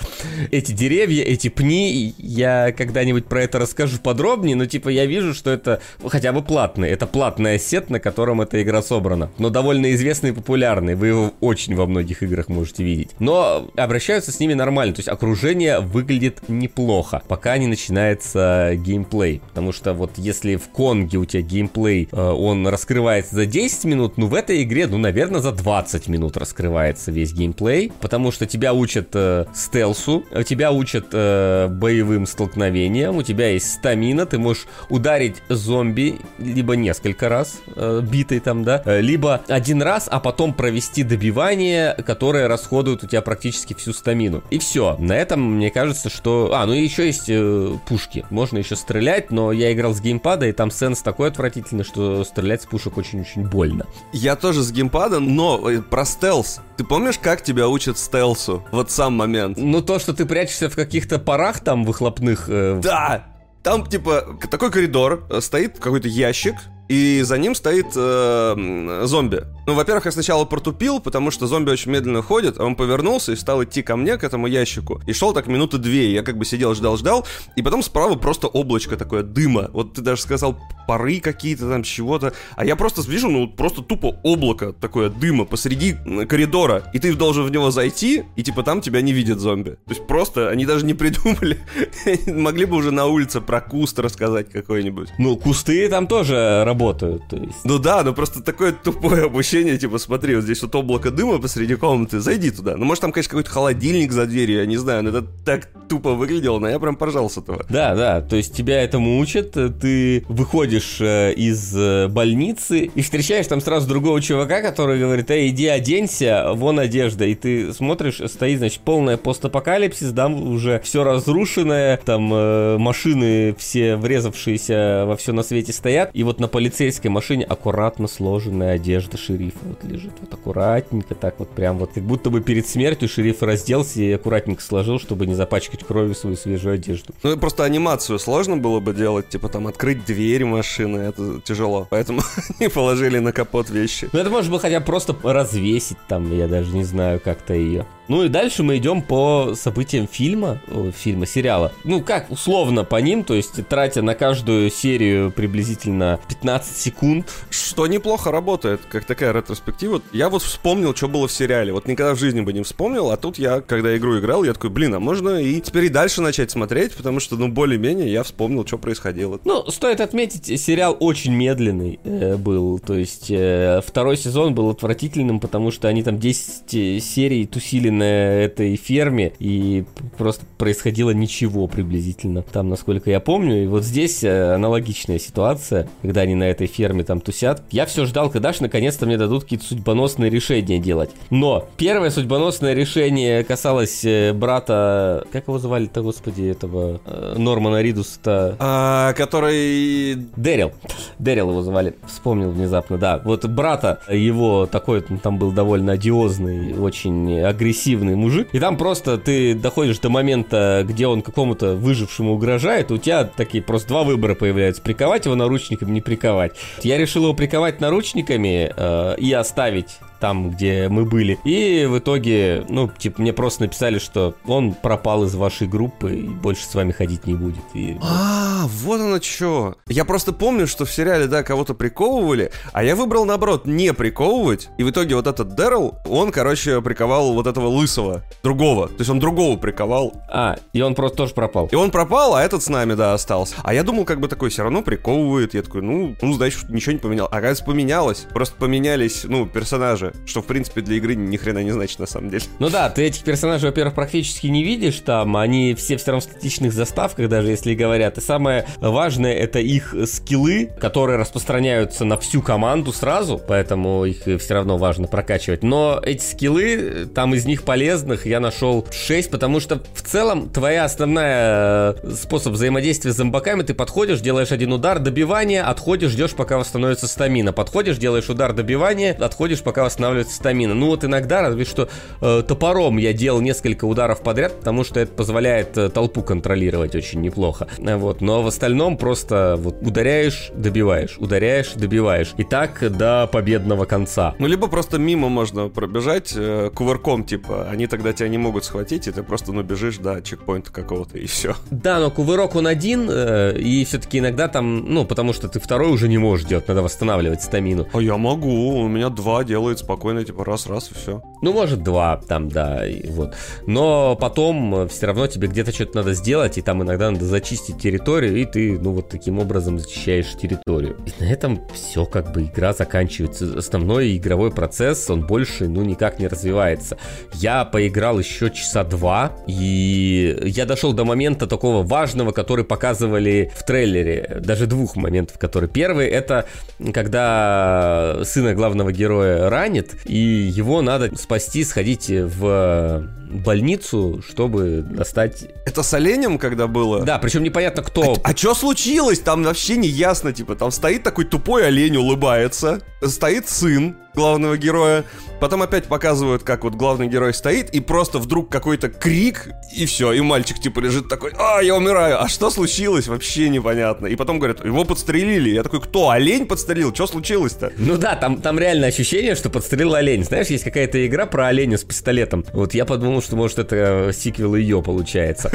Эти 0.50 0.72
деревья, 0.72 1.22
эти 1.22 1.48
пни, 1.48 2.14
я 2.18 2.72
когда-нибудь 2.72 3.26
про 3.26 3.42
это 3.42 3.59
расскажу 3.59 3.98
подробнее, 3.98 4.56
но 4.56 4.66
типа 4.66 4.88
я 4.88 5.04
вижу, 5.06 5.35
что 5.35 5.50
это 5.50 5.80
хотя 6.09 6.33
бы 6.33 6.42
платный. 6.42 6.88
Это 6.88 7.06
платный 7.06 7.56
ассет, 7.56 7.90
на 7.90 8.00
котором 8.00 8.40
эта 8.40 8.62
игра 8.62 8.83
собрана. 8.83 9.30
Но 9.38 9.50
довольно 9.50 9.92
известный 9.92 10.30
и 10.30 10.33
популярный. 10.33 10.94
Вы 10.94 11.09
его 11.10 11.32
очень 11.40 11.74
во 11.74 11.86
многих 11.86 12.22
играх 12.22 12.48
можете 12.48 12.84
видеть. 12.84 13.10
Но 13.18 13.70
обращаются 13.76 14.32
с 14.32 14.40
ними 14.40 14.54
нормально, 14.54 14.94
то 14.94 15.00
есть 15.00 15.08
окружение 15.08 15.80
выглядит 15.80 16.48
неплохо, 16.48 17.22
пока 17.28 17.58
не 17.58 17.66
начинается 17.66 18.72
геймплей. 18.76 19.40
Потому 19.48 19.72
что 19.72 19.92
вот 19.92 20.12
если 20.16 20.56
в 20.56 20.68
Конге 20.68 21.18
у 21.18 21.24
тебя 21.24 21.42
геймплей, 21.42 22.08
э, 22.10 22.20
он 22.20 22.66
раскрывается 22.66 23.34
за 23.34 23.46
10 23.46 23.84
минут, 23.84 24.16
ну 24.16 24.26
в 24.26 24.34
этой 24.34 24.62
игре, 24.62 24.86
ну, 24.86 24.98
наверное, 24.98 25.40
за 25.40 25.52
20 25.52 26.08
минут 26.08 26.36
раскрывается 26.36 27.10
весь 27.10 27.32
геймплей, 27.32 27.92
потому 28.00 28.32
что 28.32 28.46
тебя 28.46 28.72
учат 28.72 29.08
э, 29.14 29.46
стелсу, 29.54 30.24
тебя 30.46 30.72
учат 30.72 31.06
э, 31.12 31.68
боевым 31.68 32.26
столкновениям, 32.26 33.16
у 33.16 33.22
тебя 33.22 33.50
есть 33.50 33.72
стамина, 33.72 34.26
ты 34.26 34.38
можешь 34.38 34.66
ударить 34.88 35.36
зомби 35.48 36.18
либо 36.38 36.76
несколько 36.76 37.28
раз, 37.28 37.60
э, 37.76 38.00
битый 38.02 38.40
там, 38.40 38.64
да, 38.64 38.82
э, 38.84 39.00
либо 39.00 39.42
один 39.48 39.82
раз, 39.82 40.08
а 40.10 40.20
потом 40.20 40.54
провести 40.54 40.99
добивание, 41.02 41.94
которое 42.06 42.48
расходует 42.48 43.02
у 43.04 43.06
тебя 43.06 43.22
практически 43.22 43.74
всю 43.74 43.92
стамину. 43.92 44.42
И 44.50 44.58
все. 44.58 44.96
На 44.98 45.16
этом, 45.16 45.56
мне 45.56 45.70
кажется, 45.70 46.08
что... 46.08 46.50
А, 46.54 46.66
ну 46.66 46.72
и 46.72 46.82
еще 46.82 47.06
есть 47.06 47.28
э, 47.28 47.72
пушки. 47.86 48.24
Можно 48.30 48.58
еще 48.58 48.76
стрелять, 48.76 49.30
но 49.30 49.52
я 49.52 49.72
играл 49.72 49.94
с 49.94 50.00
геймпада, 50.00 50.46
и 50.46 50.52
там 50.52 50.70
сенс 50.70 51.02
такой 51.02 51.28
отвратительный, 51.28 51.84
что 51.84 52.24
стрелять 52.24 52.62
с 52.62 52.66
пушек 52.66 52.96
очень-очень 52.96 53.48
больно. 53.48 53.86
Я 54.12 54.36
тоже 54.36 54.62
с 54.62 54.72
геймпада, 54.72 55.20
но 55.20 55.70
э, 55.70 55.82
про 55.82 56.04
стелс. 56.04 56.60
Ты 56.76 56.84
помнишь, 56.84 57.18
как 57.18 57.42
тебя 57.42 57.68
учат 57.68 57.98
стелсу? 57.98 58.64
Вот 58.72 58.90
сам 58.90 59.14
момент. 59.14 59.58
Ну, 59.58 59.82
то, 59.82 59.98
что 59.98 60.14
ты 60.14 60.26
прячешься 60.26 60.68
в 60.68 60.74
каких-то 60.74 61.18
парах 61.18 61.60
там 61.60 61.84
выхлопных... 61.84 62.46
Э... 62.48 62.80
Да! 62.82 63.26
Там, 63.62 63.86
типа, 63.86 64.38
такой 64.50 64.70
коридор, 64.70 65.26
э, 65.28 65.40
стоит 65.40 65.78
какой-то 65.78 66.08
ящик, 66.08 66.54
и 66.88 67.22
за 67.22 67.38
ним 67.38 67.54
стоит 67.54 67.86
э, 67.94 69.02
зомби. 69.04 69.44
Ну, 69.70 69.76
во-первых, 69.76 70.06
я 70.06 70.11
сначала 70.11 70.44
протупил, 70.44 70.98
потому 70.98 71.30
что 71.30 71.46
зомби 71.46 71.70
очень 71.70 71.92
медленно 71.92 72.22
ходит, 72.22 72.59
а 72.59 72.64
он 72.64 72.74
повернулся 72.74 73.30
и 73.30 73.37
стал 73.37 73.62
идти 73.62 73.83
ко 73.83 73.94
мне, 73.94 74.16
к 74.16 74.24
этому 74.24 74.48
ящику. 74.48 75.00
И 75.06 75.12
шел 75.12 75.33
так 75.33 75.46
минуты 75.46 75.78
две, 75.78 76.12
я 76.12 76.24
как 76.24 76.38
бы 76.38 76.44
сидел, 76.44 76.74
ждал, 76.74 76.96
ждал, 76.96 77.24
и 77.54 77.62
потом 77.62 77.85
справа 77.85 78.16
просто 78.16 78.48
облачко 78.48 78.96
такое 78.96 79.22
дыма. 79.22 79.70
Вот 79.72 79.94
ты 79.94 80.02
даже 80.02 80.22
сказал 80.22 80.59
пары 80.88 81.20
какие-то 81.20 81.68
там, 81.68 81.85
чего-то. 81.85 82.33
А 82.56 82.64
я 82.64 82.74
просто 82.74 83.02
вижу, 83.02 83.30
ну, 83.30 83.46
просто 83.46 83.80
тупо 83.80 84.16
облако 84.24 84.72
такое 84.72 85.09
дыма 85.09 85.44
посреди 85.44 85.94
коридора, 86.28 86.90
и 86.92 86.98
ты 86.98 87.14
должен 87.14 87.44
в 87.44 87.52
него 87.52 87.70
зайти, 87.70 88.24
и 88.35 88.42
типа 88.42 88.64
там 88.64 88.80
тебя 88.80 89.00
не 89.00 89.12
видят 89.12 89.38
зомби. 89.38 89.70
То 89.87 89.90
есть 89.90 90.04
просто 90.09 90.48
они 90.48 90.66
даже 90.66 90.85
не 90.85 90.94
придумали. 90.94 91.61
Могли 92.26 92.64
бы 92.64 92.76
уже 92.76 92.90
на 92.90 93.06
улице 93.06 93.40
про 93.40 93.61
куст 93.61 94.00
рассказать 94.00 94.50
какой-нибудь. 94.50 95.11
Ну, 95.18 95.37
кусты 95.37 95.88
там 95.88 96.09
тоже 96.09 96.64
работают, 96.64 97.22
то 97.30 97.37
есть. 97.37 97.64
Ну 97.64 97.78
да, 97.78 98.02
ну 98.02 98.12
просто 98.12 98.42
такое 98.42 98.72
тупое 98.72 99.26
обучение, 99.26 99.59
типа, 99.64 99.98
смотри, 99.98 100.34
вот 100.36 100.44
здесь 100.44 100.62
вот 100.62 100.74
облако 100.74 101.10
дыма 101.10 101.38
посреди 101.38 101.74
комнаты, 101.74 102.20
зайди 102.20 102.50
туда. 102.50 102.76
Ну, 102.76 102.84
может, 102.84 103.02
там, 103.02 103.12
конечно, 103.12 103.30
какой-то 103.30 103.50
холодильник 103.50 104.12
за 104.12 104.26
дверью, 104.26 104.58
я 104.58 104.66
не 104.66 104.76
знаю, 104.76 105.02
но 105.02 105.10
это 105.10 105.26
так 105.44 105.68
тупо 105.88 106.14
выглядело, 106.14 106.58
но 106.58 106.68
я 106.68 106.78
прям 106.78 106.96
поржал 106.96 107.28
с 107.28 107.36
этого. 107.36 107.64
Да, 107.68 107.94
да, 107.94 108.20
то 108.20 108.36
есть 108.36 108.54
тебя 108.54 108.82
этому 108.82 109.18
учат, 109.18 109.52
ты 109.80 110.24
выходишь 110.28 110.98
э, 111.00 111.32
из 111.32 111.74
э, 111.76 112.08
больницы 112.08 112.90
и 112.94 113.02
встречаешь 113.02 113.46
там 113.46 113.60
сразу 113.60 113.88
другого 113.88 114.20
чувака, 114.20 114.62
который 114.62 114.98
говорит, 115.00 115.30
эй, 115.30 115.50
иди 115.50 115.66
оденься, 115.66 116.52
вон 116.54 116.78
одежда, 116.78 117.24
и 117.24 117.34
ты 117.34 117.72
смотришь, 117.72 118.20
стоит, 118.26 118.58
значит, 118.58 118.80
полная 118.80 119.16
постапокалипсис, 119.16 120.12
да, 120.12 120.28
уже 120.28 120.80
все 120.84 121.02
разрушенное, 121.02 121.96
там 122.04 122.32
э, 122.32 122.78
машины 122.78 123.54
все 123.58 123.96
врезавшиеся 123.96 125.04
во 125.06 125.16
все 125.16 125.32
на 125.32 125.42
свете 125.42 125.72
стоят, 125.72 126.10
и 126.14 126.22
вот 126.22 126.38
на 126.40 126.48
полицейской 126.48 127.10
машине 127.10 127.44
аккуратно 127.44 128.06
сложенная 128.06 128.74
одежда 128.74 129.16
шерифа 129.40 129.59
вот 129.62 129.85
лежит, 129.85 130.12
вот 130.20 130.33
аккуратненько 130.33 131.14
так 131.14 131.38
вот 131.38 131.50
прям 131.50 131.79
вот, 131.79 131.92
как 131.94 132.03
будто 132.03 132.31
бы 132.31 132.40
перед 132.40 132.66
смертью 132.66 133.09
шериф 133.09 133.42
разделся 133.42 134.00
и 134.00 134.12
аккуратненько 134.12 134.62
сложил, 134.62 134.98
чтобы 134.98 135.26
не 135.26 135.35
запачкать 135.35 135.85
кровью 135.85 136.14
свою 136.14 136.37
свежую 136.37 136.74
одежду. 136.74 137.14
Ну, 137.22 137.37
просто 137.37 137.64
анимацию 137.64 138.18
сложно 138.18 138.57
было 138.57 138.81
бы 138.81 138.92
делать, 138.94 139.29
типа 139.29 139.48
там 139.48 139.66
открыть 139.66 140.05
дверь 140.05 140.44
машины, 140.44 140.98
это 140.98 141.40
тяжело, 141.42 141.87
поэтому 141.88 142.20
не 142.61 142.68
положили 142.68 143.18
на 143.18 143.33
капот 143.33 143.70
вещи. 143.70 144.09
Ну, 144.12 144.18
это 144.18 144.31
может 144.31 144.50
быть 144.50 144.61
хотя 144.61 144.81
бы 144.81 144.87
просто 144.87 145.16
развесить 145.22 145.98
там, 146.09 146.37
я 146.37 146.46
даже 146.46 146.74
не 146.74 146.85
знаю, 146.85 147.20
как-то 147.20 147.55
ее. 147.55 147.87
Ну 148.11 148.24
и 148.24 148.29
дальше 148.29 148.64
мы 148.64 148.79
идем 148.79 149.03
по 149.03 149.55
событиям 149.55 150.09
фильма, 150.09 150.61
о, 150.66 150.90
фильма, 150.90 151.26
сериала. 151.26 151.72
Ну 151.85 152.03
как, 152.03 152.29
условно 152.29 152.83
по 152.83 152.96
ним, 152.96 153.22
то 153.22 153.35
есть 153.35 153.64
тратя 153.68 154.03
на 154.03 154.16
каждую 154.16 154.68
серию 154.68 155.31
приблизительно 155.31 156.18
15 156.29 156.76
секунд. 156.76 157.31
Что 157.50 157.87
неплохо 157.87 158.33
работает, 158.33 158.81
как 158.90 159.05
такая 159.05 159.29
ретроспектива. 159.32 160.02
Я 160.12 160.28
вот 160.28 160.42
вспомнил, 160.42 160.94
что 160.94 161.08
было 161.08 161.28
в 161.28 161.32
сериале. 161.32 161.72
Вот 161.72 161.86
никогда 161.86 162.14
в 162.14 162.18
жизни 162.18 162.40
бы 162.40 162.52
не 162.52 162.62
вспомнил, 162.62 163.10
а 163.10 163.16
тут 163.16 163.38
я, 163.38 163.60
когда 163.60 163.96
игру 163.96 164.18
играл, 164.18 164.44
я 164.44 164.52
такой, 164.52 164.70
блин, 164.70 164.94
а 164.94 165.00
можно 165.00 165.40
и 165.40 165.60
теперь 165.60 165.86
и 165.86 165.88
дальше 165.88 166.20
начать 166.20 166.50
смотреть, 166.50 166.94
потому 166.94 167.20
что, 167.20 167.36
ну, 167.36 167.48
более-менее 167.48 168.12
я 168.12 168.22
вспомнил, 168.22 168.66
что 168.66 168.78
происходило. 168.78 169.40
Ну, 169.44 169.70
стоит 169.70 170.00
отметить, 170.00 170.60
сериал 170.60 170.96
очень 171.00 171.34
медленный 171.34 172.00
э, 172.04 172.36
был, 172.36 172.78
то 172.78 172.94
есть 172.94 173.30
э, 173.30 173.80
второй 173.86 174.16
сезон 174.16 174.54
был 174.54 174.70
отвратительным, 174.70 175.40
потому 175.40 175.70
что 175.70 175.88
они 175.88 176.02
там 176.02 176.18
10 176.18 176.74
э, 176.74 177.00
серий 177.00 177.46
тусили 177.46 177.90
на 177.90 178.04
этой 178.04 178.76
ферме, 178.76 179.32
и 179.38 179.84
просто 180.18 180.44
происходило 180.58 181.10
ничего 181.10 181.66
приблизительно 181.66 182.42
там, 182.42 182.68
насколько 182.68 183.10
я 183.10 183.20
помню. 183.20 183.64
И 183.64 183.66
вот 183.66 183.84
здесь 183.84 184.22
э, 184.24 184.54
аналогичная 184.54 185.18
ситуация, 185.18 185.88
когда 186.02 186.22
они 186.22 186.34
на 186.34 186.44
этой 186.44 186.66
ферме 186.66 187.04
там 187.04 187.20
тусят. 187.20 187.62
Я 187.70 187.86
все 187.86 188.06
ждал, 188.06 188.30
когда 188.30 188.52
же 188.52 188.62
наконец-то 188.62 189.06
мне 189.06 189.18
дадут 189.20 189.44
какие-то 189.44 189.64
судьбоносные 189.64 190.30
решения 190.30 190.78
делать. 190.78 191.11
Но 191.30 191.68
первое 191.76 192.11
судьбоносное 192.11 192.74
решение 192.74 193.44
касалось 193.44 194.04
э, 194.04 194.33
брата... 194.33 195.24
Как 195.33 195.48
его 195.48 195.59
звали-то, 195.59 196.02
господи, 196.02 196.42
этого 196.42 197.00
э, 197.06 197.35
Нормана 197.37 197.83
Ридуса-то? 197.83 198.56
А, 198.59 199.12
который... 199.14 200.16
Дэрил. 200.37 200.72
Дэрил 201.18 201.50
его 201.50 201.62
звали. 201.62 201.94
Вспомнил 202.06 202.50
внезапно, 202.50 202.98
да. 202.98 203.20
Вот 203.24 203.44
брата 203.46 204.00
его 204.11 204.66
такой, 204.66 205.02
там 205.02 205.38
был 205.38 205.52
довольно 205.52 205.92
одиозный, 205.92 206.74
очень 206.74 207.40
агрессивный 207.40 207.70
агрессивный 207.70 208.16
мужик, 208.16 208.48
и 208.52 208.59
там 208.59 208.76
просто 208.76 209.18
ты 209.18 209.54
доходишь 209.54 209.98
до 209.98 210.11
момента, 210.11 210.85
где 210.87 211.06
он 211.06 211.22
какому-то 211.22 211.76
выжившему 211.76 212.35
угрожает, 212.35 212.90
у 212.90 212.98
тебя 212.98 213.24
такие 213.24 213.62
просто 213.62 213.88
два 213.88 214.02
выбора 214.02 214.35
появляются, 214.35 214.83
приковать 214.83 215.24
его 215.26 215.35
наручниками, 215.35 215.90
не 215.90 216.00
приковать. 216.00 216.52
Я 216.83 216.98
решил 216.98 217.24
его 217.24 217.35
приковать 217.35 217.80
наручниками 217.80 218.72
э, 218.74 219.09
и 219.18 219.32
оставить 219.32 219.98
там, 220.20 220.50
где 220.50 220.88
мы 220.88 221.04
были. 221.04 221.38
И 221.44 221.87
в 221.87 221.98
итоге, 221.98 222.64
ну, 222.68 222.88
типа, 222.88 223.22
мне 223.22 223.33
просто 223.33 223.62
написали, 223.62 223.98
что 223.98 224.35
он 224.46 224.74
пропал 224.74 225.24
из 225.24 225.35
вашей 225.35 225.66
группы 225.66 226.14
и 226.14 226.28
больше 226.28 226.64
с 226.64 226.74
вами 226.74 226.92
ходить 226.92 227.26
не 227.26 227.35
будет. 227.35 227.64
И, 227.74 227.96
а, 228.02 228.66
вот 228.66 229.00
оно 229.00 229.20
что. 229.20 229.76
Я 229.88 230.04
просто 230.04 230.33
помню, 230.33 230.66
что 230.66 230.85
в 230.85 230.92
сериале, 230.92 231.26
да, 231.26 231.42
кого-то 231.42 231.74
приковывали, 231.74 232.52
а 232.72 232.85
я 232.85 232.94
выбрал, 232.94 233.24
наоборот, 233.24 233.66
не 233.66 233.92
приковывать. 233.92 234.68
И 234.78 234.83
в 234.83 234.90
итоге 234.90 235.16
вот 235.16 235.26
этот 235.26 235.54
Дэрил, 235.54 235.94
он, 236.06 236.30
короче, 236.30 236.80
приковал 236.83 237.33
вот 237.33 237.46
этого 237.46 237.68
лысого, 237.68 238.22
другого. 238.42 238.88
То 238.88 238.96
есть 238.98 239.11
он 239.11 239.18
другого 239.18 239.56
приковал. 239.56 240.12
А, 240.28 240.59
и 240.72 240.83
он 240.83 240.94
просто 240.94 241.16
тоже 241.18 241.35
пропал. 241.35 241.68
И 241.72 241.74
он 241.74 241.90
пропал, 241.90 242.35
а 242.35 242.42
этот 242.42 242.62
с 242.62 242.68
нами, 242.68 242.94
да, 242.94 243.14
остался. 243.14 243.54
А 243.62 243.72
я 243.72 243.83
думал, 243.83 244.04
как 244.04 244.20
бы 244.20 244.28
такой 244.28 244.50
все 244.50 244.62
равно 244.62 244.83
приковывает. 244.83 245.54
Я 245.54 245.62
такой, 245.62 245.83
ну, 245.83 246.14
ну, 246.20 246.33
значит, 246.35 246.68
ничего 246.68 246.92
не 246.92 246.98
поменял. 246.98 247.26
А 247.26 247.37
оказывается, 247.37 247.64
поменялось. 247.64 248.26
Просто 248.33 248.56
поменялись, 248.56 249.24
ну, 249.24 249.46
персонажи 249.46 250.09
что 250.26 250.42
в 250.42 250.46
принципе 250.46 250.80
для 250.80 250.96
игры 250.96 251.14
ни 251.14 251.36
хрена 251.36 251.62
не 251.62 251.70
значит 251.70 251.98
на 251.98 252.06
самом 252.06 252.30
деле. 252.30 252.44
Ну 252.58 252.68
да, 252.68 252.90
ты 252.90 253.04
этих 253.04 253.22
персонажей, 253.22 253.68
во-первых, 253.68 253.94
практически 253.94 254.46
не 254.46 254.64
видишь 254.64 255.00
там, 255.00 255.36
они 255.36 255.74
все 255.74 255.96
все 255.96 256.12
равно 256.12 256.20
в 256.20 256.24
статичных 256.24 256.72
заставках, 256.72 257.28
даже 257.28 257.48
если 257.48 257.74
говорят. 257.74 258.18
И 258.18 258.20
самое 258.20 258.66
важное 258.80 259.34
это 259.34 259.58
их 259.58 259.94
скиллы, 260.06 260.70
которые 260.80 261.18
распространяются 261.18 262.04
на 262.04 262.18
всю 262.18 262.42
команду 262.42 262.92
сразу, 262.92 263.38
поэтому 263.38 264.04
их 264.04 264.40
все 264.40 264.54
равно 264.54 264.78
важно 264.78 265.06
прокачивать. 265.06 265.62
Но 265.62 266.00
эти 266.02 266.22
скиллы, 266.22 267.08
там 267.14 267.34
из 267.34 267.44
них 267.44 267.62
полезных 267.62 268.26
я 268.26 268.40
нашел 268.40 268.86
6, 268.90 269.30
потому 269.30 269.60
что 269.60 269.82
в 269.94 270.02
целом 270.02 270.48
твоя 270.48 270.84
основная 270.84 271.94
э, 272.02 272.14
способ 272.14 272.54
взаимодействия 272.54 273.12
с 273.12 273.16
зомбаками, 273.16 273.62
ты 273.62 273.74
подходишь, 273.74 274.20
делаешь 274.20 274.52
один 274.52 274.72
удар, 274.72 274.98
добивание, 274.98 275.62
отходишь, 275.62 276.12
ждешь, 276.12 276.32
пока 276.32 276.58
восстановится 276.58 277.06
стамина. 277.06 277.52
Подходишь, 277.52 277.98
делаешь 277.98 278.28
удар, 278.28 278.52
добивание, 278.52 279.12
отходишь, 279.12 279.62
пока 279.62 279.84
восстанавливается 279.84 279.99
восстанавливается 280.00 280.34
стамина. 280.34 280.74
Ну 280.74 280.86
вот 280.86 281.04
иногда, 281.04 281.42
разве 281.42 281.64
что 281.64 281.88
э, 282.20 282.42
топором 282.46 282.96
я 282.96 283.12
делал 283.12 283.40
несколько 283.40 283.84
ударов 283.84 284.22
подряд, 284.22 284.58
потому 284.58 284.82
что 284.82 284.98
это 284.98 285.12
позволяет 285.12 285.76
э, 285.76 285.90
толпу 285.90 286.22
контролировать 286.22 286.94
очень 286.94 287.20
неплохо. 287.20 287.68
Э, 287.78 287.96
вот. 287.96 288.20
Но 288.22 288.42
в 288.42 288.46
остальном 288.46 288.96
просто 288.96 289.56
вот 289.58 289.76
ударяешь, 289.82 290.50
добиваешь, 290.54 291.16
ударяешь, 291.18 291.72
добиваешь. 291.74 292.32
И 292.38 292.44
так 292.44 292.96
до 292.96 293.28
победного 293.30 293.84
конца. 293.84 294.34
Ну 294.38 294.46
либо 294.46 294.68
просто 294.68 294.98
мимо 294.98 295.28
можно 295.28 295.68
пробежать 295.68 296.32
э, 296.34 296.70
кувырком, 296.74 297.24
типа, 297.24 297.68
они 297.70 297.86
тогда 297.86 298.12
тебя 298.12 298.28
не 298.28 298.38
могут 298.38 298.64
схватить, 298.64 299.06
и 299.06 299.12
ты 299.12 299.22
просто 299.22 299.52
ну 299.52 299.62
бежишь 299.62 299.98
до 299.98 300.22
чекпоинта 300.22 300.72
какого-то, 300.72 301.18
и 301.18 301.26
все. 301.26 301.54
Да, 301.70 301.98
но 301.98 302.10
кувырок 302.10 302.54
он 302.56 302.66
один, 302.66 303.08
э, 303.10 303.58
и 303.58 303.84
все-таки 303.84 304.18
иногда 304.18 304.48
там, 304.48 304.94
ну, 304.94 305.04
потому 305.04 305.34
что 305.34 305.48
ты 305.48 305.60
второй 305.60 305.90
уже 305.90 306.08
не 306.08 306.18
можешь 306.18 306.46
делать, 306.46 306.68
надо 306.68 306.82
восстанавливать 306.82 307.42
стамину. 307.42 307.86
А 307.92 308.00
я 308.00 308.16
могу, 308.16 308.78
у 308.78 308.88
меня 308.88 309.10
два 309.10 309.44
делает 309.44 309.78
спокойно, 309.90 310.24
типа, 310.24 310.44
раз-раз, 310.44 310.90
и 310.92 310.94
все. 310.94 311.20
Ну, 311.42 311.53
может, 311.53 311.83
два 311.83 312.20
там, 312.29 312.48
да, 312.48 312.86
и 312.86 313.11
вот. 313.11 313.34
Но 313.66 314.14
потом 314.14 314.88
все 314.88 315.07
равно 315.07 315.26
тебе 315.26 315.49
где-то 315.49 315.72
что-то 315.72 315.97
надо 315.97 316.14
сделать, 316.14 316.59
и 316.59 316.62
там 316.62 316.82
иногда 316.82 317.11
надо 317.11 317.24
зачистить 317.24 317.78
территорию, 317.78 318.36
и 318.36 318.45
ты, 318.45 318.78
ну, 318.78 318.93
вот 318.93 319.09
таким 319.09 319.41
образом 319.41 319.80
зачищаешь 319.80 320.32
территорию. 320.41 320.97
И 321.07 321.22
на 321.22 321.28
этом 321.28 321.66
все, 321.74 322.07
как 322.07 322.32
бы, 322.32 322.45
игра 322.45 322.72
заканчивается. 322.72 323.59
Основной 323.59 324.16
игровой 324.16 324.53
процесс, 324.53 325.11
он 325.11 325.26
больше, 325.26 325.68
ну, 325.68 325.82
никак 325.82 326.20
не 326.20 326.28
развивается. 326.28 326.97
Я 327.34 327.64
поиграл 327.64 328.20
еще 328.20 328.51
часа 328.51 328.84
два, 328.84 329.32
и 329.49 330.38
я 330.45 330.66
дошел 330.66 330.93
до 330.93 331.05
момента 331.05 331.49
такого 331.49 331.82
важного, 331.82 332.30
который 332.30 332.64
показывали 332.64 333.51
в 333.57 333.64
трейлере, 333.64 334.41
даже 334.41 334.66
двух 334.66 334.95
моментов, 334.95 335.38
которые... 335.38 335.68
Первый, 335.68 336.07
это 336.07 336.47
когда 336.95 338.20
сына 338.22 338.55
главного 338.55 338.93
героя 338.93 339.51
ранит, 339.70 339.96
и 340.04 340.16
его 340.16 340.82
надо 340.82 341.16
спасти, 341.16 341.64
сходить 341.64 342.08
в 342.10 343.08
больницу, 343.30 344.22
чтобы 344.28 344.84
достать... 344.88 345.44
Это 345.64 345.82
с 345.82 345.94
оленем, 345.94 346.38
когда 346.38 346.66
было? 346.66 347.02
Да, 347.04 347.18
причем 347.18 347.44
непонятно 347.44 347.82
кто. 347.82 348.14
А, 348.14 348.30
а 348.30 348.36
что 348.36 348.54
случилось? 348.54 349.20
Там 349.20 349.44
вообще 349.44 349.76
не 349.76 349.88
ясно, 349.88 350.32
типа, 350.32 350.56
там 350.56 350.70
стоит 350.70 351.04
такой 351.04 351.24
тупой 351.24 351.66
олень, 351.66 351.96
улыбается, 351.96 352.80
стоит 353.06 353.48
сын 353.48 353.96
главного 354.14 354.56
героя, 354.56 355.04
потом 355.40 355.62
опять 355.62 355.84
показывают, 355.84 356.42
как 356.42 356.64
вот 356.64 356.74
главный 356.74 357.08
герой 357.08 357.34
стоит, 357.34 357.70
и 357.70 357.80
просто 357.80 358.18
вдруг 358.18 358.50
какой-то 358.50 358.88
крик, 358.88 359.48
и 359.74 359.86
все, 359.86 360.12
и 360.12 360.20
мальчик 360.20 360.61
типа 360.61 360.80
лежит 360.80 361.08
такой, 361.08 361.32
а, 361.38 361.61
я 361.61 361.76
умираю, 361.76 362.22
а 362.22 362.28
что 362.28 362.50
случилось? 362.50 363.08
Вообще 363.08 363.48
непонятно. 363.48 364.06
И 364.06 364.16
потом 364.16 364.38
говорят, 364.38 364.64
его 364.64 364.84
подстрелили. 364.84 365.50
Я 365.50 365.62
такой, 365.62 365.80
кто, 365.80 366.11
олень 366.11 366.46
подстрелил? 366.46 366.94
Что 366.94 367.06
случилось-то? 367.06 367.72
Ну 367.76 367.96
да, 367.96 368.16
там, 368.16 368.40
там 368.40 368.58
реально 368.58 368.88
ощущение, 368.88 369.34
что 369.34 369.50
подстрелил 369.50 369.94
олень. 369.94 370.24
Знаешь, 370.24 370.48
есть 370.48 370.64
какая-то 370.64 371.06
игра 371.06 371.26
про 371.26 371.46
оленя 371.46 371.78
с 371.78 371.84
пистолетом. 371.84 372.44
Вот 372.52 372.74
я 372.74 372.84
подумал, 372.84 373.22
что 373.22 373.36
может 373.36 373.58
это 373.58 374.11
сиквел 374.12 374.54
ее 374.54 374.82
получается. 374.82 375.50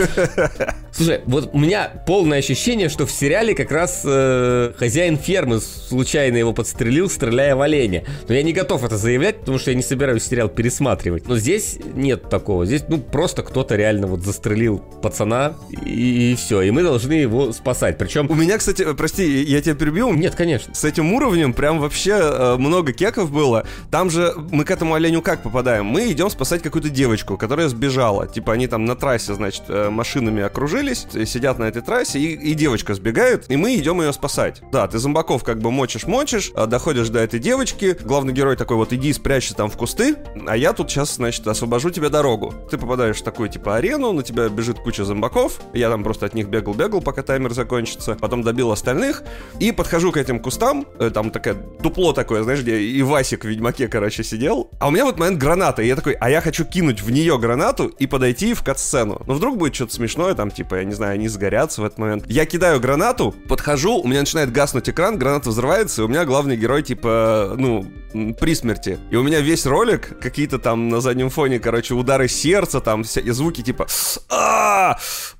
Слушай, 0.91 1.21
вот 1.25 1.49
у 1.53 1.59
меня 1.59 1.91
полное 2.07 2.39
ощущение, 2.39 2.89
что 2.89 3.05
в 3.05 3.11
сериале 3.11 3.53
как 3.53 3.71
раз 3.71 4.01
э, 4.05 4.71
хозяин 4.77 5.17
фермы 5.17 5.59
случайно 5.59 6.37
его 6.37 6.53
подстрелил, 6.53 7.09
стреляя 7.09 7.55
в 7.55 7.61
оленя. 7.61 8.03
Но 8.27 8.33
я 8.33 8.43
не 8.45 8.53
готов 8.53 8.83
это 8.83 8.97
заявлять, 8.97 9.39
потому 9.39 9.57
что 9.57 9.71
я 9.71 9.75
не 9.75 9.83
собираюсь 9.83 10.23
сериал 10.23 10.47
пересматривать. 10.47 11.27
Но 11.27 11.37
здесь 11.37 11.77
нет 11.93 12.29
такого. 12.29 12.65
Здесь, 12.65 12.83
ну, 12.87 12.99
просто 12.99 13.43
кто-то 13.43 13.75
реально 13.75 14.07
вот 14.07 14.23
застрелил 14.23 14.79
пацана, 15.01 15.55
и, 15.85 16.31
и 16.31 16.35
все. 16.35 16.61
И 16.61 16.71
мы 16.71 16.83
должны 16.83 17.13
его 17.13 17.51
спасать. 17.51 17.97
Причем... 17.97 18.29
У 18.29 18.35
меня, 18.35 18.57
кстати, 18.57 18.85
прости, 18.93 19.43
я 19.43 19.61
тебя 19.61 19.75
перебил. 19.75 20.13
Нет, 20.13 20.35
конечно. 20.35 20.73
С 20.73 20.83
этим 20.83 21.13
уровнем 21.13 21.53
прям 21.53 21.79
вообще 21.79 22.11
э, 22.11 22.55
много 22.57 22.93
кеков 22.93 23.31
было. 23.31 23.65
Там 23.91 24.09
же 24.09 24.33
мы 24.51 24.63
к 24.63 24.71
этому 24.71 24.93
оленю 24.93 25.21
как 25.21 25.43
попадаем? 25.43 25.85
Мы 25.85 26.11
идем 26.11 26.29
спасать 26.29 26.61
какую-то 26.61 26.89
девочку, 26.89 27.37
которая 27.37 27.67
сбежала. 27.67 28.27
Типа 28.27 28.53
они 28.53 28.67
там 28.67 28.85
на 28.85 28.95
трассе, 28.95 29.33
значит, 29.33 29.63
э, 29.67 29.89
машинами 29.89 30.43
окружились, 30.43 31.07
сидят 31.25 31.57
на 31.59 31.65
этой 31.65 31.81
трассе, 31.81 32.19
и, 32.19 32.33
и 32.33 32.53
девочка 32.53 32.93
сбегает, 32.93 33.45
и 33.49 33.55
мы 33.55 33.75
идем 33.75 34.01
ее 34.01 34.13
спасать. 34.13 34.61
Да, 34.71 34.87
ты 34.87 34.99
зомбаков 34.99 35.43
как 35.43 35.59
бы 35.59 35.71
мочишь-мочишь, 35.71 36.51
а 36.55 36.67
доходишь 36.67 37.09
до 37.09 37.19
этой 37.19 37.39
девочки, 37.39 37.97
главный 38.03 38.33
герой 38.35 38.55
такой 38.55 38.77
вот, 38.77 38.93
иди 38.93 39.11
спрячься 39.13 39.55
там 39.55 39.69
в 39.69 39.77
кусты, 39.77 40.17
а 40.45 40.55
я 40.55 40.73
тут 40.73 40.91
сейчас, 40.91 41.15
значит, 41.15 41.47
освобожу 41.47 41.89
тебе 41.89 42.09
дорогу. 42.09 42.53
Ты 42.69 42.77
попадаешь 42.77 43.17
в 43.17 43.23
такую, 43.23 43.49
типа, 43.49 43.77
арену, 43.77 44.11
на 44.11 44.21
тебя 44.21 44.49
бежит 44.49 44.77
куча 44.79 45.05
зомбаков, 45.05 45.59
я 45.73 45.89
там 45.89 46.03
просто 46.03 46.27
от 46.27 46.35
них 46.35 46.47
бегал-бегал, 46.49 47.01
пока 47.01 47.23
таймер 47.23 47.53
закончится, 47.53 48.15
потом 48.15 48.43
добил 48.43 48.71
остальных, 48.71 49.23
и 49.59 49.71
подхожу 49.71 50.11
к 50.11 50.17
этим 50.17 50.39
кустам, 50.39 50.85
э, 50.99 51.09
там 51.09 51.31
такая 51.31 51.55
дупло 51.79 52.13
такое, 52.13 52.43
знаешь, 52.43 52.61
где 52.61 52.77
и 52.77 53.01
Васик 53.01 53.45
в 53.45 53.47
Ведьмаке, 53.47 53.87
короче, 53.87 54.23
сидел, 54.23 54.69
а 54.79 54.89
у 54.89 54.91
меня 54.91 55.05
вот 55.05 55.17
момент 55.17 55.39
граната, 55.39 55.81
и 55.81 55.87
я 55.87 55.95
такой, 55.95 56.13
а 56.13 56.29
я 56.29 56.41
хочу 56.41 56.65
кинуть 56.65 57.01
в 57.01 57.09
нее 57.09 57.39
гранату 57.39 57.87
и 57.87 58.05
подойти 58.05 58.53
в 58.53 58.61
кат-сцену. 58.63 59.21
Ну, 59.25 59.33
вдруг 59.33 59.57
будет 59.57 59.73
что-то 59.73 59.93
смешное, 59.93 60.33
там, 60.33 60.51
типа, 60.51 60.75
я 60.75 60.83
не 60.83 60.93
знаю, 60.93 61.13
они 61.13 61.27
сгорятся 61.29 61.81
в 61.81 61.85
этот 61.85 61.97
момент. 61.97 62.25
Я 62.27 62.45
кидаю 62.45 62.79
гранату, 62.79 63.33
подхожу, 63.47 63.99
у 63.99 64.07
меня 64.07 64.19
начинает 64.19 64.51
гаснуть 64.51 64.89
экран, 64.89 65.17
граната 65.17 65.49
взрывается, 65.49 66.01
и 66.01 66.05
у 66.05 66.07
меня 66.07 66.25
главный 66.25 66.57
герой, 66.57 66.83
типа, 66.83 67.55
ну, 67.57 67.85
при 68.33 68.55
смерти. 68.55 68.99
И 69.11 69.15
у 69.15 69.23
меня 69.23 69.41
весь 69.41 69.65
ролик, 69.65 70.19
какие-то 70.19 70.59
там 70.59 70.89
на 70.89 71.01
заднем 71.01 71.29
фоне, 71.29 71.59
короче, 71.59 71.93
удары 71.93 72.27
сердца, 72.27 72.81
там, 72.81 73.01
и 73.01 73.31
звуки 73.31 73.61
типа 73.61 73.87
а 74.29 74.97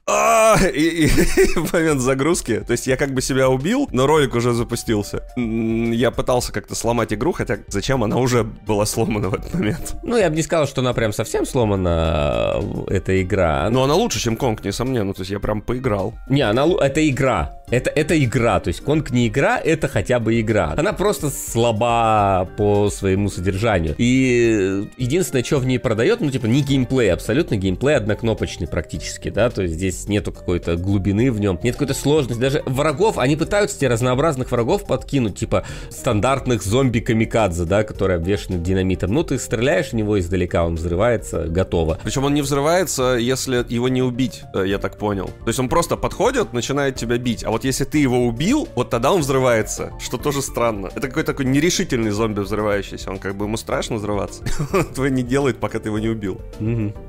а 0.08 0.58
и, 0.74 1.06
и, 1.06 1.08
в 1.08 1.74
момент 1.74 2.02
загрузки. 2.02 2.60
То 2.60 2.72
есть 2.72 2.86
я 2.88 2.96
как 2.98 3.14
бы 3.14 3.22
себя 3.22 3.50
убил, 3.50 3.90
но 3.92 4.06
ролик 4.06 4.36
уже 4.36 4.54
запустился. 4.54 5.24
Я 5.36 6.12
пытался 6.12 6.52
как-то 6.52 6.76
сломать 6.76 7.12
игру, 7.14 7.32
хотя 7.32 7.58
зачем 7.68 8.04
она 8.04 8.18
уже 8.18 8.44
была 8.44 8.86
сломана 8.86 9.30
в 9.30 9.34
этот 9.34 9.54
момент. 9.54 9.96
Ну, 10.04 10.18
я 10.18 10.30
бы 10.30 10.36
не 10.36 10.44
сказал, 10.44 10.68
что 10.68 10.82
она 10.82 10.94
прям 10.94 11.12
совсем 11.12 11.46
сломана, 11.46 12.62
эта 12.88 13.22
игра. 13.22 13.68
Но 13.72 13.84
она 13.84 13.96
лучше, 13.96 14.20
чем 14.20 14.38
Конг, 14.38 14.64
несомненно. 14.64 15.14
То 15.14 15.22
есть 15.22 15.32
я 15.32 15.40
прям 15.40 15.62
поиграл. 15.62 16.14
Не, 16.30 16.42
она 16.42 16.66
это 16.82 17.08
игра. 17.08 17.56
Это, 17.72 17.90
это 17.90 18.24
игра, 18.24 18.60
то 18.60 18.68
есть 18.68 18.82
Конг 18.82 19.10
не 19.10 19.28
игра, 19.28 19.58
это 19.58 19.88
хотя 19.88 20.20
бы 20.20 20.40
игра. 20.40 20.76
Она 20.78 20.94
просто 20.94 21.32
слаба 21.32 22.48
по 22.58 22.92
своему 22.92 23.30
содержанию. 23.30 23.96
И 23.98 24.88
единственное, 24.98 25.44
что 25.44 25.58
в 25.58 25.66
ней 25.66 25.80
продает, 25.80 26.22
ну, 26.22 26.30
типа, 26.30 26.46
не 26.46 26.62
геймплей, 26.62 27.12
абсолютно 27.12 27.58
геймплей 27.58 27.96
однокнопочный 27.96 28.68
практически, 28.68 29.30
да, 29.30 29.50
то 29.50 29.64
есть 29.64 29.74
здесь 29.76 29.95
нету 30.08 30.32
какой-то 30.32 30.76
глубины 30.76 31.32
в 31.32 31.40
нем, 31.40 31.60
нет 31.64 31.76
какой-то 31.76 31.94
сложности. 31.94 32.40
Даже 32.40 32.64
врагов, 32.66 33.18
они 33.18 33.36
пытаются 33.36 33.78
тебе 33.78 33.90
разнообразных 33.90 34.52
врагов 34.52 34.86
подкинуть, 34.86 35.38
типа 35.38 35.64
стандартных 35.90 36.64
зомби-камикадзе, 36.64 37.66
да, 37.66 37.84
которые 37.84 38.18
обвешаны 38.18 38.58
динамитом. 38.58 39.14
Ну, 39.14 39.24
ты 39.24 39.40
стреляешь 39.40 39.90
в 39.90 39.94
него 39.94 40.20
издалека, 40.20 40.66
он 40.66 40.76
взрывается, 40.76 41.46
готово. 41.46 42.00
Причем 42.04 42.26
он 42.26 42.34
не 42.34 42.42
взрывается, 42.42 43.16
если 43.16 43.66
его 43.70 43.90
не 43.90 44.02
убить, 44.02 44.44
э, 44.54 44.66
я 44.68 44.78
так 44.78 44.98
понял. 44.98 45.28
То 45.28 45.48
есть 45.48 45.60
он 45.60 45.70
просто 45.70 45.98
подходит, 45.98 46.54
начинает 46.54 46.96
тебя 46.96 47.18
бить, 47.18 47.44
а 47.44 47.52
вот 47.52 47.64
если 47.64 47.86
ты 47.86 47.98
его 47.98 48.26
убил, 48.26 48.68
вот 48.76 48.90
тогда 48.90 49.12
он 49.12 49.22
взрывается, 49.22 49.92
что 50.00 50.18
тоже 50.18 50.42
странно. 50.42 50.90
Это 50.96 51.08
какой-то 51.08 51.32
такой 51.32 51.46
нерешительный 51.46 52.12
зомби 52.12 52.42
взрывающийся, 52.42 53.10
он 53.10 53.20
как 53.20 53.36
бы 53.36 53.46
ему 53.46 53.58
страшно 53.58 53.96
взрываться. 53.96 54.44
Твой 54.96 55.12
не 55.12 55.24
делает, 55.24 55.58
пока 55.58 55.80
ты 55.80 55.90
его 55.90 56.00
не 56.00 56.10
убил. 56.10 56.42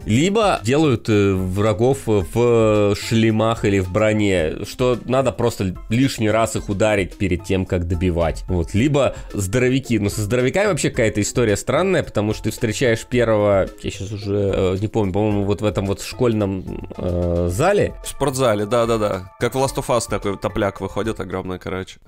Либо 0.04 0.60
делают 0.62 1.08
э, 1.08 1.34
врагов 1.34 1.98
в 2.06 2.26
шлемах 2.94 3.64
или 3.64 3.78
в 3.78 3.90
броне, 3.90 4.64
что 4.64 4.98
надо 5.04 5.32
просто 5.32 5.74
лишний 5.88 6.30
раз 6.30 6.56
их 6.56 6.68
ударить 6.68 7.16
перед 7.16 7.44
тем, 7.44 7.66
как 7.66 7.86
добивать. 7.86 8.44
Вот. 8.48 8.74
Либо 8.74 9.14
здоровяки. 9.32 9.98
Но 9.98 10.08
со 10.08 10.22
здоровяками 10.22 10.68
вообще 10.68 10.90
какая-то 10.90 11.20
история 11.20 11.56
странная, 11.56 12.02
потому 12.02 12.34
что 12.34 12.44
ты 12.44 12.50
встречаешь 12.50 13.04
первого, 13.04 13.68
я 13.82 13.90
сейчас 13.90 14.12
уже 14.12 14.52
э, 14.54 14.76
не 14.80 14.88
помню, 14.88 15.12
по-моему, 15.12 15.44
вот 15.44 15.60
в 15.60 15.64
этом 15.64 15.86
вот 15.86 16.02
школьном 16.02 16.88
э, 16.96 17.48
зале. 17.50 17.94
В 18.04 18.08
спортзале, 18.08 18.66
да-да-да. 18.66 19.32
Как 19.38 19.54
в 19.54 19.58
Last 19.58 19.76
of 19.76 19.86
Us 19.88 20.08
такой 20.08 20.36
топляк 20.38 20.80
выходит 20.80 21.20
огромный, 21.20 21.58
короче. 21.58 21.98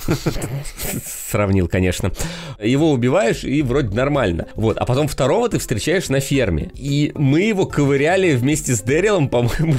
Сравнил, 1.04 1.68
конечно. 1.68 2.12
Его 2.60 2.92
убиваешь, 2.92 3.44
и 3.44 3.62
вроде 3.62 3.94
нормально. 3.94 4.48
Вот, 4.54 4.76
а 4.78 4.84
потом 4.84 5.08
второго 5.08 5.48
ты 5.48 5.58
встречаешь 5.58 6.08
на 6.08 6.20
ферме. 6.20 6.70
И 6.74 7.12
мы 7.14 7.42
его 7.42 7.66
ковыряли 7.66 8.34
вместе 8.34 8.74
с 8.74 8.80
Дэрилом, 8.80 9.28
по-моему, 9.28 9.74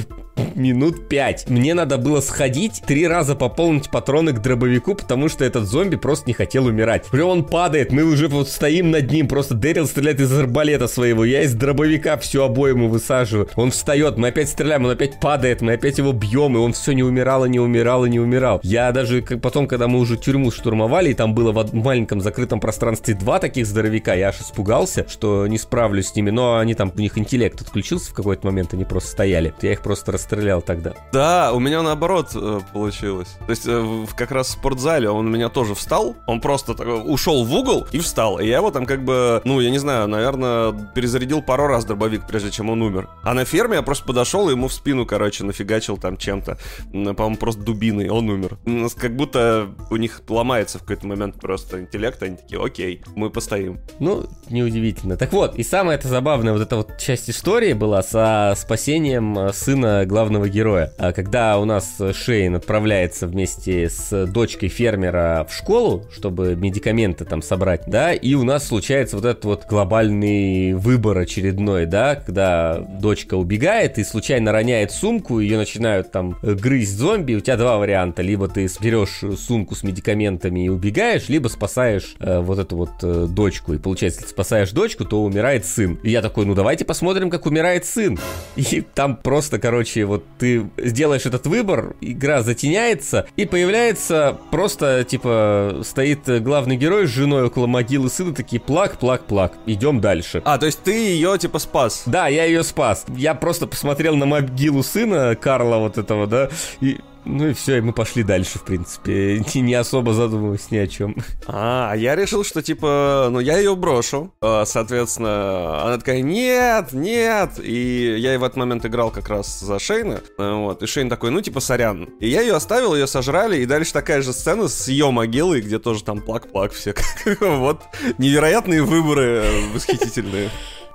минут 0.54 1.08
пять. 1.08 1.48
Мне 1.48 1.74
надо 1.74 1.98
было 1.98 2.20
сходить, 2.20 2.82
три 2.86 3.06
раза 3.06 3.34
пополнить 3.34 3.90
патроны 3.90 4.32
к 4.32 4.40
дробовику, 4.40 4.94
потому 4.94 5.28
что 5.28 5.44
этот 5.44 5.66
зомби 5.66 5.96
просто 5.96 6.26
не 6.26 6.32
хотел 6.32 6.66
умирать. 6.66 7.06
Прям 7.06 7.28
он 7.28 7.44
падает, 7.44 7.92
мы 7.92 8.04
уже 8.04 8.28
вот 8.28 8.48
стоим 8.48 8.90
над 8.90 9.10
ним, 9.10 9.28
просто 9.28 9.54
Дэрил 9.54 9.86
стреляет 9.86 10.20
из 10.20 10.32
арбалета 10.32 10.88
своего, 10.88 11.24
я 11.24 11.42
из 11.42 11.54
дробовика 11.54 12.16
всю 12.18 12.42
обойму 12.42 12.88
высаживаю. 12.88 13.48
Он 13.56 13.70
встает, 13.70 14.16
мы 14.16 14.28
опять 14.28 14.48
стреляем, 14.48 14.84
он 14.84 14.90
опять 14.90 15.20
падает, 15.20 15.60
мы 15.60 15.74
опять 15.74 15.98
его 15.98 16.12
бьем, 16.12 16.56
и 16.56 16.58
он 16.58 16.72
все 16.72 16.92
не 16.92 17.02
умирал, 17.02 17.44
и 17.44 17.48
не 17.48 17.60
умирал, 17.60 18.04
и 18.04 18.10
не 18.10 18.20
умирал. 18.20 18.60
Я 18.62 18.90
даже 18.92 19.22
потом, 19.22 19.66
когда 19.66 19.88
мы 19.88 19.98
уже 19.98 20.16
тюрьму 20.16 20.50
штурмовали, 20.50 21.10
и 21.10 21.14
там 21.14 21.34
было 21.34 21.52
в 21.52 21.74
маленьком 21.74 22.20
закрытом 22.20 22.60
пространстве 22.60 23.14
два 23.14 23.38
таких 23.38 23.66
здоровяка, 23.66 24.14
я 24.14 24.28
аж 24.28 24.40
испугался, 24.40 25.06
что 25.08 25.46
не 25.46 25.58
справлюсь 25.58 26.08
с 26.08 26.14
ними, 26.16 26.30
но 26.30 26.58
они 26.58 26.74
там, 26.74 26.92
у 26.94 27.00
них 27.00 27.18
интеллект 27.18 27.60
отключился 27.60 28.10
в 28.10 28.14
какой-то 28.14 28.46
момент, 28.46 28.74
они 28.74 28.84
просто 28.84 29.10
стояли. 29.10 29.54
Я 29.62 29.72
их 29.72 29.82
просто 29.82 30.12
расстрелял 30.12 30.29
тогда. 30.60 30.94
Да, 31.12 31.52
у 31.52 31.60
меня 31.60 31.82
наоборот 31.82 32.30
э, 32.34 32.60
получилось. 32.72 33.36
То 33.46 33.50
есть 33.50 33.64
э, 33.66 34.06
как 34.16 34.30
раз 34.30 34.48
в 34.48 34.50
спортзале 34.52 35.10
он 35.10 35.26
у 35.26 35.30
меня 35.30 35.48
тоже 35.48 35.74
встал, 35.74 36.16
он 36.26 36.40
просто 36.40 36.74
такой, 36.74 37.02
ушел 37.04 37.44
в 37.44 37.52
угол 37.52 37.86
и 37.92 37.98
встал. 37.98 38.38
И 38.38 38.46
я 38.46 38.58
его 38.58 38.70
там 38.70 38.86
как 38.86 39.04
бы, 39.04 39.42
ну, 39.44 39.60
я 39.60 39.70
не 39.70 39.78
знаю, 39.78 40.08
наверное, 40.08 40.72
перезарядил 40.94 41.42
пару 41.42 41.66
раз 41.66 41.84
дробовик, 41.84 42.26
прежде 42.26 42.50
чем 42.50 42.70
он 42.70 42.82
умер. 42.82 43.08
А 43.22 43.34
на 43.34 43.44
ферме 43.44 43.76
я 43.76 43.82
просто 43.82 44.04
подошел 44.04 44.48
и 44.48 44.52
ему 44.52 44.68
в 44.68 44.72
спину, 44.72 45.06
короче, 45.06 45.44
нафигачил 45.44 45.96
там 45.96 46.16
чем-то. 46.16 46.58
По-моему, 46.92 47.36
просто 47.36 47.62
дубиной, 47.62 48.08
он 48.08 48.28
умер. 48.28 48.58
Как 48.96 49.16
будто 49.16 49.68
у 49.90 49.96
них 49.96 50.22
ломается 50.28 50.78
в 50.78 50.82
какой-то 50.82 51.06
момент 51.06 51.40
просто 51.40 51.80
интеллект, 51.80 52.22
они 52.22 52.36
такие, 52.36 52.64
окей, 52.64 53.02
мы 53.16 53.30
постоим. 53.30 53.80
Ну, 53.98 54.26
неудивительно. 54.48 55.16
Так 55.16 55.32
вот, 55.32 55.56
и 55.56 55.62
самая 55.62 55.96
это 55.96 56.08
забавная 56.08 56.52
вот 56.52 56.62
эта 56.62 56.76
вот 56.76 56.98
часть 56.98 57.28
истории 57.28 57.72
была 57.72 58.02
со 58.02 58.54
спасением 58.56 59.52
сына 59.52 60.06
главного 60.06 60.19
главного 60.20 60.50
героя. 60.50 60.92
А 60.98 61.12
когда 61.12 61.58
у 61.58 61.64
нас 61.64 61.96
Шейн 62.12 62.56
отправляется 62.56 63.26
вместе 63.26 63.88
с 63.88 64.26
дочкой 64.26 64.68
фермера 64.68 65.46
в 65.48 65.54
школу, 65.54 66.04
чтобы 66.14 66.56
медикаменты 66.56 67.24
там 67.24 67.40
собрать, 67.40 67.84
да, 67.86 68.12
и 68.12 68.34
у 68.34 68.44
нас 68.44 68.66
случается 68.66 69.16
вот 69.16 69.24
этот 69.24 69.46
вот 69.46 69.64
глобальный 69.66 70.74
выбор 70.74 71.16
очередной, 71.16 71.86
да, 71.86 72.16
когда 72.16 72.76
дочка 72.76 73.36
убегает 73.36 73.96
и 73.96 74.04
случайно 74.04 74.52
роняет 74.52 74.90
сумку, 74.92 75.40
ее 75.40 75.56
начинают 75.56 76.12
там 76.12 76.36
грызть 76.42 76.98
зомби, 76.98 77.32
у 77.32 77.40
тебя 77.40 77.56
два 77.56 77.78
варианта, 77.78 78.20
либо 78.20 78.46
ты 78.46 78.68
берешь 78.82 79.22
сумку 79.38 79.74
с 79.74 79.82
медикаментами 79.82 80.66
и 80.66 80.68
убегаешь, 80.68 81.30
либо 81.30 81.48
спасаешь 81.48 82.14
э, 82.20 82.40
вот 82.40 82.58
эту 82.58 82.76
вот 82.76 82.90
э, 83.02 83.26
дочку, 83.26 83.72
и 83.72 83.78
получается, 83.78 84.20
если 84.20 84.32
спасаешь 84.32 84.70
дочку, 84.72 85.06
то 85.06 85.24
умирает 85.24 85.64
сын. 85.64 85.98
И 86.02 86.10
я 86.10 86.20
такой, 86.20 86.44
ну 86.44 86.54
давайте 86.54 86.84
посмотрим, 86.84 87.30
как 87.30 87.46
умирает 87.46 87.86
сын. 87.86 88.18
И 88.56 88.82
там 88.82 89.16
просто, 89.16 89.58
короче, 89.58 90.04
вот 90.10 90.24
ты 90.38 90.68
сделаешь 90.76 91.24
этот 91.24 91.46
выбор, 91.46 91.94
игра 92.00 92.42
затеняется, 92.42 93.26
и 93.36 93.46
появляется 93.46 94.38
просто, 94.50 95.04
типа, 95.04 95.82
стоит 95.84 96.42
главный 96.42 96.76
герой 96.76 97.06
с 97.06 97.10
женой 97.10 97.44
около 97.44 97.68
могилы 97.68 98.10
сына, 98.10 98.34
такие 98.34 98.60
плак, 98.60 98.98
плак, 98.98 99.24
плак. 99.26 99.52
Идем 99.66 100.00
дальше. 100.00 100.42
А, 100.44 100.58
то 100.58 100.66
есть 100.66 100.82
ты 100.82 100.92
ее, 100.92 101.38
типа, 101.38 101.60
спас? 101.60 102.02
Да, 102.06 102.26
я 102.26 102.44
ее 102.44 102.64
спас. 102.64 103.04
Я 103.08 103.34
просто 103.34 103.68
посмотрел 103.68 104.16
на 104.16 104.26
могилу 104.26 104.82
сына 104.82 105.36
Карла 105.36 105.76
вот 105.76 105.96
этого, 105.96 106.26
да, 106.26 106.50
и 106.80 106.98
ну 107.24 107.48
и 107.48 107.52
все, 107.52 107.78
и 107.78 107.80
мы 107.80 107.92
пошли 107.92 108.22
дальше, 108.22 108.58
в 108.58 108.64
принципе, 108.64 109.42
не, 109.54 109.74
особо 109.74 110.12
задумываясь 110.12 110.70
ни 110.70 110.78
о 110.78 110.86
чем. 110.86 111.16
А, 111.46 111.94
я 111.94 112.16
решил, 112.16 112.44
что 112.44 112.62
типа, 112.62 113.28
ну 113.30 113.40
я 113.40 113.58
ее 113.58 113.76
брошу, 113.76 114.32
а, 114.40 114.64
соответственно, 114.64 115.82
она 115.84 115.98
такая, 115.98 116.22
нет, 116.22 116.92
нет, 116.92 117.52
и 117.58 118.16
я 118.18 118.38
в 118.38 118.44
этот 118.44 118.56
момент 118.56 118.86
играл 118.86 119.10
как 119.10 119.28
раз 119.28 119.60
за 119.60 119.78
Шейна, 119.78 120.20
вот, 120.38 120.82
и 120.82 120.86
Шейн 120.86 121.08
такой, 121.08 121.30
ну 121.30 121.40
типа, 121.40 121.60
сорян. 121.60 122.04
И 122.20 122.28
я 122.28 122.40
ее 122.40 122.54
оставил, 122.54 122.94
ее 122.94 123.06
сожрали, 123.06 123.58
и 123.58 123.66
дальше 123.66 123.92
такая 123.92 124.22
же 124.22 124.32
сцена 124.32 124.68
с 124.68 124.88
ее 124.88 125.10
могилой, 125.10 125.60
где 125.60 125.78
тоже 125.78 126.04
там 126.04 126.20
плак-плак 126.20 126.72
все. 126.72 126.94
Вот, 127.40 127.82
невероятные 128.18 128.82
выборы 128.82 129.44
восхитительные. 129.74 130.50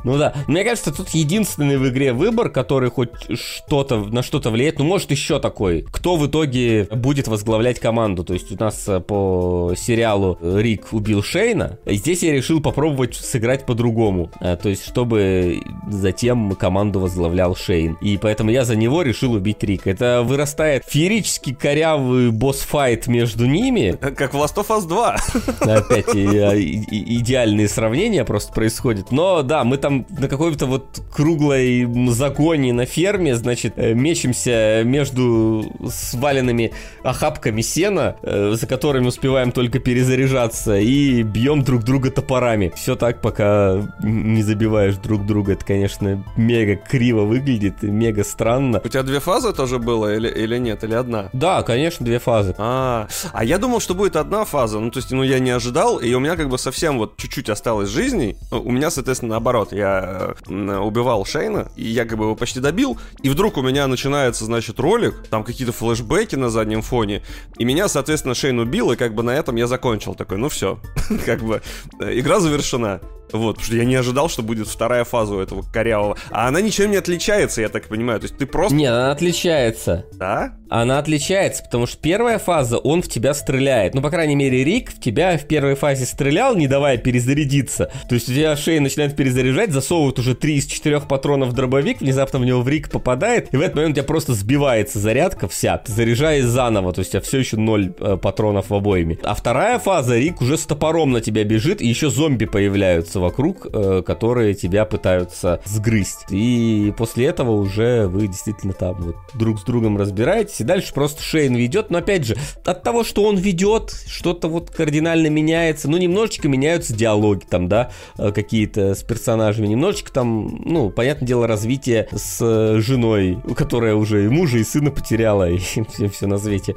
Ну 0.06 0.20
да, 0.20 0.34
мне 0.48 0.64
кажется, 0.64 0.94
тут 0.94 1.10
единственный 1.10 1.78
в 1.78 1.88
игре 1.90 2.14
выбор, 2.14 2.50
который 2.50 2.92
хоть 2.92 3.10
что-то 3.38 3.98
на 3.98 4.22
что-то 4.22 4.52
влияет. 4.52 4.78
Ну, 4.78 4.86
может, 4.86 5.10
еще 5.10 5.40
такой. 5.40 5.84
Кто 5.92 6.16
в 6.16 6.28
итоге 6.28 6.88
будет 6.92 7.28
возглавлять 7.28 7.80
команду? 7.80 8.24
То 8.24 8.34
есть 8.34 8.52
у 8.52 8.64
нас 8.64 8.88
э, 8.88 9.00
по 9.00 9.74
сериалу 9.76 10.38
Рик 10.42 10.90
убил 10.92 11.24
Шейна. 11.24 11.80
Здесь 11.88 12.22
я 12.22 12.34
решил 12.34 12.62
попробовать 12.62 13.16
сыграть 13.16 13.66
по-другому. 13.66 14.32
Э, 14.40 14.56
то 14.56 14.70
есть, 14.70 14.86
чтобы 14.86 15.62
затем 15.90 16.52
команду 16.54 17.00
возглавлял 17.00 17.56
Шейн. 17.56 17.98
И 18.02 18.18
поэтому 18.18 18.52
я 18.52 18.64
за 18.64 18.76
него 18.76 19.02
решил 19.02 19.34
убить 19.34 19.64
Рика. 19.64 19.90
Это 19.90 20.22
вырастает 20.24 20.84
феерически 20.86 21.54
корявый 21.54 22.30
босс-файт 22.30 23.08
между 23.08 23.48
ними. 23.48 23.98
Как 24.00 24.36
в 24.36 24.38
Last 24.38 24.58
of 24.58 24.68
Us 24.68 24.88
2. 24.88 25.18
Опять 25.62 26.16
идеальные 26.16 27.68
сравнения 27.68 28.24
просто 28.24 28.54
происходят. 28.54 29.12
Но 29.12 29.42
да, 29.42 29.64
мы 29.64 29.78
там 29.78 29.95
на 30.10 30.28
какой-то 30.28 30.66
вот 30.66 31.02
круглой 31.14 31.88
загоне 32.10 32.74
на 32.74 32.86
ферме, 32.86 33.36
значит, 33.36 33.74
э, 33.78 33.94
мечемся 33.94 34.82
между 34.84 35.64
сваленными 35.90 36.72
охапками 37.04 37.62
сена, 37.62 38.16
э, 38.22 38.54
за 38.56 38.68
которыми 38.68 39.08
успеваем 39.08 39.52
только 39.52 39.80
перезаряжаться, 39.80 40.78
и 40.78 41.24
бьем 41.24 41.64
друг 41.64 41.84
друга 41.84 42.12
топорами. 42.12 42.72
Все 42.76 42.96
так, 42.96 43.22
пока 43.22 43.82
не 44.04 44.44
забиваешь 44.44 44.96
друг 44.96 45.26
друга. 45.26 45.54
Это, 45.54 45.66
конечно, 45.66 46.24
мега 46.36 46.76
криво 46.76 47.22
выглядит, 47.22 47.84
мега 47.84 48.24
странно. 48.24 48.82
У 48.84 48.88
тебя 48.88 49.04
две 49.04 49.20
фазы 49.20 49.54
тоже 49.54 49.80
было 49.80 50.16
или, 50.16 50.28
или 50.28 50.58
нет, 50.58 50.84
или 50.84 50.94
одна? 50.94 51.30
Да, 51.34 51.64
конечно, 51.64 52.06
две 52.06 52.20
фазы. 52.20 52.56
А, 52.58 53.08
а 53.34 53.44
я 53.44 53.58
думал, 53.58 53.80
что 53.80 53.96
будет 53.96 54.16
одна 54.16 54.46
фаза. 54.46 54.80
Ну, 54.80 54.92
то 54.92 54.98
есть, 54.98 55.12
ну, 55.12 55.24
я 55.24 55.40
не 55.40 55.52
ожидал, 55.52 55.98
и 55.98 56.14
у 56.14 56.20
меня 56.20 56.36
как 56.36 56.50
бы 56.50 56.58
совсем 56.58 56.98
вот 56.98 57.18
чуть-чуть 57.18 57.50
осталось 57.50 57.90
жизней. 57.90 58.36
У 58.52 58.72
меня, 58.72 58.90
соответственно, 58.90 59.32
наоборот. 59.32 59.72
Я 59.72 59.85
я 59.86 60.80
убивал 60.80 61.26
Шейна, 61.26 61.72
и 61.76 61.88
я 61.88 62.06
как 62.06 62.18
бы 62.18 62.26
его 62.26 62.36
почти 62.36 62.60
добил, 62.60 62.98
и 63.22 63.30
вдруг 63.30 63.58
у 63.58 63.62
меня 63.62 63.88
начинается, 63.88 64.46
значит, 64.46 64.80
ролик, 64.80 65.28
там 65.30 65.44
какие-то 65.44 65.74
флешбеки 65.74 66.36
на 66.36 66.50
заднем 66.50 66.82
фоне, 66.82 67.22
и 67.58 67.66
меня, 67.66 67.88
соответственно, 67.88 68.36
Шейн 68.36 68.60
убил, 68.60 68.92
и 68.92 68.96
как 68.96 69.14
бы 69.14 69.24
на 69.24 69.32
этом 69.32 69.56
я 69.56 69.68
закончил. 69.68 70.16
Такой, 70.16 70.38
ну 70.38 70.50
все, 70.50 70.80
как 71.26 71.42
бы 71.42 71.62
э, 72.00 72.20
игра 72.20 72.40
завершена. 72.40 73.02
Вот, 73.32 73.56
потому 73.56 73.66
что 73.66 73.76
я 73.76 73.86
не 73.86 73.96
ожидал, 73.96 74.30
что 74.30 74.44
будет 74.44 74.68
вторая 74.68 75.04
фаза 75.04 75.36
у 75.36 75.40
этого 75.40 75.64
корявого. 75.64 76.18
А 76.30 76.48
она 76.48 76.62
ничем 76.62 76.92
не 76.92 76.98
отличается, 76.98 77.62
я 77.62 77.70
так 77.70 77.88
понимаю. 77.88 78.20
То 78.20 78.26
есть 78.26 78.38
ты 78.38 78.46
просто... 78.46 78.76
Не, 78.76 78.86
она 78.86 79.12
отличается. 79.12 80.06
Да? 80.14 80.56
Она 80.70 81.00
отличается, 81.00 81.64
потому 81.64 81.86
что 81.86 81.98
первая 81.98 82.40
фаза, 82.40 82.78
он 82.78 83.02
в 83.02 83.08
тебя 83.08 83.34
стреляет. 83.34 83.94
Ну, 83.94 84.02
по 84.02 84.10
крайней 84.10 84.36
мере, 84.36 84.64
Рик 84.64 84.92
в 84.92 85.00
тебя 85.00 85.38
в 85.38 85.46
первой 85.46 85.76
фазе 85.76 86.06
стрелял, 86.06 86.56
не 86.56 86.68
давая 86.68 86.98
перезарядиться. 86.98 87.92
То 88.10 88.16
есть 88.16 88.30
у 88.30 88.34
тебя 88.34 88.56
шея 88.56 88.82
начинает 88.82 89.16
перезаряжать, 89.16 89.72
засовывают 89.72 90.18
уже 90.20 90.36
три 90.36 90.58
из 90.58 90.66
четырех 90.66 91.08
патронов 91.08 91.50
в 91.50 91.54
дробовик, 91.54 92.02
внезапно 92.02 92.40
в 92.40 92.46
него 92.46 92.62
в 92.62 92.70
Рик 92.70 92.90
попадает, 92.90 93.54
и 93.54 93.58
в 93.58 93.62
этот 93.62 93.76
момент 93.76 93.92
у 93.94 93.96
тебя 93.96 94.08
просто 94.08 94.34
сбивается 94.34 95.00
зарядка 95.00 95.48
вся. 95.48 95.78
Ты 95.78 95.92
заряжаешь 95.92 96.46
заново, 96.46 96.94
то 96.94 97.00
есть 97.00 97.12
у 97.12 97.14
тебя 97.14 97.22
все 97.22 97.40
еще 97.40 97.58
ноль 97.58 97.94
э, 98.00 98.18
патронов 98.18 98.70
в 98.70 98.74
обоими. 98.74 99.20
А 99.24 99.36
вторая 99.36 99.78
фаза, 99.80 100.18
Рик 100.18 100.42
уже 100.42 100.58
с 100.58 100.66
топором 100.66 101.12
на 101.12 101.22
тебя 101.22 101.44
бежит, 101.44 101.82
и 101.82 101.88
еще 101.88 102.10
зомби 102.10 102.46
появляются 102.46 103.15
вокруг, 103.20 103.68
э, 103.72 104.02
которые 104.06 104.54
тебя 104.54 104.86
пытаются 104.86 105.62
сгрызть. 105.66 106.26
И 106.30 106.94
после 106.98 107.26
этого 107.28 107.52
уже 107.52 108.08
вы 108.08 108.28
действительно 108.28 108.74
там 108.74 108.96
вот 108.96 109.16
друг 109.34 109.60
с 109.60 109.64
другом 109.64 109.98
разбираетесь, 109.98 110.62
и 110.62 110.64
дальше 110.64 110.94
просто 110.94 111.22
Шейн 111.22 111.56
ведет, 111.56 111.90
но 111.90 112.00
опять 112.00 112.26
же, 112.26 112.36
от 112.64 112.84
того, 112.84 113.04
что 113.04 113.24
он 113.24 113.38
ведет, 113.38 113.94
что-то 114.08 114.48
вот 114.48 114.70
кардинально 114.70 115.28
меняется, 115.28 115.90
ну, 115.90 115.98
немножечко 115.98 116.48
меняются 116.48 116.94
диалоги 116.94 117.46
там, 117.50 117.68
да, 117.68 117.92
э, 118.18 118.32
какие-то 118.32 118.96
с 118.96 119.04
персонажами, 119.04 119.68
немножечко 119.68 120.12
там, 120.12 120.62
ну, 120.66 120.90
понятное 120.90 121.28
дело, 121.28 121.48
развитие 121.48 122.08
с 122.12 122.40
э, 122.42 122.80
женой, 122.80 123.38
которая 123.56 123.96
уже 123.96 124.26
и 124.26 124.28
мужа, 124.28 124.58
и 124.58 124.64
сына 124.64 124.92
потеряла, 124.92 125.50
и 125.50 125.58
все, 125.90 126.10
все 126.10 126.28
на 126.28 126.38
свете, 126.38 126.76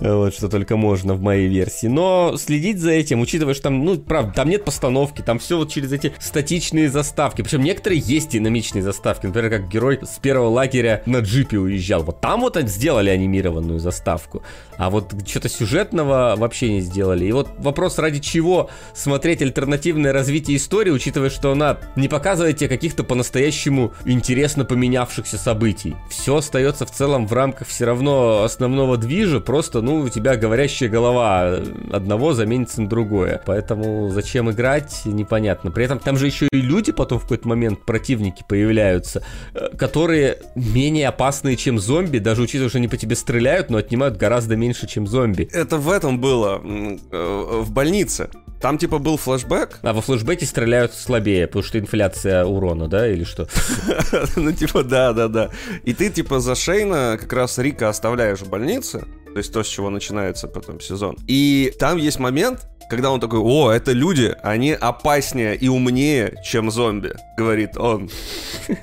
вот, 0.00 0.34
что 0.34 0.48
только 0.48 0.76
можно 0.76 1.14
в 1.14 1.20
моей 1.20 1.48
версии. 1.48 1.86
Но 1.86 2.36
следить 2.36 2.78
за 2.78 2.90
этим, 2.90 3.20
учитывая, 3.20 3.54
что 3.54 3.64
там, 3.64 3.84
ну, 3.84 3.98
правда, 3.98 4.32
там 4.32 4.48
нет 4.48 4.64
постановки, 4.64 5.22
там 5.22 5.38
все 5.38 5.56
вот 5.56 5.71
через 5.72 5.92
эти 5.92 6.12
статичные 6.18 6.88
заставки. 6.90 7.42
Причем 7.42 7.62
некоторые 7.62 8.00
есть 8.04 8.30
динамичные 8.30 8.82
заставки. 8.82 9.26
Например, 9.26 9.50
как 9.50 9.68
герой 9.68 9.98
с 10.02 10.18
первого 10.18 10.48
лагеря 10.48 11.02
на 11.06 11.18
джипе 11.18 11.58
уезжал. 11.58 12.02
Вот 12.02 12.20
там 12.20 12.40
вот 12.40 12.56
сделали 12.68 13.10
анимированную 13.10 13.78
заставку. 13.78 14.42
А 14.76 14.90
вот 14.90 15.12
что-то 15.26 15.48
сюжетного 15.48 16.34
вообще 16.36 16.72
не 16.72 16.80
сделали. 16.80 17.24
И 17.24 17.32
вот 17.32 17.48
вопрос, 17.58 17.98
ради 17.98 18.20
чего 18.20 18.70
смотреть 18.94 19.42
альтернативное 19.42 20.12
развитие 20.12 20.56
истории, 20.56 20.90
учитывая, 20.90 21.30
что 21.30 21.52
она 21.52 21.78
не 21.96 22.08
показывает 22.08 22.58
тебе 22.58 22.68
каких-то 22.68 23.04
по-настоящему 23.04 23.92
интересно 24.04 24.64
поменявшихся 24.64 25.38
событий. 25.38 25.96
Все 26.10 26.36
остается 26.36 26.86
в 26.86 26.90
целом 26.90 27.26
в 27.26 27.32
рамках 27.32 27.68
все 27.68 27.84
равно 27.84 28.42
основного 28.42 28.96
движа, 28.96 29.40
просто, 29.40 29.80
ну, 29.80 30.00
у 30.00 30.08
тебя 30.08 30.36
говорящая 30.36 30.88
голова 30.88 31.58
одного 31.92 32.32
заменится 32.32 32.82
на 32.82 32.88
другое. 32.88 33.40
Поэтому 33.46 34.10
зачем 34.10 34.50
играть, 34.50 35.02
непонятно. 35.04 35.61
При 35.70 35.84
этом 35.84 35.98
там 35.98 36.16
же 36.16 36.26
еще 36.26 36.48
и 36.52 36.60
люди 36.60 36.92
потом 36.92 37.18
в 37.18 37.22
какой-то 37.22 37.48
момент, 37.48 37.84
противники 37.84 38.44
появляются, 38.48 39.24
э, 39.54 39.76
которые 39.76 40.38
менее 40.54 41.08
опасные, 41.08 41.56
чем 41.56 41.78
зомби, 41.78 42.18
даже 42.18 42.42
учитывая, 42.42 42.68
что 42.68 42.78
они 42.78 42.88
по 42.88 42.96
тебе 42.96 43.16
стреляют, 43.16 43.70
но 43.70 43.78
отнимают 43.78 44.16
гораздо 44.16 44.56
меньше, 44.56 44.86
чем 44.86 45.06
зомби. 45.06 45.48
Это 45.52 45.76
в 45.78 45.90
этом 45.90 46.20
было, 46.20 46.60
э, 46.62 47.60
в 47.62 47.70
больнице. 47.72 48.28
Там 48.62 48.78
типа 48.78 48.98
был 48.98 49.16
флешбэк. 49.16 49.80
А 49.82 49.92
во 49.92 50.00
флешбеке 50.00 50.46
стреляют 50.46 50.94
слабее, 50.94 51.48
потому 51.48 51.64
что 51.64 51.80
инфляция 51.80 52.44
урона, 52.44 52.86
да, 52.86 53.08
или 53.08 53.24
что? 53.24 53.48
Ну 54.36 54.52
типа 54.52 54.84
да, 54.84 55.12
да, 55.12 55.28
да. 55.28 55.50
И 55.84 55.92
ты 55.92 56.10
типа 56.10 56.38
за 56.38 56.54
Шейна 56.54 57.18
как 57.20 57.32
раз 57.32 57.58
Рика 57.58 57.88
оставляешь 57.88 58.38
в 58.38 58.48
больнице, 58.48 59.04
то 59.32 59.38
есть 59.38 59.52
то, 59.52 59.62
с 59.64 59.66
чего 59.66 59.90
начинается 59.90 60.46
потом 60.46 60.80
сезон. 60.80 61.16
И 61.26 61.72
там 61.78 61.96
есть 61.96 62.20
момент, 62.20 62.68
когда 62.88 63.10
он 63.10 63.20
такой, 63.20 63.40
о, 63.40 63.70
это 63.70 63.92
люди, 63.92 64.34
они 64.42 64.72
опаснее 64.72 65.56
и 65.56 65.68
умнее, 65.68 66.34
чем 66.44 66.70
зомби, 66.70 67.14
говорит 67.36 67.76
он. 67.76 68.10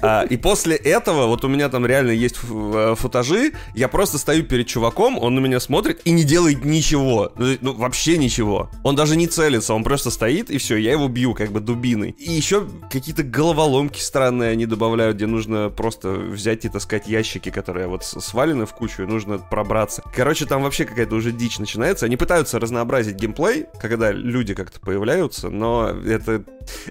А, 0.02 0.24
и 0.24 0.38
после 0.38 0.76
этого, 0.76 1.28
вот 1.28 1.44
у 1.44 1.48
меня 1.48 1.70
там 1.70 1.86
реально 1.86 2.12
есть 2.12 2.38
э, 2.50 2.96
футажи, 2.98 3.54
я 3.76 3.88
просто 3.88 4.18
стою 4.18 4.44
перед 4.44 4.68
чуваком, 4.68 5.18
он 5.18 5.36
на 5.36 5.40
меня 5.40 5.60
смотрит 5.60 6.02
и 6.06 6.12
не 6.12 6.24
делает 6.24 6.66
ничего. 6.66 7.32
Ну, 7.38 7.58
ну, 7.62 7.74
вообще 7.74 8.18
ничего. 8.18 8.70
Он 8.84 8.96
даже 8.96 9.16
не 9.16 9.28
целится, 9.28 9.74
он 9.74 9.84
просто 9.84 10.12
стоит, 10.12 10.50
и 10.50 10.58
все, 10.58 10.78
я 10.78 10.92
его 10.92 11.08
бью, 11.08 11.34
как 11.34 11.52
бы 11.52 11.60
дубиной. 11.60 12.16
И 12.18 12.32
еще 12.32 12.68
какие-то 12.92 13.24
головоломки 13.24 14.00
странные 14.00 14.52
они 14.52 14.66
добавляют, 14.66 15.18
где 15.18 15.26
нужно 15.26 15.70
просто 15.70 16.10
взять 16.10 16.66
и 16.66 16.70
таскать 16.70 17.08
ящики, 17.08 17.50
которые 17.50 17.88
вот 17.88 18.04
свалены 18.04 18.66
в 18.66 18.74
кучу, 18.74 19.04
и 19.04 19.06
нужно 19.06 19.38
пробраться. 19.38 20.04
Короче, 20.16 20.46
там 20.46 20.64
вообще 20.64 20.86
какая-то 20.86 21.16
уже 21.16 21.32
дичь 21.32 21.60
начинается. 21.60 22.06
Они 22.06 22.18
пытаются 22.18 22.60
разнообразить 22.60 23.16
геймплей, 23.16 23.66
когда 23.90 24.12
люди 24.12 24.54
как-то 24.54 24.80
появляются, 24.80 25.50
но 25.50 25.90
это 25.90 26.44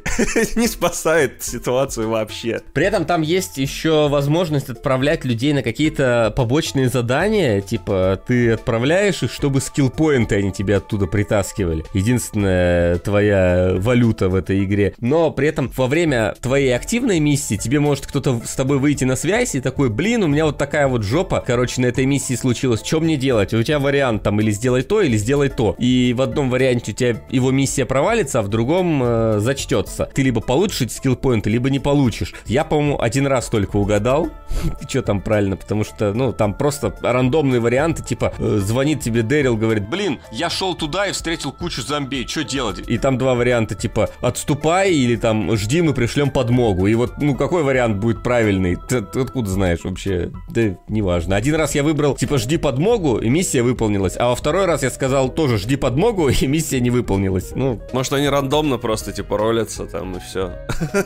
не 0.57 0.67
спасает 0.67 1.43
ситуацию 1.43 2.09
вообще. 2.09 2.61
При 2.73 2.85
этом 2.85 3.05
там 3.05 3.23
есть 3.23 3.59
еще 3.59 4.09
возможность 4.09 4.69
отправлять 4.69 5.25
людей 5.25 5.53
на 5.53 5.63
какие-то 5.63 6.33
побочные 6.37 6.89
задания, 6.89 7.61
типа 7.61 8.21
ты 8.27 8.53
отправляешь 8.53 9.23
их, 9.23 9.33
чтобы 9.33 9.61
скиллпоинты 9.61 10.37
они 10.37 10.53
тебе 10.53 10.77
оттуда 10.77 11.07
притаскивали. 11.07 11.85
Единственная 11.95 12.99
твоя 12.99 13.75
валюта 13.77 14.29
в 14.29 14.35
этой 14.35 14.65
игре. 14.65 14.95
Но 15.01 15.31
при 15.31 15.49
этом 15.49 15.71
во 15.77 15.87
время 15.87 16.35
твоей 16.41 16.75
активной 16.75 17.21
миссии 17.21 17.57
тебе 17.57 17.81
может 17.81 18.07
кто-то 18.07 18.41
с 18.45 18.55
тобой 18.55 18.79
выйти 18.79 19.05
на 19.05 19.17
связь 19.17 19.55
и 19.55 19.61
такой, 19.61 19.91
блин, 19.91 20.25
у 20.25 20.27
меня 20.27 20.47
вот 20.47 20.59
такая 20.59 20.89
вот 20.89 21.03
жопа, 21.03 21.43
короче, 21.45 21.81
на 21.81 21.87
этой 21.87 22.07
миссии 22.07 22.35
случилось, 22.35 22.83
что 22.85 23.01
мне 23.01 23.17
делать? 23.17 23.55
У 23.55 23.63
тебя 23.63 23.79
вариант 23.79 24.23
там 24.23 24.41
или 24.41 24.51
сделай 24.51 24.83
то, 24.83 25.01
или 25.01 25.17
сделай 25.17 25.49
то. 25.49 25.75
И 25.79 26.15
в 26.17 26.23
одном 26.23 26.51
варианте 26.51 26.88
у 26.89 26.93
тебя 26.93 27.21
его 27.31 27.51
миссия 27.51 27.85
провалится, 27.87 28.41
а 28.41 28.43
в 28.43 28.49
другом 28.49 29.03
э, 29.03 29.39
зачтется. 29.41 30.09
Ты 30.15 30.23
либо 30.23 30.41
получишь 30.41 30.83
эти 30.83 30.93
скиллпоинты, 30.93 31.51
либо 31.51 31.71
не 31.71 31.79
получишь. 31.79 32.35
Я, 32.47 32.65
по-моему, 32.65 33.01
один 33.01 33.27
раз 33.27 33.49
только 33.49 33.77
угадал, 33.77 34.29
что 34.89 35.03
там 35.03 35.21
правильно, 35.21 35.57
потому 35.57 35.85
что, 35.85 36.13
ну, 36.13 36.33
там 36.33 36.55
просто 36.55 36.95
рандомные 37.03 37.61
варианты, 37.61 38.03
типа, 38.03 38.33
э, 38.39 38.59
звонит 38.63 39.01
тебе 39.01 39.23
Дэрил, 39.23 39.57
говорит, 39.57 39.89
блин, 39.89 40.21
я 40.33 40.51
шел 40.51 40.75
туда 40.75 41.07
и 41.07 41.13
встретил 41.13 41.53
кучу 41.53 41.83
зомби, 41.83 42.27
что 42.29 42.45
делать? 42.45 42.81
И 42.89 42.99
там 42.99 43.19
два 43.19 43.35
варианта, 43.35 43.75
типа, 43.75 44.11
отступай 44.21 44.93
или 44.93 45.17
там 45.17 45.57
жди, 45.57 45.83
мы 45.83 45.95
пришлем 45.95 46.31
подмогу. 46.31 46.87
И 46.87 46.95
вот, 46.95 47.19
ну, 47.19 47.35
какой 47.35 47.63
вариант 47.63 47.99
будет 47.99 48.23
правильный? 48.23 48.77
Ты, 48.77 49.03
ты 49.03 49.21
откуда 49.21 49.51
знаешь 49.51 49.81
вообще? 49.85 50.31
Да, 50.49 50.77
неважно. 50.89 51.37
Один 51.37 51.55
раз 51.55 51.75
я 51.75 51.83
выбрал, 51.83 52.15
типа, 52.15 52.39
жди 52.39 52.57
подмогу, 52.57 53.19
и 53.19 53.29
миссия 53.29 53.63
выполнилась, 53.63 54.17
а 54.17 54.29
во 54.29 54.37
второй 54.37 54.67
раз 54.67 54.83
я 54.83 54.91
сказал 54.91 55.29
тоже 55.29 55.59
жди 55.59 55.77
подмогу, 55.77 56.29
и 56.41 56.47
миссия 56.47 56.78
не 56.81 56.91
выполнилась. 56.91 57.53
Ну, 57.55 57.81
Может, 57.93 58.13
они 58.13 58.29
рандомно 58.29 58.79
просто, 58.79 59.13
типа, 59.13 59.37
ролятся 59.39 59.87
там 59.87 60.17
и 60.17 60.21
все. 60.21 60.53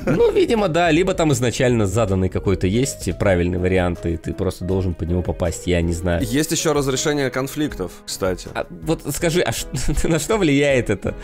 ну, 0.07 0.31
видимо, 0.33 0.69
да, 0.69 0.91
либо 0.91 1.15
там 1.15 1.33
изначально 1.33 1.87
заданный 1.87 2.29
какой-то 2.29 2.67
есть 2.67 3.17
правильный 3.19 3.59
вариант, 3.59 4.07
и 4.07 4.17
ты 4.17 4.33
просто 4.33 4.65
должен 4.65 4.95
по 4.95 5.05
нему 5.05 5.23
попасть, 5.23 5.67
я 5.67 5.81
не 5.83 5.93
знаю. 5.93 6.23
Есть 6.25 6.53
еще 6.53 6.73
разрешение 6.73 7.31
конфликтов, 7.31 7.93
кстати. 8.07 8.49
А 8.55 8.67
вот 8.71 9.03
скажи, 9.15 9.41
а 9.43 9.53
ш- 9.53 9.67
на 10.09 10.19
что 10.19 10.37
влияет 10.39 10.91
это? 10.91 11.15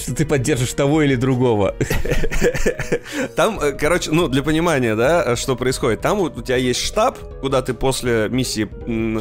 Что 0.00 0.14
ты 0.14 0.24
поддержишь 0.26 0.72
того 0.74 1.02
или 1.02 1.14
другого? 1.14 1.74
Там, 3.36 3.58
э, 3.60 3.72
короче, 3.72 4.10
ну, 4.10 4.28
для 4.28 4.42
понимания, 4.42 4.94
да, 4.94 5.36
что 5.36 5.56
происходит. 5.56 6.00
Там 6.00 6.18
вот 6.18 6.36
у 6.38 6.42
тебя 6.42 6.56
есть 6.56 6.80
штаб, 6.80 7.18
куда 7.40 7.62
ты 7.62 7.74
после 7.74 8.28
миссии 8.28 8.68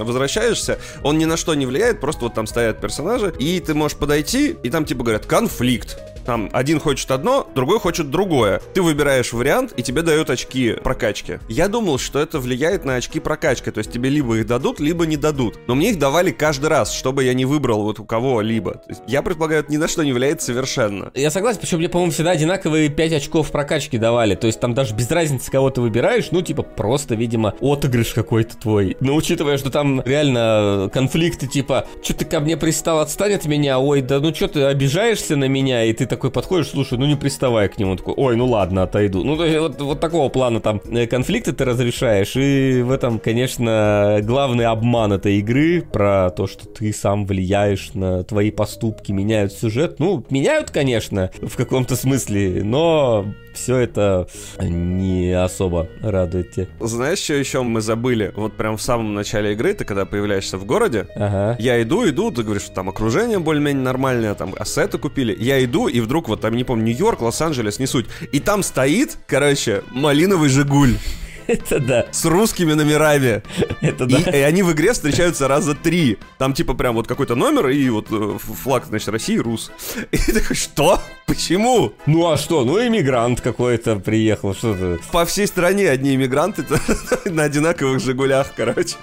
возвращаешься. 0.03 0.79
Он 1.03 1.17
ни 1.17 1.25
на 1.25 1.37
что 1.37 1.53
не 1.55 1.65
влияет, 1.65 1.99
просто 1.99 2.25
вот 2.25 2.33
там 2.33 2.47
стоят 2.47 2.79
персонажи, 2.81 3.33
и 3.39 3.59
ты 3.59 3.73
можешь 3.73 3.97
подойти, 3.97 4.55
и 4.63 4.69
там 4.69 4.76
типа 4.85 5.03
говорят 5.03 5.25
«конфликт». 5.25 5.97
Там 6.27 6.49
один 6.51 6.81
хочет 6.81 7.09
одно, 7.09 7.47
другой 7.55 7.79
хочет 7.79 8.09
другое. 8.09 8.61
Ты 8.73 8.81
выбираешь 8.81 9.31
вариант, 9.31 9.73
и 9.77 9.81
тебе 9.81 10.01
дают 10.01 10.29
очки 10.29 10.73
прокачки. 10.73 11.39
Я 11.47 11.69
думал, 11.69 11.97
что 11.97 12.19
это 12.19 12.39
влияет 12.39 12.83
на 12.83 12.95
очки 12.95 13.21
прокачки, 13.21 13.71
то 13.71 13.77
есть 13.77 13.93
тебе 13.93 14.09
либо 14.09 14.35
их 14.35 14.45
дадут, 14.45 14.81
либо 14.81 15.05
не 15.05 15.15
дадут. 15.15 15.57
Но 15.67 15.75
мне 15.75 15.91
их 15.91 15.99
давали 15.99 16.31
каждый 16.31 16.65
раз, 16.65 16.91
чтобы 16.91 17.23
я 17.23 17.33
не 17.33 17.45
выбрал 17.45 17.83
вот 17.83 18.01
у 18.01 18.03
кого-либо. 18.03 18.81
Я 19.07 19.21
предполагаю, 19.21 19.61
это 19.61 19.71
ни 19.71 19.77
на 19.77 19.87
что 19.87 20.03
не 20.03 20.11
влияет 20.11 20.41
совершенно. 20.41 21.13
Я 21.15 21.31
согласен, 21.31 21.61
причем 21.61 21.77
мне, 21.77 21.87
по-моему, 21.87 22.11
всегда 22.11 22.31
одинаковые 22.31 22.89
5 22.89 23.13
очков 23.13 23.49
прокачки 23.49 23.97
давали. 23.97 24.35
То 24.35 24.47
есть 24.47 24.59
там 24.59 24.73
даже 24.73 24.93
без 24.93 25.09
разницы, 25.09 25.49
кого 25.49 25.69
ты 25.69 25.79
выбираешь, 25.79 26.31
ну, 26.31 26.41
типа, 26.41 26.63
просто, 26.63 27.15
видимо, 27.15 27.53
отыгрыш 27.61 28.13
какой-то 28.13 28.57
твой. 28.57 28.97
Но 28.99 29.15
учитывая, 29.15 29.57
что 29.57 29.69
там 29.69 30.01
реально 30.01 30.89
конфликты, 30.93 31.47
типа, 31.47 31.87
что 32.03 32.13
ты 32.13 32.25
ко 32.25 32.41
мне 32.41 32.57
пристал, 32.57 32.99
отстань 32.99 33.35
от 33.35 33.45
меня, 33.45 33.79
ой, 33.79 34.01
да 34.01 34.19
ну 34.19 34.35
что 34.35 34.49
ты 34.49 34.63
обижаешься 34.63 35.37
на 35.37 35.47
меня, 35.47 35.85
и 35.85 35.93
ты 35.93 36.05
такой 36.05 36.16
подходишь, 36.17 36.69
слушай, 36.69 36.97
ну 36.97 37.05
не 37.05 37.15
приставай 37.15 37.69
к 37.69 37.77
нему, 37.77 37.91
Он 37.91 37.97
такой, 37.97 38.13
ой, 38.17 38.35
ну 38.35 38.45
ладно, 38.47 38.83
отойду. 38.83 39.23
Ну, 39.23 39.37
то 39.37 39.45
есть 39.45 39.57
вот, 39.59 39.81
вот 39.81 39.99
такого 39.99 40.29
плана 40.29 40.59
там 40.59 40.81
э, 40.89 41.07
конфликты 41.07 41.53
ты 41.53 41.65
разрешаешь, 41.65 42.35
и 42.35 42.81
в 42.81 42.91
этом, 42.91 43.19
конечно, 43.19 44.19
главный 44.23 44.65
обман 44.65 45.13
этой 45.13 45.37
игры 45.39 45.81
про 45.81 46.29
то, 46.31 46.47
что 46.47 46.67
ты 46.67 46.91
сам 46.93 47.25
влияешь 47.25 47.93
на 47.93 48.23
твои 48.23 48.51
поступки, 48.51 49.11
меняют 49.11 49.53
сюжет. 49.53 49.99
Ну, 49.99 50.25
меняют, 50.29 50.71
конечно, 50.71 51.31
в 51.41 51.55
каком-то 51.55 51.95
смысле, 51.95 52.61
но 52.63 53.25
все 53.53 53.77
это 53.77 54.27
не 54.61 55.31
особо 55.31 55.87
радует 56.01 56.51
тебя. 56.51 56.67
Знаешь, 56.79 57.19
что 57.19 57.33
еще 57.33 57.63
мы 57.63 57.81
забыли? 57.81 58.31
Вот 58.35 58.53
прям 58.55 58.77
в 58.77 58.81
самом 58.81 59.15
начале 59.15 59.53
игры, 59.53 59.73
ты 59.73 59.83
когда 59.83 60.05
появляешься 60.05 60.57
в 60.57 60.65
городе, 60.65 61.07
Ага. 61.15 61.55
я 61.59 61.81
иду, 61.81 62.07
иду, 62.07 62.29
ты 62.31 62.43
говоришь, 62.43 62.63
что 62.63 62.75
там 62.75 62.89
окружение 62.89 63.39
более-менее 63.39 63.83
нормальное, 63.83 64.35
там 64.35 64.53
ассеты 64.57 64.97
купили. 64.99 65.35
Я 65.39 65.63
иду, 65.63 65.87
и 65.87 65.99
вдруг 66.07 66.27
вот 66.29 66.41
там, 66.41 66.55
не 66.55 66.63
помню, 66.63 66.85
Нью-Йорк, 66.85 67.21
Лос-Анджелес, 67.21 67.79
не 67.79 67.85
суть. 67.85 68.07
И 68.31 68.39
там 68.39 68.63
стоит, 68.63 69.17
короче, 69.27 69.83
малиновый 69.91 70.49
«Жигуль» 70.49 70.95
Это 71.47 71.79
да, 71.79 72.05
с 72.11 72.25
русскими 72.25 72.73
номерами. 72.73 73.41
это 73.81 74.03
И, 74.03 74.23
да. 74.23 74.31
и 74.31 74.41
они 74.41 74.63
в 74.63 74.73
игре 74.73 74.91
встречаются 74.91 75.47
раза 75.47 75.75
три. 75.75 76.17
Там 76.37 76.53
типа 76.53 76.73
прям 76.73 76.95
вот 76.95 77.07
какой-то 77.07 77.35
номер 77.35 77.69
и 77.69 77.89
вот 77.89 78.07
э, 78.11 78.37
флаг, 78.37 78.85
значит, 78.85 79.07
России, 79.07 79.37
Рус. 79.37 79.71
И 80.11 80.17
такой, 80.17 80.55
что? 80.57 80.99
Почему? 81.25 81.93
Ну 82.05 82.29
а 82.29 82.37
что, 82.37 82.65
ну 82.65 82.85
иммигрант 82.85 83.39
какой-то 83.39 83.95
приехал, 83.95 84.53
что 84.53 84.73
ты... 84.73 84.99
По 85.11 85.25
всей 85.25 85.47
стране 85.47 85.89
одни 85.89 86.15
иммигранты 86.15 86.65
на 87.25 87.43
одинаковых 87.43 88.01
«Жигулях», 88.01 88.53
короче. 88.55 88.95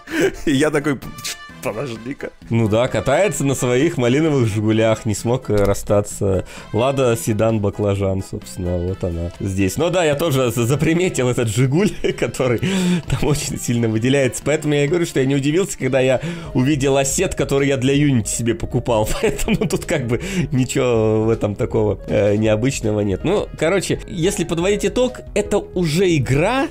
И 0.44 0.52
я 0.52 0.70
такой, 0.70 0.98
«Ч- 1.22 1.36
подожди-ка. 1.64 2.30
Ну 2.50 2.68
да, 2.68 2.88
катается 2.88 3.44
на 3.44 3.54
своих 3.54 3.96
малиновых 3.96 4.46
«Жигулях», 4.46 5.06
не 5.06 5.14
смог 5.14 5.50
э, 5.50 5.56
расстаться. 5.56 6.44
Лада 6.72 7.16
седан 7.16 7.60
баклажан, 7.60 8.22
собственно, 8.22 8.76
вот 8.78 9.02
она 9.02 9.32
здесь. 9.40 9.76
Но 9.76 9.90
да, 9.90 10.04
я 10.04 10.14
тоже 10.14 10.50
за- 10.50 10.66
заприметил 10.66 11.28
этот 11.28 11.48
«Жигуль», 11.48 11.90
который 12.18 12.60
там 13.08 13.28
очень 13.28 13.58
сильно 13.58 13.88
выделяется. 13.88 14.42
Поэтому 14.44 14.74
я 14.74 14.84
и 14.84 14.88
говорю, 14.88 15.06
что 15.06 15.20
я 15.20 15.26
не 15.26 15.34
удивился, 15.34 15.78
когда 15.78 16.00
я 16.00 16.20
увидел 16.52 16.96
осет, 16.96 17.34
который 17.34 17.68
я 17.68 17.76
для 17.76 17.94
Unity 17.94 18.26
себе 18.26 18.54
покупал. 18.54 19.08
Поэтому 19.22 19.56
тут 19.68 19.86
как 19.86 20.06
бы 20.06 20.20
ничего 20.52 21.24
в 21.24 21.30
этом 21.30 21.54
такого 21.54 21.98
э, 22.06 22.36
необычного 22.36 23.00
нет. 23.00 23.24
Ну, 23.24 23.48
короче, 23.58 24.00
если 24.06 24.44
подводить 24.44 24.84
итог, 24.84 25.20
это 25.34 25.58
уже 25.58 26.14
игра, 26.16 26.68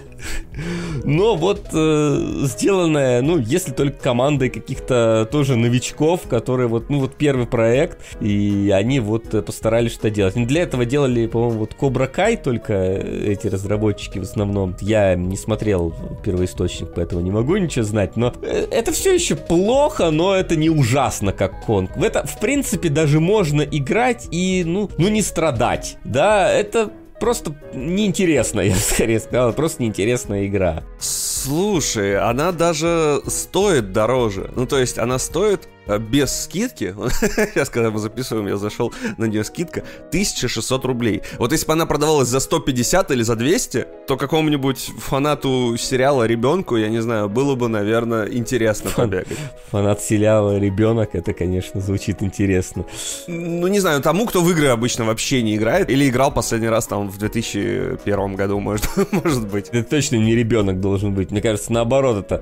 но 1.04 1.36
вот 1.36 1.70
э, 1.74 2.40
сделанная, 2.44 3.22
ну, 3.22 3.38
если 3.38 3.72
только 3.72 3.98
командой 3.98 4.50
каких-то 4.50 5.28
тоже 5.32 5.56
новичков, 5.56 6.22
которые 6.30 6.68
вот, 6.68 6.90
ну, 6.90 7.00
вот 7.00 7.16
первый 7.16 7.48
проект, 7.48 8.00
и 8.22 8.72
они 8.74 9.00
вот 9.00 9.34
э, 9.34 9.42
постарались 9.42 9.94
что 9.94 10.10
делать. 10.10 10.36
Не 10.36 10.46
для 10.46 10.64
этого 10.64 10.86
делали, 10.86 11.28
по-моему, 11.28 11.60
вот 11.60 11.76
Cobra 11.80 12.10
Kai 12.14 12.42
только 12.42 12.74
э, 12.74 13.32
эти 13.32 13.48
разработчики 13.48 14.20
в 14.20 14.24
основном. 14.24 14.76
Я 14.82 15.16
не 15.16 15.38
смотрел 15.38 15.94
первоисточник, 16.24 16.94
поэтому 16.96 17.22
не 17.22 17.32
могу 17.32 17.58
ничего 17.58 17.84
знать, 17.84 18.16
но 18.16 18.34
э, 18.42 18.68
это 18.72 18.92
все 18.92 19.14
еще 19.14 19.36
плохо, 19.36 20.12
но 20.12 20.36
это 20.36 20.56
не 20.56 20.70
ужасно, 20.70 21.34
как 21.34 21.66
Конг. 21.66 21.96
В 21.98 22.04
это, 22.04 22.26
в 22.26 22.40
принципе, 22.40 22.90
даже 22.90 23.20
можно 23.20 23.62
играть 23.62 24.28
и, 24.32 24.64
ну, 24.66 24.90
ну 24.98 25.08
не 25.08 25.22
страдать. 25.22 25.98
Да, 26.04 26.52
это 26.52 26.92
просто 27.20 27.56
неинтересно, 27.74 28.62
я 28.62 28.76
скорее 28.76 29.20
сказал, 29.20 29.54
просто 29.54 29.84
неинтересная 29.84 30.48
игра. 30.48 30.84
Слушай, 31.00 32.18
она 32.18 32.52
даже 32.52 33.22
стоит 33.28 33.92
дороже. 33.92 34.52
Ну, 34.56 34.66
то 34.66 34.78
есть 34.78 34.98
она 34.98 35.20
стоит 35.20 35.68
без 36.00 36.44
скидки. 36.44 36.96
Сейчас, 37.54 37.70
когда 37.70 37.92
мы 37.92 38.00
записываем, 38.00 38.48
я 38.48 38.58
зашел 38.58 38.94
на 39.18 39.26
нее 39.26 39.44
скидка. 39.44 39.84
1600 40.10 40.86
рублей. 40.86 41.22
Вот 41.38 41.52
если 41.52 41.66
бы 41.66 41.74
она 41.74 41.86
продавалась 41.86 42.28
за 42.28 42.40
150 42.40 43.12
или 43.12 43.24
за 43.24 43.36
200, 43.36 43.88
то 44.08 44.18
какому-нибудь 44.18 44.92
фанату 44.98 45.76
сериала 45.78 46.26
ребенку, 46.26 46.78
я 46.78 46.90
не 46.90 47.02
знаю, 47.02 47.30
было 47.30 47.56
бы, 47.56 47.68
наверное, 47.68 48.28
интересно 48.28 48.90
Фан- 48.90 49.10
побегать. 49.10 49.38
Фанат 49.72 50.02
сериала 50.02 50.58
«Ребенок», 50.58 51.10
это, 51.14 51.34
конечно, 51.34 51.82
звучит 51.82 52.22
интересно. 52.22 52.86
Ну, 53.28 53.68
не 53.68 53.80
знаю, 53.80 54.02
тому, 54.02 54.26
кто 54.26 54.42
в 54.42 54.52
игры 54.52 54.68
обычно 54.68 55.06
вообще 55.06 55.42
не 55.42 55.56
играет, 55.56 55.90
или 55.90 56.08
играл 56.08 56.32
последний 56.32 56.70
раз 56.70 56.88
там 56.88 57.10
в 57.10 57.18
2001 57.18 58.36
году, 58.36 58.60
может, 58.60 58.90
может 59.12 59.48
быть. 59.48 59.70
Это 59.70 59.84
точно 59.84 60.18
не 60.18 60.36
ребенок 60.36 60.80
должен 60.80 61.14
быть. 61.14 61.32
Мне 61.32 61.42
кажется, 61.42 61.72
наоборот, 61.74 62.26
это 62.26 62.42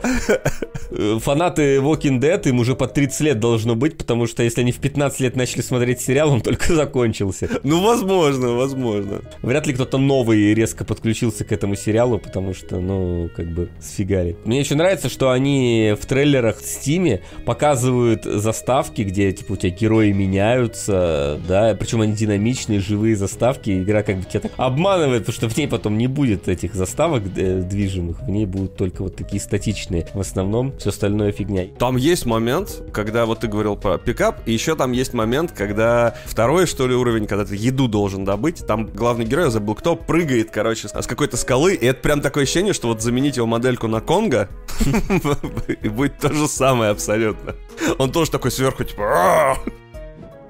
э, 0.91 1.19
фанаты 1.21 1.77
Walking 1.77 2.19
Dead, 2.19 2.47
им 2.49 2.59
уже 2.59 2.75
по 2.75 2.87
30 2.87 3.21
лет 3.21 3.30
должно 3.33 3.75
быть, 3.75 3.97
потому 3.97 4.27
что 4.27 4.43
если 4.43 4.61
они 4.61 4.71
в 4.71 4.79
15 4.79 5.19
лет 5.19 5.35
начали 5.35 5.61
смотреть 5.61 6.01
сериал, 6.01 6.31
он 6.31 6.41
только 6.41 6.73
закончился. 6.73 7.49
Ну, 7.63 7.81
возможно, 7.83 8.53
возможно. 8.53 9.21
Вряд 9.41 9.67
ли 9.67 9.73
кто-то 9.73 9.97
новый 9.97 10.53
резко 10.53 10.83
подключился 10.83 11.43
к 11.43 11.51
этому 11.51 11.75
сериалу, 11.75 12.19
потому 12.19 12.53
что, 12.53 12.79
ну, 12.79 13.29
как 13.35 13.47
бы 13.47 13.69
сфигали. 13.79 14.35
Мне 14.45 14.59
еще 14.59 14.75
нравится, 14.75 15.09
что 15.09 15.31
они 15.31 15.95
в 15.99 16.05
трейлерах 16.05 16.59
в 16.59 16.65
Стиме 16.65 17.21
показывают 17.45 18.23
заставки, 18.25 19.01
где, 19.01 19.31
типа, 19.31 19.53
у 19.53 19.55
тебя 19.55 19.71
герои 19.71 20.11
меняются, 20.11 21.39
да, 21.47 21.75
причем 21.79 22.01
они 22.01 22.13
динамичные, 22.13 22.79
живые 22.79 23.15
заставки, 23.15 23.81
игра 23.81 24.03
как 24.03 24.17
бы 24.17 24.23
тебя 24.25 24.41
так 24.41 24.51
обманывает, 24.57 25.25
потому 25.25 25.35
что 25.35 25.49
в 25.49 25.57
ней 25.57 25.67
потом 25.67 25.97
не 25.97 26.07
будет 26.07 26.47
этих 26.47 26.73
заставок 26.73 27.23
э, 27.35 27.61
движимых, 27.61 28.21
в 28.21 28.29
ней 28.29 28.45
будут 28.45 28.75
только 28.75 29.03
вот 29.03 29.15
такие 29.15 29.41
статичные. 29.41 30.07
В 30.13 30.19
основном 30.19 30.77
все 30.77 30.89
остальное 30.89 31.31
фигня. 31.31 31.67
Там 31.77 31.97
есть 31.97 32.25
момент, 32.25 32.83
когда 32.93 33.20
когда 33.21 33.27
вот 33.27 33.39
ты 33.41 33.47
говорил 33.47 33.75
про 33.75 33.99
пикап, 33.99 34.39
и 34.47 34.51
еще 34.51 34.75
там 34.75 34.93
есть 34.93 35.13
момент, 35.13 35.51
когда 35.51 36.15
второй, 36.25 36.65
что 36.65 36.87
ли, 36.87 36.95
уровень, 36.95 37.27
когда 37.27 37.45
ты 37.45 37.55
еду 37.55 37.87
должен 37.87 38.25
добыть, 38.25 38.65
там 38.65 38.87
главный 38.87 39.25
герой, 39.25 39.45
я 39.45 39.51
забыл 39.51 39.75
кто, 39.75 39.95
прыгает, 39.95 40.49
короче, 40.49 40.87
с 40.87 41.05
какой-то 41.05 41.37
скалы, 41.37 41.75
и 41.75 41.85
это 41.85 42.01
прям 42.01 42.21
такое 42.21 42.45
ощущение, 42.45 42.73
что 42.73 42.87
вот 42.87 43.03
заменить 43.03 43.37
его 43.37 43.45
модельку 43.45 43.87
на 43.87 44.01
Конга, 44.01 44.49
и 45.83 45.87
будет 45.87 46.17
то 46.17 46.33
же 46.33 46.47
самое 46.47 46.89
абсолютно. 46.89 47.55
Он 47.99 48.11
тоже 48.11 48.31
такой 48.31 48.49
сверху, 48.49 48.83
типа... 48.83 49.55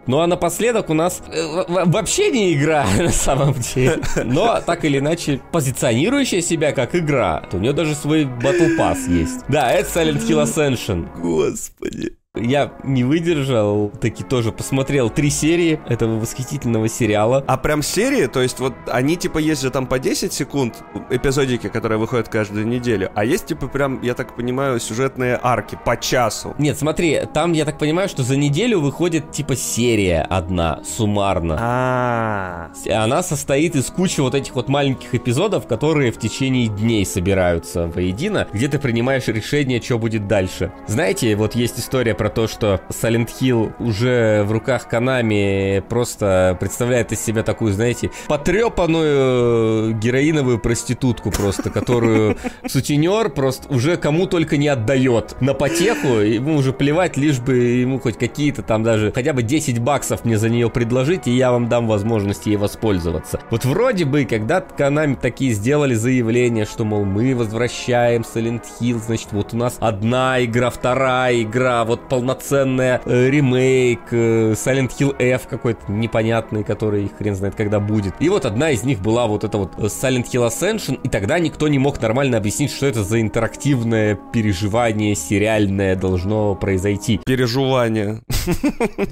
Ну 0.07 0.19
а 0.19 0.27
напоследок 0.27 0.89
у 0.89 0.93
нас 0.93 1.21
э, 1.27 1.63
вообще 1.67 2.31
не 2.31 2.53
игра 2.53 2.85
на 2.97 3.11
самом 3.11 3.53
деле, 3.53 3.99
но 4.23 4.61
так 4.65 4.85
или 4.85 4.99
иначе 4.99 5.41
позиционирующая 5.51 6.41
себя 6.41 6.71
как 6.71 6.95
игра. 6.95 7.43
У 7.51 7.57
нее 7.57 7.73
даже 7.73 7.95
свой 7.95 8.23
Battle 8.23 8.77
Pass 8.77 9.09
есть. 9.09 9.41
Да, 9.49 9.71
это 9.71 9.89
Silent 9.89 10.25
Hill 10.25 10.43
Ascension. 10.43 11.07
Господи. 11.19 12.15
Я 12.37 12.71
не 12.85 13.03
выдержал, 13.03 13.89
таки 13.89 14.23
тоже 14.23 14.53
посмотрел 14.53 15.09
три 15.09 15.29
серии 15.29 15.81
этого 15.89 16.17
восхитительного 16.17 16.87
сериала. 16.87 17.43
А 17.45 17.57
прям 17.57 17.83
серии? 17.83 18.27
То 18.27 18.41
есть 18.41 18.61
вот 18.61 18.73
они 18.87 19.17
типа 19.17 19.37
есть 19.37 19.61
же 19.61 19.69
там 19.69 19.85
по 19.85 19.99
10 19.99 20.31
секунд 20.31 20.77
эпизодики, 21.09 21.67
которые 21.67 21.97
выходят 21.97 22.29
каждую 22.29 22.65
неделю, 22.65 23.11
а 23.15 23.25
есть 23.25 23.47
типа 23.47 23.67
прям, 23.67 24.01
я 24.01 24.13
так 24.13 24.33
понимаю, 24.33 24.79
сюжетные 24.79 25.37
арки 25.43 25.77
по 25.83 25.97
часу. 25.97 26.55
Нет, 26.57 26.79
смотри, 26.79 27.19
там 27.33 27.51
я 27.51 27.65
так 27.65 27.77
понимаю, 27.77 28.07
что 28.07 28.23
за 28.23 28.37
неделю 28.37 28.79
выходит 28.79 29.31
типа 29.31 29.57
серия 29.57 30.21
одна, 30.21 30.81
суммарно. 30.85 31.57
А. 31.59 32.71
Она 32.89 33.23
состоит 33.23 33.75
из 33.75 33.87
кучи 33.87 34.21
вот 34.21 34.35
этих 34.35 34.55
вот 34.55 34.69
маленьких 34.69 35.13
эпизодов, 35.13 35.67
которые 35.67 36.13
в 36.13 36.17
течение 36.17 36.69
дней 36.69 37.05
собираются 37.05 37.87
воедино, 37.87 38.47
где 38.53 38.69
ты 38.69 38.79
принимаешь 38.79 39.27
решение, 39.27 39.81
что 39.81 39.99
будет 39.99 40.29
дальше. 40.29 40.71
Знаете, 40.87 41.35
вот 41.35 41.55
есть 41.55 41.77
история 41.77 42.15
про 42.21 42.29
то, 42.29 42.47
что 42.47 42.79
Silent 42.89 43.29
Hill 43.41 43.73
уже 43.79 44.43
в 44.43 44.51
руках 44.51 44.87
Канами 44.87 45.83
просто 45.89 46.55
представляет 46.59 47.11
из 47.11 47.19
себя 47.19 47.41
такую, 47.41 47.73
знаете, 47.73 48.11
потрепанную 48.27 49.95
героиновую 49.97 50.59
проститутку 50.59 51.31
просто, 51.31 51.71
которую 51.71 52.37
сутенер 52.67 53.29
просто 53.29 53.73
уже 53.73 53.97
кому 53.97 54.27
только 54.27 54.57
не 54.57 54.67
отдает 54.67 55.41
на 55.41 55.55
потеху, 55.55 56.19
ему 56.19 56.57
уже 56.57 56.73
плевать, 56.73 57.17
лишь 57.17 57.39
бы 57.39 57.57
ему 57.57 57.99
хоть 57.99 58.19
какие-то 58.19 58.61
там 58.61 58.83
даже 58.83 59.11
хотя 59.11 59.33
бы 59.33 59.41
10 59.41 59.79
баксов 59.79 60.23
мне 60.23 60.37
за 60.37 60.49
нее 60.49 60.69
предложить, 60.69 61.25
и 61.25 61.31
я 61.31 61.51
вам 61.51 61.69
дам 61.69 61.87
возможность 61.87 62.45
ей 62.45 62.57
воспользоваться. 62.57 63.39
Вот 63.49 63.65
вроде 63.65 64.05
бы, 64.05 64.25
когда 64.25 64.61
Канами 64.61 65.15
такие 65.15 65.53
сделали 65.53 65.95
заявление, 65.95 66.65
что, 66.65 66.85
мол, 66.85 67.03
мы 67.03 67.33
возвращаем 67.35 68.21
Silent 68.21 68.61
Hill, 68.79 68.99
значит, 68.99 69.29
вот 69.31 69.55
у 69.55 69.57
нас 69.57 69.77
одна 69.79 70.45
игра, 70.45 70.69
вторая 70.69 71.41
игра, 71.41 71.83
вот 71.83 72.10
полноценная 72.11 73.01
э, 73.05 73.29
ремейк, 73.29 74.01
э, 74.11 74.51
Silent 74.51 74.91
Hill 74.99 75.15
F 75.17 75.47
какой-то 75.47 75.89
непонятный, 75.89 76.65
который 76.65 77.09
хрен 77.17 77.35
знает 77.35 77.55
когда 77.55 77.79
будет. 77.79 78.13
И 78.19 78.27
вот 78.27 78.45
одна 78.45 78.71
из 78.71 78.83
них 78.83 78.99
была 78.99 79.27
вот 79.27 79.45
эта 79.45 79.57
вот 79.57 79.75
Silent 79.77 80.25
Hill 80.25 80.45
Ascension, 80.45 80.99
и 81.01 81.07
тогда 81.07 81.39
никто 81.39 81.69
не 81.69 81.79
мог 81.79 82.01
нормально 82.01 82.35
объяснить, 82.35 82.73
что 82.73 82.85
это 82.85 83.05
за 83.05 83.21
интерактивное 83.21 84.19
переживание 84.33 85.15
сериальное 85.15 85.95
должно 85.95 86.53
произойти. 86.53 87.21
Переживание. 87.25 88.19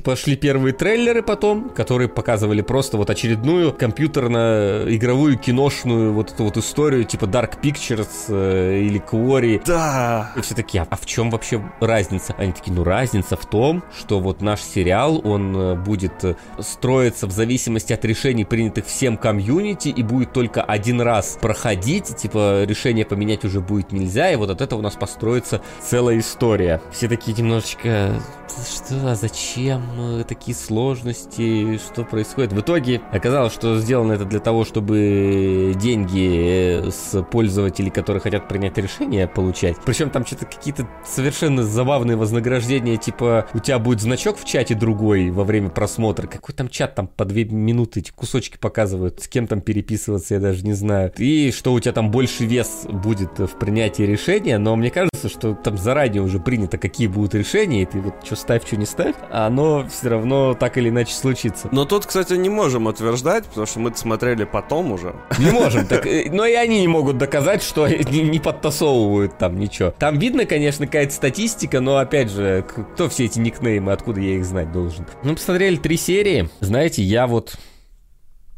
Пошли 0.03 0.35
первые 0.35 0.73
трейлеры 0.73 1.23
потом, 1.23 1.69
которые 1.69 2.09
показывали 2.09 2.61
просто 2.61 2.97
вот 2.97 3.09
очередную 3.09 3.71
компьютерно-игровую 3.71 5.37
киношную 5.37 6.11
вот 6.11 6.33
эту 6.33 6.43
вот 6.43 6.57
историю 6.57 7.05
типа 7.05 7.25
Dark 7.25 7.61
Pictures 7.61 8.25
э, 8.27 8.81
или 8.81 9.01
Quarry. 9.01 9.61
Да. 9.65 10.33
И 10.35 10.41
все 10.41 10.53
такие, 10.53 10.85
а 10.89 10.95
в 10.97 11.05
чем 11.05 11.29
вообще 11.29 11.61
разница? 11.79 12.35
Они 12.37 12.51
такие, 12.51 12.73
ну 12.73 12.83
разница 12.89 13.37
в 13.37 13.45
том, 13.45 13.83
что 13.97 14.19
вот 14.19 14.41
наш 14.41 14.61
сериал, 14.61 15.21
он 15.23 15.55
э, 15.55 15.75
будет 15.75 16.23
э, 16.23 16.35
строиться 16.59 17.27
в 17.27 17.31
зависимости 17.31 17.93
от 17.93 18.03
решений, 18.03 18.43
принятых 18.45 18.85
всем 18.87 19.15
комьюнити, 19.15 19.89
и 19.89 20.03
будет 20.03 20.33
только 20.33 20.61
один 20.63 20.99
раз 20.99 21.37
проходить, 21.39 22.15
типа 22.17 22.63
решение 22.63 23.05
поменять 23.05 23.45
уже 23.45 23.61
будет 23.61 23.91
нельзя, 23.91 24.31
и 24.31 24.35
вот 24.35 24.49
от 24.49 24.61
этого 24.61 24.79
у 24.79 24.81
нас 24.81 24.95
построится 24.95 25.61
целая 25.81 26.19
история. 26.19 26.81
Все 26.91 27.07
такие 27.07 27.37
немножечко, 27.37 28.19
что, 28.47 29.15
зачем 29.15 29.83
э, 29.97 30.23
такие 30.27 30.55
сложности, 30.55 31.77
что 31.77 32.03
происходит? 32.03 32.53
В 32.53 32.59
итоге 32.59 33.01
оказалось, 33.11 33.53
что 33.53 33.77
сделано 33.79 34.13
это 34.13 34.25
для 34.25 34.39
того, 34.39 34.65
чтобы 34.65 35.73
деньги 35.75 36.89
с 36.89 37.21
пользователей, 37.23 37.91
которые 37.91 38.21
хотят 38.21 38.47
принять 38.47 38.77
решение, 38.77 39.27
получать. 39.27 39.77
Причем 39.85 40.09
там 40.09 40.25
что-то 40.25 40.47
какие-то 40.47 40.87
совершенно 41.05 41.63
забавные 41.63 42.17
вознаграждения 42.17 42.78
приложение, 42.79 42.97
типа, 42.97 43.47
у 43.53 43.59
тебя 43.59 43.79
будет 43.79 44.01
значок 44.01 44.37
в 44.37 44.45
чате 44.45 44.75
другой 44.75 45.29
во 45.31 45.43
время 45.43 45.69
просмотра. 45.69 46.27
Какой 46.27 46.55
там 46.55 46.69
чат 46.69 46.95
там 46.95 47.07
по 47.07 47.25
две 47.25 47.45
минуты 47.45 47.99
эти 47.99 48.11
кусочки 48.11 48.57
показывают, 48.57 49.21
с 49.21 49.27
кем 49.27 49.47
там 49.47 49.61
переписываться, 49.61 50.35
я 50.35 50.39
даже 50.39 50.65
не 50.65 50.73
знаю. 50.73 51.11
И 51.17 51.51
что 51.51 51.73
у 51.73 51.79
тебя 51.79 51.93
там 51.93 52.11
больше 52.11 52.45
вес 52.45 52.85
будет 52.89 53.37
в 53.39 53.57
принятии 53.59 54.03
решения, 54.03 54.57
но 54.57 54.75
мне 54.75 54.91
кажется, 54.91 55.29
что 55.29 55.53
там 55.53 55.77
заранее 55.77 56.21
уже 56.21 56.39
принято, 56.39 56.77
какие 56.77 57.07
будут 57.07 57.35
решения, 57.35 57.83
и 57.83 57.85
ты 57.85 57.99
вот 57.99 58.15
что 58.23 58.35
ставь, 58.35 58.65
что 58.65 58.77
не 58.77 58.85
ставь, 58.85 59.15
а 59.31 59.47
оно 59.47 59.85
все 59.89 60.09
равно 60.09 60.53
так 60.53 60.77
или 60.77 60.89
иначе 60.89 61.13
случится. 61.13 61.69
Но 61.71 61.85
тут, 61.85 62.05
кстати, 62.05 62.33
не 62.33 62.49
можем 62.49 62.87
утверждать, 62.87 63.45
потому 63.45 63.67
что 63.67 63.79
мы 63.79 63.93
смотрели 63.95 64.45
потом 64.45 64.91
уже. 64.91 65.15
Не 65.39 65.51
можем, 65.51 65.85
так, 65.89 66.05
э, 66.05 66.29
но 66.31 66.45
и 66.45 66.53
они 66.53 66.81
не 66.81 66.87
могут 66.87 67.17
доказать, 67.17 67.63
что 67.63 67.87
не, 68.11 68.21
не 68.21 68.39
подтасовывают 68.39 69.37
там 69.37 69.59
ничего. 69.59 69.93
Там 69.97 70.17
видно, 70.17 70.45
конечно, 70.45 70.85
какая-то 70.85 71.13
статистика, 71.13 71.79
но 71.79 71.97
опять 71.97 72.31
же, 72.31 72.63
кто 72.73 73.09
все 73.09 73.25
эти 73.25 73.39
никнеймы, 73.39 73.91
откуда 73.91 74.19
я 74.19 74.35
их 74.35 74.45
знать 74.45 74.71
должен? 74.71 75.05
Ну, 75.23 75.35
посмотрели 75.35 75.77
три 75.77 75.97
серии. 75.97 76.49
Знаете, 76.59 77.03
я 77.03 77.27
вот 77.27 77.57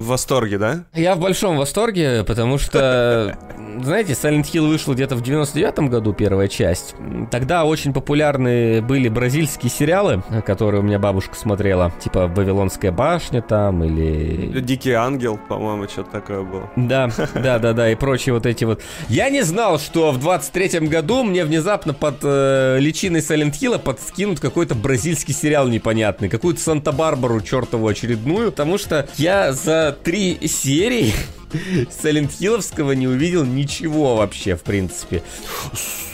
в 0.02 0.08
восторге, 0.08 0.58
да? 0.58 0.84
Я 0.94 1.16
в 1.16 1.20
большом 1.20 1.58
восторге, 1.58 2.24
потому 2.26 2.58
что, 2.58 3.38
знаете, 3.84 4.14
Silent 4.14 4.44
Hill 4.44 4.68
вышел 4.68 4.94
где-то 4.94 5.16
в 5.16 5.22
99-м 5.22 5.90
году, 5.90 6.14
первая 6.14 6.48
часть. 6.48 6.96
Тогда 7.30 7.66
очень 7.66 7.94
популярны 7.94 8.82
были 8.82 9.08
бразильские 9.08 9.70
сериалы, 9.70 10.24
которые 10.46 10.82
у 10.82 10.84
меня 10.84 11.00
бабушка 11.00 11.36
смотрела, 11.36 11.92
типа 12.04 12.28
«Вавилонская 12.28 12.92
башня» 12.92 13.42
там, 13.42 13.84
или... 13.84 14.60
«Дикий 14.62 14.94
ангел», 14.94 15.40
по-моему, 15.48 15.88
что-то 15.88 16.12
такое 16.12 16.42
было. 16.42 16.70
Да, 16.76 17.10
да, 17.36 17.60
да, 17.60 17.74
да, 17.74 17.92
и 17.92 17.96
прочие 17.96 18.34
вот 18.34 18.46
эти 18.46 18.66
вот. 18.66 18.82
Я 19.08 19.30
не 19.30 19.44
знал, 19.44 19.80
что 19.80 20.12
в 20.12 20.18
23-м 20.18 20.88
году 20.88 21.24
мне 21.24 21.46
внезапно 21.46 21.94
под 21.94 22.16
э, 22.24 22.78
личиной 22.80 23.20
Silent 23.20 23.54
Hill 23.54 23.80
подскинут 23.80 24.40
какой-то 24.40 24.76
бразильский 24.76 25.34
сериал 25.34 25.68
непонятный, 25.68 26.30
какую-то 26.30 26.60
Санта-Барбару 26.60 27.42
чертову 27.42 27.88
очередную, 27.88 28.52
потому 28.52 28.78
что 28.78 29.08
я 29.18 29.54
за 29.54 29.91
три 29.92 30.48
серии 30.48 31.14
Silent 31.54 32.32
Hill'овского 32.40 32.96
не 32.96 33.08
увидел 33.08 33.44
ничего 33.46 34.16
вообще, 34.16 34.56
в 34.56 34.62
принципе. 34.62 35.24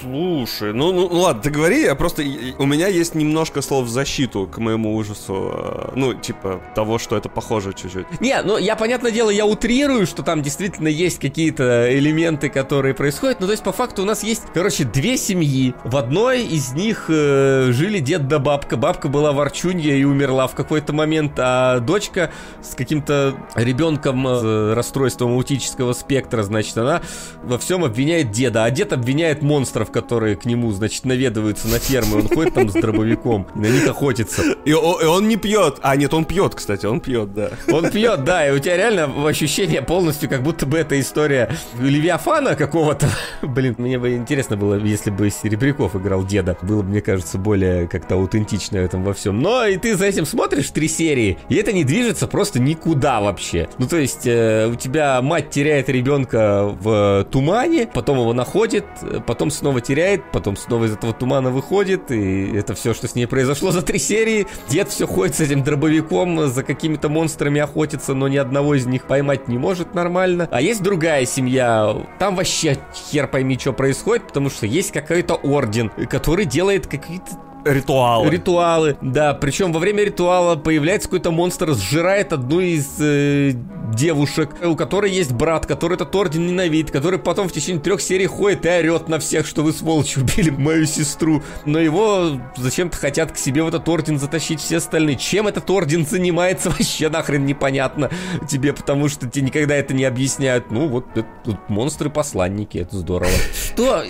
Слушай, 0.01 0.73
ну, 0.73 0.91
ну, 0.91 1.09
ну 1.09 1.21
ладно, 1.21 1.41
ты 1.41 1.49
говори, 1.49 1.83
я 1.83 1.95
просто... 1.95 2.23
У 2.57 2.65
меня 2.65 2.87
есть 2.87 3.15
немножко 3.15 3.61
слов 3.61 3.85
в 3.85 3.89
защиту 3.89 4.47
к 4.47 4.57
моему 4.57 4.95
ужасу. 4.95 5.51
Э, 5.53 5.91
ну, 5.95 6.13
типа, 6.13 6.61
того, 6.75 6.99
что 6.99 7.17
это 7.17 7.29
похоже 7.29 7.73
чуть-чуть. 7.73 8.21
Не, 8.21 8.41
ну, 8.43 8.57
я, 8.57 8.75
понятное 8.75 9.11
дело, 9.11 9.29
я 9.29 9.45
утрирую, 9.45 10.05
что 10.05 10.23
там 10.23 10.41
действительно 10.41 10.87
есть 10.87 11.19
какие-то 11.19 11.87
элементы, 11.97 12.49
которые 12.49 12.93
происходят. 12.93 13.39
Ну, 13.39 13.47
то 13.47 13.53
есть, 13.53 13.63
по 13.63 13.71
факту, 13.71 14.03
у 14.03 14.05
нас 14.05 14.23
есть, 14.23 14.43
короче, 14.53 14.83
две 14.83 15.17
семьи. 15.17 15.73
В 15.83 15.97
одной 15.97 16.43
из 16.43 16.73
них 16.73 17.05
э, 17.09 17.71
жили 17.71 17.99
дед 17.99 18.27
да 18.27 18.39
бабка. 18.39 18.77
Бабка 18.77 19.07
была 19.07 19.31
ворчунья 19.31 19.95
и 19.95 20.03
умерла 20.03 20.47
в 20.47 20.55
какой-то 20.55 20.93
момент, 20.93 21.33
а 21.37 21.79
дочка 21.79 22.31
с 22.61 22.75
каким-то 22.75 23.35
ребенком 23.55 24.25
с 24.25 24.41
э, 24.43 24.73
расстройством 24.73 25.26
аутического 25.27 25.93
спектра, 25.93 26.43
значит, 26.43 26.77
она 26.77 27.01
во 27.43 27.57
всем 27.57 27.83
обвиняет 27.83 28.31
деда, 28.31 28.63
а 28.63 28.71
дед 28.71 28.93
обвиняет 28.93 29.41
монстров, 29.41 29.91
которые 29.91 30.35
к 30.35 30.45
нему, 30.45 30.71
значит, 30.71 31.05
наведываются 31.05 31.67
на 31.67 31.79
фермы, 31.79 32.19
он 32.19 32.27
ходит 32.27 32.53
там 32.53 32.69
с 32.69 32.73
дробовиком 32.73 33.47
и 33.55 33.59
на 33.59 33.67
них 33.67 33.87
охотится. 33.87 34.43
И, 34.65 34.73
он 34.73 35.27
не 35.27 35.37
пьет. 35.37 35.79
А, 35.81 35.95
нет, 35.95 36.13
он 36.13 36.25
пьет, 36.25 36.55
кстати, 36.55 36.85
он 36.85 36.99
пьет, 36.99 37.33
да. 37.33 37.51
Он 37.71 37.89
пьет, 37.89 38.23
да, 38.23 38.47
и 38.47 38.51
у 38.51 38.59
тебя 38.59 38.77
реально 38.77 39.27
ощущение 39.27 39.81
полностью, 39.81 40.29
как 40.29 40.43
будто 40.43 40.65
бы 40.65 40.77
это 40.77 40.99
история 40.99 41.49
Левиафана 41.79 42.55
какого-то. 42.55 43.07
Блин, 43.41 43.75
мне 43.77 43.97
бы 43.97 44.15
интересно 44.15 44.57
было, 44.57 44.75
если 44.75 45.09
бы 45.09 45.29
Серебряков 45.29 45.95
играл 45.95 46.25
деда. 46.25 46.57
Было 46.61 46.81
бы, 46.81 46.89
мне 46.89 47.01
кажется, 47.01 47.37
более 47.37 47.87
как-то 47.87 48.15
аутентично 48.15 48.81
в 48.81 48.85
этом 48.85 49.03
во 49.03 49.13
всем. 49.13 49.41
Но 49.41 49.65
и 49.65 49.77
ты 49.77 49.95
за 49.95 50.05
этим 50.05 50.25
смотришь 50.25 50.69
три 50.69 50.87
серии, 50.87 51.37
и 51.49 51.55
это 51.55 51.71
не 51.73 51.83
движется 51.83 52.27
просто 52.27 52.59
никуда 52.59 53.21
вообще. 53.21 53.67
Ну, 53.77 53.87
то 53.87 53.97
есть, 53.97 54.25
э, 54.25 54.67
у 54.67 54.75
тебя 54.75 55.16
мать 55.21 55.49
теряет 55.49 55.89
ребенка 55.89 56.75
в 56.79 57.25
тумане, 57.31 57.87
потом 57.93 58.19
его 58.19 58.33
находит, 58.33 58.85
потом 59.25 59.51
снова 59.51 59.81
теряет, 59.81 60.31
потом 60.31 60.55
снова 60.55 60.85
из 60.85 60.93
этого 60.93 61.13
тумана 61.13 61.49
выходит, 61.49 62.11
и 62.11 62.55
это 62.55 62.73
все, 62.73 62.93
что 62.93 63.07
с 63.07 63.15
ней 63.15 63.25
произошло 63.27 63.71
за 63.71 63.81
три 63.81 63.99
серии. 63.99 64.47
Дед 64.69 64.89
все 64.89 65.07
ходит 65.07 65.35
с 65.35 65.39
этим 65.39 65.63
дробовиком, 65.63 66.47
за 66.47 66.63
какими-то 66.63 67.09
монстрами 67.09 67.61
охотится, 67.61 68.13
но 68.13 68.27
ни 68.27 68.37
одного 68.37 68.75
из 68.75 68.85
них 68.85 69.05
поймать 69.05 69.47
не 69.47 69.57
может 69.57 69.95
нормально. 69.95 70.47
А 70.51 70.61
есть 70.61 70.81
другая 70.83 71.25
семья, 71.25 71.95
там 72.19 72.35
вообще 72.35 72.77
хер 72.93 73.27
пойми, 73.27 73.57
что 73.57 73.73
происходит, 73.73 74.27
потому 74.27 74.49
что 74.49 74.65
есть 74.65 74.91
какой-то 74.91 75.35
орден, 75.35 75.89
который 76.09 76.45
делает 76.45 76.87
какие-то 76.87 77.46
Ритуалы. 77.73 78.29
Ритуалы, 78.29 78.97
да. 79.01 79.33
Причем 79.33 79.71
во 79.71 79.79
время 79.79 80.03
ритуала 80.03 80.55
появляется 80.55 81.07
какой-то 81.07 81.31
монстр, 81.31 81.73
сжирает 81.73 82.33
одну 82.33 82.59
из 82.59 82.87
э, 82.99 83.53
девушек, 83.93 84.55
у 84.63 84.75
которой 84.75 85.11
есть 85.11 85.31
брат, 85.31 85.65
который 85.65 85.95
этот 85.95 86.13
орден 86.15 86.45
ненавидит, 86.47 86.91
который 86.91 87.19
потом 87.19 87.49
в 87.49 87.51
течение 87.51 87.81
трех 87.81 88.01
серий 88.01 88.25
ходит 88.25 88.65
и 88.65 88.69
орет 88.69 89.09
на 89.09 89.19
всех, 89.19 89.45
что 89.45 89.63
вы, 89.63 89.73
сволочь, 89.73 90.17
убили 90.17 90.49
мою 90.49 90.85
сестру. 90.85 91.43
Но 91.65 91.79
его 91.79 92.39
зачем-то 92.55 92.97
хотят 92.97 93.31
к 93.31 93.37
себе 93.37 93.63
в 93.63 93.67
этот 93.67 93.87
орден 93.87 94.19
затащить 94.19 94.59
все 94.59 94.77
остальные. 94.77 95.17
Чем 95.17 95.47
этот 95.47 95.69
орден 95.69 96.05
занимается, 96.05 96.69
вообще 96.77 97.09
нахрен 97.09 97.45
непонятно 97.45 98.09
тебе, 98.47 98.73
потому 98.73 99.09
что 99.09 99.27
тебе 99.27 99.45
никогда 99.45 99.75
это 99.75 99.93
не 99.93 100.05
объясняют. 100.05 100.71
Ну, 100.71 100.87
вот 100.87 101.05
тут 101.43 101.57
монстры-посланники, 101.67 102.77
это 102.77 102.97
здорово. 102.97 103.31
Что? 103.53 104.03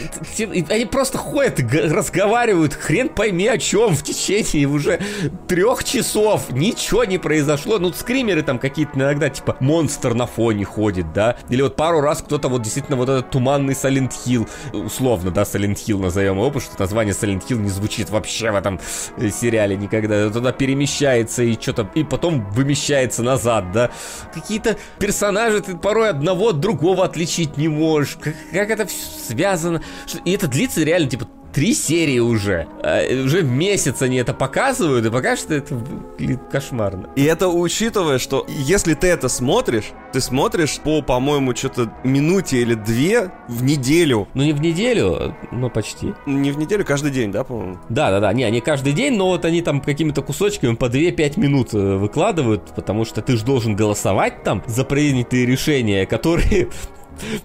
Они 0.70 0.86
просто 0.86 1.18
ходят, 1.18 1.60
разговаривают, 1.60 2.74
хрен 2.74 3.10
пойми 3.10 3.47
о 3.48 3.58
чем 3.58 3.96
в 3.96 4.04
течение 4.04 4.68
уже 4.68 5.00
трех 5.48 5.84
часов. 5.84 6.52
Ничего 6.52 7.06
не 7.06 7.18
произошло. 7.18 7.80
Ну, 7.80 7.92
скримеры 7.94 8.44
там 8.44 8.60
какие-то 8.60 8.92
иногда, 8.96 9.30
типа, 9.30 9.58
монстр 9.60 10.14
на 10.14 10.28
фоне 10.28 10.66
ходит, 10.66 11.14
да? 11.14 11.38
Или 11.50 11.62
вот 11.62 11.76
пару 11.76 12.02
раз 12.02 12.22
кто-то 12.22 12.50
вот 12.50 12.62
действительно 12.62 12.98
вот 12.98 13.10
этот 13.10 13.32
туманный 13.32 13.74
Silent 13.74 14.12
Hill, 14.26 14.48
условно, 14.74 15.32
да, 15.32 15.44
Silent 15.44 15.76
Hill 15.76 16.00
назовем 16.00 16.36
его, 16.36 16.48
потому 16.48 16.62
что 16.62 16.80
название 16.80 17.14
Silent 17.14 17.44
Hill 17.48 17.58
не 17.58 17.70
звучит 17.70 18.10
вообще 18.10 18.52
в 18.52 18.56
этом 18.56 18.80
э, 19.18 19.30
сериале 19.30 19.76
никогда. 19.76 20.30
Туда 20.30 20.52
перемещается 20.52 21.44
и 21.44 21.54
что-то, 21.54 21.90
и 21.96 22.04
потом 22.04 22.50
вымещается 22.52 23.24
назад, 23.24 23.72
да? 23.72 23.92
Какие-то 24.34 24.78
персонажи 25.00 25.62
ты 25.62 25.76
порой 25.78 26.10
одного 26.10 26.50
от 26.50 26.60
другого 26.60 27.06
отличить 27.06 27.58
не 27.58 27.68
можешь. 27.68 28.18
Как, 28.22 28.34
как 28.52 28.70
это 28.70 28.86
все 28.86 28.98
связано? 29.30 29.82
И 30.26 30.32
это 30.32 30.48
длится 30.48 30.84
реально, 30.84 31.10
типа, 31.10 31.28
три 31.58 31.74
серии 31.74 32.20
уже. 32.20 32.68
А, 32.84 33.02
уже 33.24 33.42
месяц 33.42 34.04
они 34.04 34.18
это 34.18 34.36
показывают, 34.36 35.08
и 35.08 35.10
пока 35.10 35.36
что 35.36 35.56
это 35.56 35.74
выглядит 35.74 36.42
кошмарно. 36.52 37.10
И 37.16 37.24
это 37.24 37.48
учитывая, 37.48 38.20
что 38.20 38.46
если 38.48 38.94
ты 38.94 39.08
это 39.08 39.28
смотришь, 39.28 39.86
ты 40.14 40.22
смотришь 40.22 40.78
по, 40.84 41.02
по-моему, 41.02 41.56
что-то 41.56 41.92
минуте 42.04 42.62
или 42.62 42.76
две 42.76 43.32
в 43.48 43.64
неделю. 43.64 44.28
Ну 44.36 44.44
не 44.44 44.54
в 44.54 44.62
неделю, 44.62 45.36
но 45.52 45.72
почти. 45.72 46.14
Не 46.28 46.52
в 46.52 46.60
неделю, 46.60 46.86
каждый 46.86 47.10
день, 47.10 47.32
да, 47.32 47.44
по-моему? 47.44 47.80
Да, 47.90 48.12
да, 48.12 48.20
да. 48.20 48.34
Не, 48.34 48.52
не 48.52 48.62
каждый 48.62 48.94
день, 48.94 49.16
но 49.16 49.30
вот 49.30 49.44
они 49.44 49.64
там 49.64 49.82
какими-то 49.82 50.22
кусочками 50.22 50.76
по 50.76 50.86
2-5 50.86 51.40
минут 51.40 51.74
э, 51.74 51.98
выкладывают, 51.98 52.72
потому 52.76 53.04
что 53.04 53.24
ты 53.24 53.36
же 53.36 53.44
должен 53.44 53.76
голосовать 53.76 54.44
там 54.44 54.62
за 54.68 54.84
принятые 54.84 55.48
решения, 55.48 56.06
которые 56.06 56.70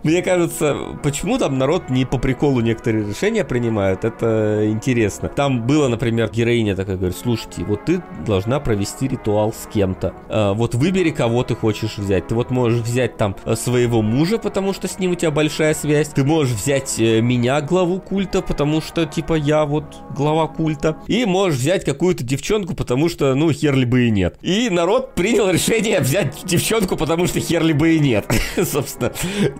мне 0.02 0.22
кажется, 0.22 0.76
почему 1.02 1.38
там 1.38 1.58
народ 1.58 1.90
не 1.90 2.04
по 2.04 2.18
приколу 2.18 2.60
некоторые 2.60 3.06
решения 3.06 3.44
принимают, 3.44 4.04
это 4.04 4.68
интересно. 4.68 5.28
Там 5.28 5.66
было, 5.66 5.88
например, 5.88 6.30
героиня 6.30 6.76
такая 6.76 6.96
говорит, 6.96 7.16
слушайте, 7.16 7.64
вот 7.64 7.84
ты 7.84 8.02
должна 8.26 8.60
провести 8.60 9.08
ритуал 9.08 9.52
с 9.52 9.66
кем-то. 9.72 10.14
А, 10.28 10.54
вот 10.54 10.74
выбери, 10.74 11.10
кого 11.10 11.42
ты 11.42 11.54
хочешь 11.54 11.98
взять. 11.98 12.28
Ты 12.28 12.34
вот 12.34 12.50
можешь 12.50 12.80
взять 12.80 13.16
там 13.16 13.36
э, 13.44 13.54
своего 13.56 14.02
мужа, 14.02 14.38
потому 14.38 14.72
что 14.72 14.88
с 14.88 14.98
ним 14.98 15.12
у 15.12 15.14
тебя 15.14 15.30
большая 15.30 15.74
связь. 15.74 16.08
Ты 16.08 16.24
можешь 16.24 16.54
взять 16.54 16.98
э, 16.98 17.20
меня, 17.20 17.60
главу 17.60 18.00
культа, 18.00 18.42
потому 18.42 18.80
что, 18.80 19.06
типа, 19.06 19.34
я 19.34 19.64
вот 19.64 19.84
глава 20.16 20.46
культа. 20.48 20.96
И 21.06 21.24
можешь 21.24 21.58
взять 21.58 21.84
какую-то 21.84 22.24
девчонку, 22.24 22.74
потому 22.74 23.08
что, 23.08 23.34
ну, 23.34 23.52
хер 23.52 23.74
ли 23.74 23.84
бы 23.84 24.06
и 24.06 24.10
нет. 24.10 24.36
И 24.42 24.68
народ 24.70 25.14
принял 25.14 25.50
решение 25.50 26.00
взять 26.00 26.44
девчонку, 26.44 26.96
потому 26.96 27.26
что 27.26 27.40
хер 27.40 27.62
ли 27.62 27.72
бы 27.72 27.94
и 27.94 27.98
нет. 27.98 28.26
Собственно, 28.56 29.12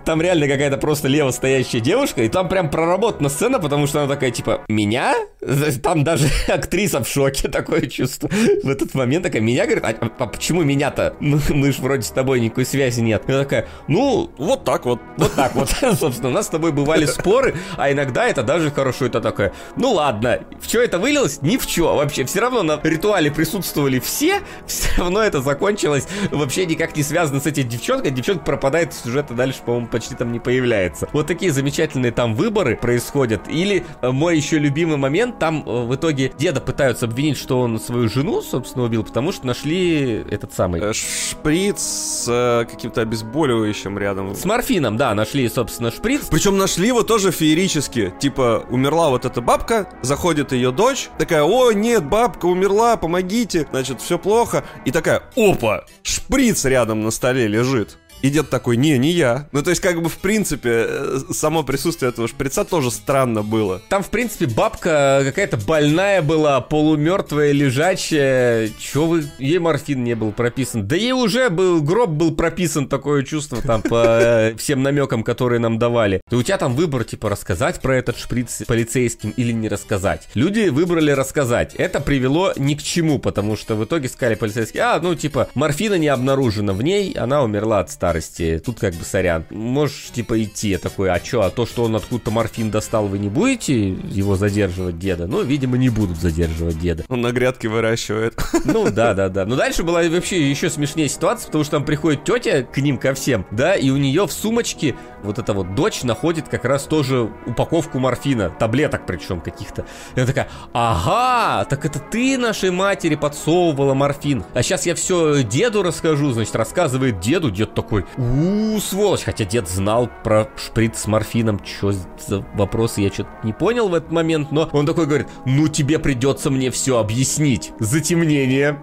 там 0.05 0.21
реально 0.21 0.47
какая-то 0.47 0.77
просто 0.77 1.07
лево 1.07 1.31
стоящая 1.31 1.79
девушка, 1.79 2.23
и 2.23 2.29
там 2.29 2.49
прям 2.49 2.69
проработана 2.69 3.29
сцена, 3.29 3.59
потому 3.59 3.87
что 3.87 4.03
она 4.03 4.13
такая, 4.13 4.31
типа, 4.31 4.61
меня? 4.67 5.15
Там 5.83 6.03
даже 6.03 6.29
актриса 6.47 7.03
в 7.03 7.07
шоке, 7.07 7.49
такое 7.49 7.87
чувство. 7.87 8.29
В 8.63 8.69
этот 8.69 8.93
момент 8.93 9.23
такая, 9.23 9.41
меня, 9.41 9.65
говорит, 9.65 9.83
а, 9.83 9.93
а 10.19 10.27
почему 10.27 10.63
меня-то? 10.63 11.15
Мы, 11.19 11.39
мы 11.49 11.71
же 11.71 11.81
вроде 11.81 12.03
с 12.03 12.11
тобой 12.11 12.39
никакой 12.39 12.65
связи 12.65 13.01
нет. 13.01 13.23
Я 13.27 13.39
такая, 13.39 13.67
ну, 13.87 14.29
вот 14.37 14.63
так 14.63 14.85
вот. 14.85 14.99
Вот 15.17 15.33
так 15.33 15.55
вот. 15.55 15.69
Собственно, 15.69 16.29
у 16.29 16.31
нас 16.31 16.47
с 16.47 16.49
тобой 16.49 16.71
бывали 16.71 17.05
споры, 17.05 17.55
а 17.77 17.91
иногда 17.91 18.27
это 18.27 18.43
даже 18.43 18.71
хорошо. 18.71 19.05
Это 19.05 19.21
такая, 19.21 19.53
ну 19.75 19.93
ладно, 19.93 20.41
в 20.61 20.67
что 20.67 20.81
это 20.81 20.99
вылилось? 20.99 21.41
Ни 21.41 21.57
в 21.57 21.63
что 21.63 21.95
вообще. 21.95 22.25
Все 22.25 22.39
равно 22.39 22.63
на 22.63 22.79
ритуале 22.81 23.31
присутствовали 23.31 23.99
все, 23.99 24.41
все 24.65 24.89
равно 24.97 25.21
это 25.21 25.41
закончилось 25.41 26.07
вообще 26.31 26.65
никак 26.65 26.95
не 26.95 27.03
связано 27.03 27.39
с 27.39 27.45
этой 27.45 27.63
девчонкой. 27.63 28.11
Девчонка 28.11 28.43
пропадает 28.43 28.93
сюжета 28.93 29.33
дальше, 29.33 29.59
по-моему, 29.65 29.87
почти 29.93 30.15
там 30.15 30.31
не 30.31 30.39
появляется. 30.39 31.07
Вот 31.13 31.27
такие 31.27 31.51
замечательные 31.51 32.11
там 32.11 32.33
выборы 32.33 32.75
происходят. 32.75 33.47
Или 33.47 33.85
э, 34.01 34.09
мой 34.09 34.35
еще 34.35 34.57
любимый 34.57 34.97
момент, 34.97 35.37
там 35.37 35.63
э, 35.65 35.85
в 35.85 35.93
итоге 35.93 36.33
деда 36.37 36.59
пытаются 36.59 37.05
обвинить, 37.05 37.37
что 37.37 37.61
он 37.61 37.79
свою 37.79 38.09
жену, 38.09 38.41
собственно, 38.41 38.85
убил, 38.85 39.03
потому 39.03 39.31
что 39.31 39.45
нашли 39.45 40.25
этот 40.31 40.51
самый... 40.51 40.81
Э, 40.81 40.93
шприц 40.93 41.79
с 41.79 42.67
каким-то 42.69 43.01
обезболивающим 43.01 43.99
рядом. 43.99 44.33
С 44.35 44.45
морфином, 44.45 44.97
да, 44.97 45.13
нашли, 45.13 45.47
собственно, 45.47 45.91
шприц. 45.91 46.25
Причем 46.31 46.57
нашли 46.57 46.87
его 46.87 47.03
тоже 47.03 47.31
феерически. 47.31 48.13
Типа, 48.19 48.65
умерла 48.71 49.09
вот 49.09 49.25
эта 49.25 49.41
бабка, 49.41 49.89
заходит 50.01 50.53
ее 50.53 50.71
дочь, 50.71 51.09
такая, 51.19 51.43
о, 51.43 51.71
нет, 51.71 52.03
бабка 52.03 52.47
умерла, 52.47 52.97
помогите, 52.97 53.67
значит, 53.69 54.01
все 54.01 54.17
плохо. 54.17 54.63
И 54.85 54.91
такая, 54.91 55.21
опа, 55.35 55.85
шприц 56.01 56.65
рядом 56.65 57.01
на 57.01 57.11
столе 57.11 57.47
лежит. 57.47 57.99
И 58.23 58.29
дед 58.29 58.49
такой, 58.49 58.77
не, 58.77 58.97
не 58.97 59.11
я. 59.11 59.49
Ну, 59.51 59.61
то 59.61 59.69
есть, 59.69 59.81
как 59.81 60.01
бы, 60.01 60.07
в 60.07 60.17
принципе, 60.17 60.69
э, 60.87 61.19
само 61.31 61.63
присутствие 61.63 62.09
этого 62.09 62.29
шприца 62.29 62.63
тоже 62.63 62.89
странно 62.89 63.43
было. 63.43 63.81
Там, 63.89 64.01
в 64.01 64.09
принципе, 64.09 64.45
бабка 64.45 65.23
какая-то 65.25 65.57
больная 65.57 66.21
была, 66.21 66.61
полумертвая, 66.61 67.51
лежачая. 67.51 68.69
Чего 68.79 69.07
вы... 69.07 69.25
Ей 69.39 69.59
морфин 69.59 70.05
не 70.05 70.15
был 70.15 70.31
прописан. 70.31 70.87
Да 70.87 70.95
ей 70.95 71.11
уже 71.11 71.49
был, 71.49 71.81
гроб 71.81 72.11
был 72.11 72.33
прописан, 72.33 72.87
такое 72.87 73.23
чувство 73.23 73.61
там 73.61 73.81
по 73.81 74.05
э, 74.05 74.55
всем 74.55 74.83
намекам, 74.83 75.25
которые 75.25 75.59
нам 75.59 75.77
давали. 75.77 76.21
И 76.31 76.35
у 76.35 76.43
тебя 76.43 76.57
там 76.57 76.75
выбор, 76.75 77.03
типа, 77.03 77.29
рассказать 77.29 77.81
про 77.81 77.97
этот 77.97 78.17
шприц 78.17 78.63
полицейским 78.65 79.31
или 79.31 79.51
не 79.51 79.67
рассказать. 79.67 80.29
Люди 80.33 80.69
выбрали 80.69 81.11
рассказать. 81.11 81.75
Это 81.75 81.99
привело 81.99 82.53
ни 82.55 82.75
к 82.75 82.83
чему, 82.83 83.19
потому 83.19 83.57
что 83.57 83.75
в 83.75 83.83
итоге 83.83 84.07
сказали 84.07 84.35
полицейские, 84.35 84.83
а, 84.83 84.99
ну, 85.01 85.13
типа, 85.13 85.49
морфина 85.55 85.95
не 85.95 86.07
обнаружено 86.07 86.73
в 86.73 86.81
ней, 86.81 87.11
она 87.11 87.43
умерла 87.43 87.79
от 87.79 87.91
старости 87.91 88.12
старости. 88.13 88.61
Тут 88.63 88.79
как 88.79 88.93
бы 88.93 89.03
сорян. 89.03 89.45
Можешь 89.49 90.11
типа 90.13 90.41
идти. 90.41 90.69
Я 90.69 90.77
такой, 90.77 91.09
а 91.09 91.19
чё, 91.19 91.41
а 91.41 91.49
то, 91.49 91.65
что 91.65 91.83
он 91.83 91.95
откуда-то 91.95 92.31
морфин 92.31 92.69
достал, 92.69 93.07
вы 93.07 93.19
не 93.19 93.29
будете 93.29 93.89
его 93.89 94.35
задерживать, 94.35 94.99
деда? 94.99 95.27
Ну, 95.27 95.41
видимо, 95.41 95.77
не 95.77 95.89
будут 95.89 96.17
задерживать 96.17 96.79
деда. 96.79 97.03
Он 97.09 97.21
на 97.21 97.31
грядке 97.31 97.67
выращивает. 97.67 98.33
Ну, 98.65 98.89
да, 98.89 99.13
да, 99.13 99.29
да. 99.29 99.45
Но 99.45 99.55
дальше 99.55 99.83
была 99.83 100.01
вообще 100.03 100.49
еще 100.49 100.69
смешнее 100.69 101.09
ситуация, 101.09 101.47
потому 101.47 101.63
что 101.63 101.71
там 101.71 101.85
приходит 101.85 102.23
тетя 102.23 102.63
к 102.63 102.77
ним 102.77 102.97
ко 102.97 103.13
всем, 103.13 103.45
да, 103.51 103.75
и 103.75 103.89
у 103.89 103.97
нее 103.97 104.25
в 104.25 104.31
сумочке 104.31 104.95
вот 105.21 105.37
эта 105.37 105.53
вот 105.53 105.75
дочь 105.75 106.03
находит 106.03 106.47
как 106.47 106.65
раз 106.65 106.83
тоже 106.83 107.29
упаковку 107.45 107.99
морфина, 107.99 108.49
таблеток 108.49 109.05
причем 109.05 109.41
каких-то. 109.41 109.85
И 110.15 110.19
она 110.19 110.27
такая, 110.27 110.49
ага, 110.71 111.65
так 111.65 111.85
это 111.85 111.99
ты 111.99 112.37
нашей 112.37 112.71
матери 112.71 113.15
подсовывала 113.15 113.93
морфин. 113.93 114.43
А 114.53 114.63
сейчас 114.63 114.85
я 114.85 114.95
все 114.95 115.43
деду 115.43 115.83
расскажу, 115.83 116.31
значит, 116.31 116.55
рассказывает 116.55 117.19
деду, 117.19 117.51
дед 117.51 117.73
такой, 117.73 118.02
у 118.17 118.79
сволочь. 118.79 119.23
Хотя 119.23 119.45
дед 119.45 119.67
знал 119.67 120.09
про 120.23 120.49
шприц 120.57 120.99
с 120.99 121.07
морфином. 121.07 121.59
Что 121.63 121.91
за 121.91 122.45
вопросы, 122.53 123.01
я 123.01 123.11
что-то 123.11 123.29
не 123.43 123.53
понял 123.53 123.89
в 123.89 123.93
этот 123.93 124.11
момент. 124.11 124.51
Но 124.51 124.69
он 124.71 124.85
такой 124.85 125.05
говорит, 125.05 125.27
ну 125.45 125.67
тебе 125.67 125.99
придется 125.99 126.49
мне 126.49 126.71
все 126.71 126.97
объяснить. 126.97 127.71
Затемнение. 127.79 128.79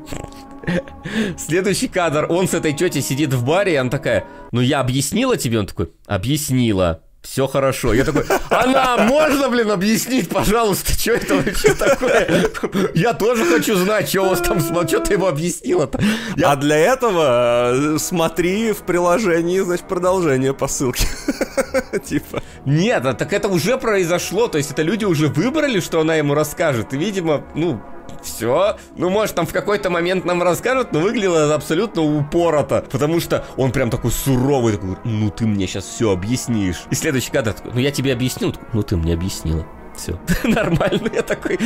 Следующий 1.38 1.88
кадр, 1.88 2.26
он 2.28 2.48
с 2.48 2.54
этой 2.54 2.72
тетей 2.72 3.02
сидит 3.02 3.32
в 3.32 3.44
баре, 3.44 3.72
и 3.72 3.76
она 3.76 3.90
такая, 3.90 4.24
ну 4.52 4.60
я 4.60 4.80
объяснила 4.80 5.36
тебе? 5.36 5.58
Он 5.58 5.66
такой, 5.66 5.90
объяснила 6.06 7.02
все 7.22 7.46
хорошо. 7.46 7.92
Я 7.92 8.04
такой, 8.04 8.24
она, 8.48 8.96
можно, 8.98 9.50
блин, 9.50 9.70
объяснить, 9.70 10.28
пожалуйста, 10.28 10.92
что 10.92 11.12
это 11.12 11.36
вообще 11.36 11.74
такое? 11.74 12.50
Я 12.94 13.12
тоже 13.12 13.44
хочу 13.44 13.76
знать, 13.76 14.08
что 14.08 14.22
у 14.22 14.28
вас 14.30 14.40
там, 14.40 14.60
что 14.60 15.00
ты 15.00 15.14
ему 15.14 15.26
объяснила-то. 15.26 16.00
Я... 16.36 16.52
А 16.52 16.56
для 16.56 16.78
этого 16.78 17.72
э, 17.74 17.98
смотри 17.98 18.72
в 18.72 18.78
приложении, 18.78 19.60
значит, 19.60 19.86
продолжение 19.86 20.54
по 20.54 20.66
ссылке. 20.66 21.06
Типа. 22.04 22.42
Нет, 22.64 23.04
а 23.04 23.14
так 23.14 23.32
это 23.32 23.48
уже 23.48 23.76
произошло, 23.76 24.48
то 24.48 24.58
есть 24.58 24.70
это 24.70 24.82
люди 24.82 25.04
уже 25.04 25.28
выбрали, 25.28 25.80
что 25.80 26.00
она 26.00 26.14
ему 26.16 26.34
расскажет, 26.34 26.94
и, 26.94 26.96
видимо, 26.98 27.44
ну, 27.54 27.80
все. 28.22 28.76
Ну, 28.96 29.10
может, 29.10 29.34
там 29.34 29.46
в 29.46 29.52
какой-то 29.52 29.90
момент 29.90 30.24
нам 30.24 30.42
расскажут, 30.42 30.92
но 30.92 31.00
выглядело 31.00 31.54
абсолютно 31.54 32.02
упорото. 32.02 32.84
Потому 32.90 33.20
что 33.20 33.44
он 33.56 33.72
прям 33.72 33.90
такой 33.90 34.10
суровый, 34.10 34.74
такой, 34.74 34.96
ну 35.04 35.30
ты 35.30 35.46
мне 35.46 35.66
сейчас 35.66 35.84
все 35.84 36.12
объяснишь. 36.12 36.84
И 36.90 36.94
следующий 36.94 37.30
кадр 37.30 37.52
такой, 37.52 37.72
ну 37.74 37.80
я 37.80 37.90
тебе 37.90 38.12
объяснил, 38.12 38.54
ну 38.72 38.82
ты 38.82 38.96
мне 38.96 39.14
объяснила. 39.14 39.66
Все, 39.96 40.18
нормально. 40.44 41.10
Я 41.12 41.22
такой, 41.22 41.58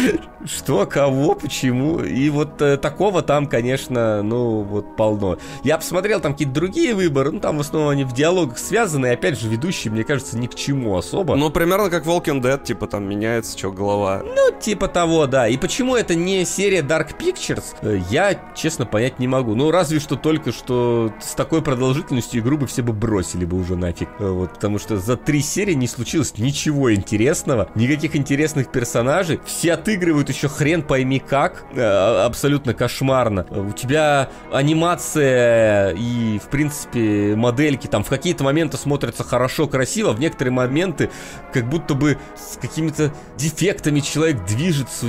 что, 0.45 0.87
кого, 0.87 1.35
почему? 1.35 2.01
И 2.01 2.29
вот 2.31 2.61
э, 2.61 2.77
такого 2.77 3.23
там, 3.23 3.47
конечно, 3.47 4.23
ну, 4.23 4.63
вот 4.63 4.97
полно. 4.97 5.39
Я 5.63 5.77
посмотрел 5.77 6.21
там 6.21 6.33
какие-то 6.33 6.55
другие 6.55 6.95
выборы, 6.95 7.31
ну, 7.31 7.41
там 7.41 7.59
в 7.59 7.61
основном 7.61 7.91
они 7.91 8.05
в 8.05 8.13
диалогах 8.13 8.59
связаны, 8.59 9.07
и 9.07 9.11
опять 9.11 9.39
же, 9.39 9.49
ведущие, 9.49 9.93
мне 9.93 10.05
кажется, 10.05 10.39
ни 10.39 10.47
к 10.47 10.55
чему 10.55 10.97
особо. 10.97 11.37
Ну, 11.37 11.51
примерно 11.51 11.91
как 11.91 12.07
Walking 12.07 12.41
Dead, 12.41 12.63
типа, 12.63 12.87
там 12.87 13.09
меняется, 13.09 13.57
что, 13.59 13.71
голова. 13.71 14.23
Ну, 14.25 14.59
типа 14.59 14.89
того, 14.89 15.27
да. 15.27 15.49
И 15.49 15.57
почему 15.57 15.97
это 15.97 16.15
не 16.15 16.45
серия 16.45 16.81
Dark 16.81 17.17
Pictures, 17.19 17.65
э, 17.83 18.01
я, 18.11 18.39
честно, 18.55 18.87
понять 18.87 19.19
не 19.19 19.29
могу. 19.29 19.55
Ну, 19.55 19.71
разве 19.71 20.01
что 20.01 20.17
только 20.17 20.53
что 20.53 21.13
с 21.21 21.35
такой 21.35 21.63
продолжительностью 21.63 22.41
игру 22.41 22.59
бы 22.59 22.67
все 22.67 22.83
бы 22.83 22.93
бросили 22.93 23.45
бы 23.45 23.59
уже 23.59 23.77
нафиг. 23.77 24.09
Э, 24.19 24.29
вот, 24.29 24.55
потому 24.55 24.79
что 24.79 24.97
за 24.97 25.17
три 25.17 25.41
серии 25.41 25.75
не 25.75 25.87
случилось 25.87 26.37
ничего 26.39 26.95
интересного, 26.95 27.69
никаких 27.75 28.14
интересных 28.17 28.71
персонажей. 28.71 29.41
Все 29.45 29.75
отыгрывают 29.75 30.29
еще 30.29 30.49
хрен 30.49 30.83
пойми 30.83 31.19
как. 31.19 31.65
Э, 31.75 32.25
абсолютно 32.25 32.75
кошмарно. 32.75 33.47
У 33.51 33.73
тебя 33.73 34.29
анимация 34.53 35.91
и, 35.91 36.39
в 36.39 36.49
принципе, 36.49 37.35
модельки 37.37 37.87
там 37.87 38.05
в 38.05 38.09
какие-то 38.09 38.45
моменты 38.45 38.77
смотрятся 38.77 39.25
хорошо, 39.25 39.67
красиво, 39.67 40.13
в 40.13 40.21
некоторые 40.21 40.53
моменты 40.53 41.11
как 41.53 41.69
будто 41.69 41.95
бы 41.95 42.19
с 42.37 42.57
какими-то 42.57 43.13
дефектами 43.37 44.01
человек 44.01 44.45
движется. 44.45 45.07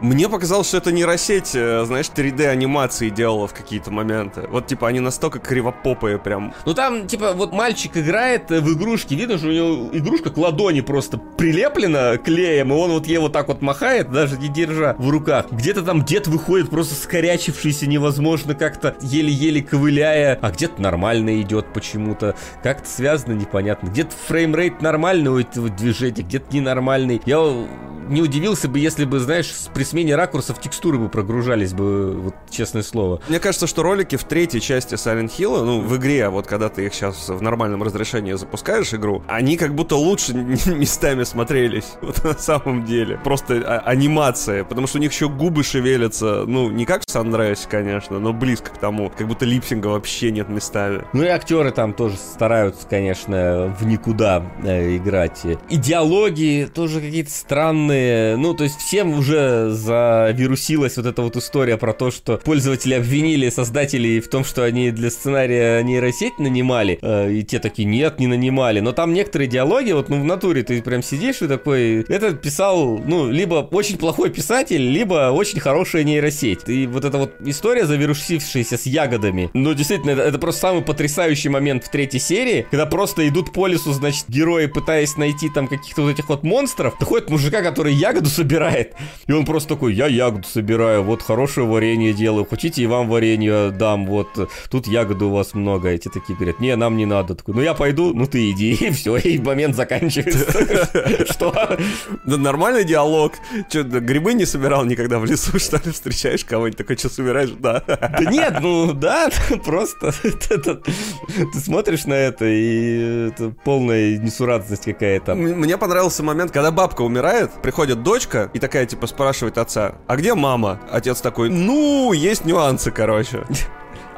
Мне 0.00 0.28
показалось, 0.28 0.68
что 0.68 0.78
это 0.78 0.92
нейросеть, 0.92 1.54
э, 1.54 1.84
знаешь, 1.84 2.10
3D 2.14 2.46
анимации 2.46 3.10
делала 3.10 3.46
в 3.46 3.54
какие-то 3.54 3.90
моменты. 3.90 4.46
Вот, 4.50 4.66
типа, 4.66 4.88
они 4.88 5.00
настолько 5.00 5.38
кривопопые 5.38 6.18
прям. 6.18 6.54
Ну 6.66 6.74
там, 6.74 7.06
типа, 7.06 7.32
вот 7.32 7.52
мальчик 7.52 7.96
играет 7.96 8.50
в 8.50 8.72
игрушки, 8.74 9.14
видно, 9.14 9.38
что 9.38 9.48
у 9.48 9.52
него 9.52 9.88
игрушка 9.92 10.30
к 10.30 10.36
ладони 10.36 10.80
просто 10.80 11.18
прилеплена 11.18 12.18
клеем, 12.30 12.72
и 12.72 12.76
он 12.76 12.92
вот 12.92 13.06
ей 13.06 13.18
вот 13.18 13.32
так 13.32 13.48
вот 13.48 13.60
махает, 13.60 14.12
даже 14.12 14.38
не 14.38 14.48
держа 14.48 14.94
в 14.98 15.10
руках. 15.10 15.46
Где-то 15.50 15.82
там 15.82 16.04
дед 16.04 16.28
выходит 16.28 16.70
просто 16.70 16.94
скорячившийся 16.94 17.88
невозможно 17.88 18.54
как-то, 18.54 18.94
еле-еле 19.00 19.62
ковыляя, 19.62 20.38
а 20.40 20.50
где-то 20.50 20.80
нормально 20.80 21.40
идет 21.42 21.72
почему-то. 21.72 22.36
Как-то 22.62 22.88
связано 22.88 23.32
непонятно. 23.32 23.88
Где-то 23.88 24.12
фреймрейт 24.28 24.80
нормальный 24.80 25.30
у 25.30 25.40
этого 25.40 25.68
движения, 25.68 26.22
где-то 26.22 26.54
ненормальный. 26.54 27.20
Я 27.26 27.66
не 28.10 28.22
удивился 28.22 28.68
бы, 28.68 28.78
если 28.78 29.04
бы, 29.04 29.20
знаешь, 29.20 29.52
при 29.72 29.84
смене 29.84 30.16
ракурсов 30.16 30.60
текстуры 30.60 30.98
бы 30.98 31.08
прогружались 31.08 31.72
бы, 31.72 32.12
вот 32.12 32.34
честное 32.50 32.82
слово. 32.82 33.20
Мне 33.28 33.38
кажется, 33.38 33.66
что 33.66 33.82
ролики 33.82 34.16
в 34.16 34.24
третьей 34.24 34.60
части 34.60 34.94
Silent 34.94 35.30
Hill, 35.36 35.64
ну, 35.64 35.80
в 35.80 35.96
игре, 35.96 36.28
вот 36.28 36.46
когда 36.46 36.68
ты 36.68 36.86
их 36.86 36.94
сейчас 36.94 37.28
в 37.28 37.40
нормальном 37.40 37.82
разрешении 37.82 38.32
запускаешь 38.32 38.92
игру, 38.94 39.22
они 39.28 39.56
как 39.56 39.74
будто 39.74 39.96
лучше 39.96 40.34
местами 40.66 41.24
смотрелись, 41.24 41.92
вот 42.00 42.19
на 42.24 42.34
самом 42.34 42.84
деле. 42.84 43.18
Просто 43.22 43.62
а- 43.66 43.82
анимация, 43.84 44.64
потому 44.64 44.86
что 44.86 44.98
у 44.98 45.00
них 45.00 45.12
еще 45.12 45.28
губы 45.28 45.62
шевелятся, 45.62 46.44
ну, 46.46 46.70
не 46.70 46.84
как 46.84 47.02
в 47.02 47.06
Sunrise, 47.06 47.66
конечно, 47.68 48.18
но 48.18 48.32
близко 48.32 48.70
к 48.70 48.78
тому, 48.78 49.10
как 49.16 49.26
будто 49.26 49.44
липсинга 49.44 49.88
вообще 49.88 50.30
нет 50.30 50.48
местами. 50.48 51.02
Ну 51.12 51.22
и 51.22 51.26
актеры 51.26 51.70
там 51.70 51.92
тоже 51.92 52.16
стараются, 52.16 52.86
конечно, 52.88 53.74
в 53.78 53.86
никуда 53.86 54.44
э, 54.64 54.96
играть. 54.96 55.42
И 55.68 55.76
диалоги 55.76 56.68
тоже 56.72 57.00
какие-то 57.00 57.30
странные, 57.30 58.36
ну, 58.36 58.54
то 58.54 58.64
есть 58.64 58.78
всем 58.78 59.18
уже 59.18 59.70
завирусилась 59.70 60.96
вот 60.96 61.06
эта 61.06 61.22
вот 61.22 61.36
история 61.36 61.76
про 61.76 61.92
то, 61.92 62.10
что 62.10 62.38
пользователи 62.38 62.94
обвинили 62.94 63.48
создателей 63.50 64.20
в 64.20 64.28
том, 64.28 64.44
что 64.44 64.64
они 64.64 64.90
для 64.90 65.10
сценария 65.10 65.82
нейросеть 65.82 66.38
нанимали, 66.38 66.98
э, 67.00 67.32
и 67.32 67.42
те 67.42 67.58
такие, 67.58 67.86
нет, 67.86 68.18
не 68.18 68.26
нанимали. 68.26 68.80
Но 68.80 68.92
там 68.92 69.12
некоторые 69.12 69.48
диалоги, 69.48 69.92
вот, 69.92 70.08
ну, 70.08 70.20
в 70.20 70.24
натуре 70.24 70.62
ты 70.62 70.80
прям 70.82 71.02
сидишь 71.02 71.42
и 71.42 71.48
такой, 71.48 72.04
это 72.10 72.34
писал, 72.34 72.98
ну, 72.98 73.30
либо 73.30 73.68
очень 73.70 73.96
плохой 73.96 74.30
писатель, 74.30 74.82
либо 74.82 75.30
очень 75.30 75.60
хорошая 75.60 76.02
нейросеть. 76.02 76.68
И 76.68 76.86
вот 76.86 77.04
эта 77.04 77.18
вот 77.18 77.34
история, 77.40 77.86
завирусившаяся 77.86 78.76
с 78.76 78.86
ягодами, 78.86 79.50
ну, 79.54 79.74
действительно, 79.74 80.10
это, 80.10 80.22
это 80.22 80.38
просто 80.38 80.60
самый 80.60 80.82
потрясающий 80.82 81.48
момент 81.48 81.84
в 81.84 81.90
третьей 81.90 82.20
серии, 82.20 82.66
когда 82.70 82.86
просто 82.86 83.28
идут 83.28 83.52
по 83.52 83.68
лесу, 83.68 83.92
значит, 83.92 84.24
герои, 84.28 84.66
пытаясь 84.66 85.16
найти 85.16 85.48
там 85.48 85.68
каких-то 85.68 86.02
вот 86.02 86.10
этих 86.10 86.28
вот 86.28 86.42
монстров, 86.42 86.98
доходит 86.98 87.30
мужика, 87.30 87.62
который 87.62 87.94
ягоду 87.94 88.28
собирает. 88.28 88.94
И 89.28 89.32
он 89.32 89.44
просто 89.44 89.70
такой, 89.70 89.94
я 89.94 90.06
ягоду 90.06 90.46
собираю, 90.48 91.04
вот 91.04 91.22
хорошее 91.22 91.66
варенье 91.66 92.12
делаю, 92.12 92.44
хотите 92.48 92.82
и 92.82 92.86
вам 92.86 93.08
варенье 93.08 93.70
дам, 93.70 94.06
вот 94.06 94.28
тут 94.68 94.88
ягоды 94.88 95.26
у 95.26 95.30
вас 95.30 95.54
много. 95.54 95.88
Эти 95.88 96.08
такие 96.08 96.36
говорят, 96.36 96.58
не, 96.58 96.74
нам 96.74 96.96
не 96.96 97.06
надо. 97.06 97.36
Такой, 97.36 97.54
ну 97.54 97.62
я 97.62 97.74
пойду, 97.74 98.12
ну 98.14 98.26
ты 98.26 98.50
иди, 98.50 98.72
и 98.80 98.90
все, 98.90 99.16
и 99.16 99.38
момент 99.38 99.76
заканчивается. 99.76 101.26
Что? 101.32 101.78
Да 102.24 102.36
нормальный 102.36 102.84
диалог. 102.84 103.34
Че, 103.68 103.82
грибы 103.82 104.34
не 104.34 104.44
собирал 104.44 104.84
никогда 104.84 105.18
в 105.18 105.24
лесу, 105.24 105.58
что 105.58 105.76
ли? 105.76 105.92
Встречаешь 105.92 106.44
кого-нибудь, 106.44 106.78
такой, 106.78 106.96
что 106.96 107.08
собираешь? 107.08 107.50
Да. 107.50 107.82
Да 107.86 108.24
нет, 108.30 108.58
ну 108.60 108.92
да, 108.92 109.28
просто 109.64 110.12
ты 110.22 111.58
смотришь 111.58 112.04
на 112.06 112.14
это, 112.14 112.44
и 112.44 113.28
это 113.28 113.50
полная 113.64 114.18
несуразность 114.18 114.84
какая-то. 114.84 115.34
Мне 115.34 115.76
понравился 115.78 116.22
момент, 116.22 116.52
когда 116.52 116.70
бабка 116.70 117.02
умирает, 117.02 117.50
приходит 117.62 118.02
дочка 118.02 118.50
и 118.54 118.58
такая, 118.58 118.86
типа, 118.86 119.06
спрашивает 119.06 119.58
отца, 119.58 119.96
а 120.06 120.16
где 120.16 120.34
мама? 120.34 120.80
Отец 120.90 121.20
такой, 121.20 121.50
ну, 121.50 122.12
есть 122.12 122.44
нюансы, 122.44 122.90
короче. 122.90 123.44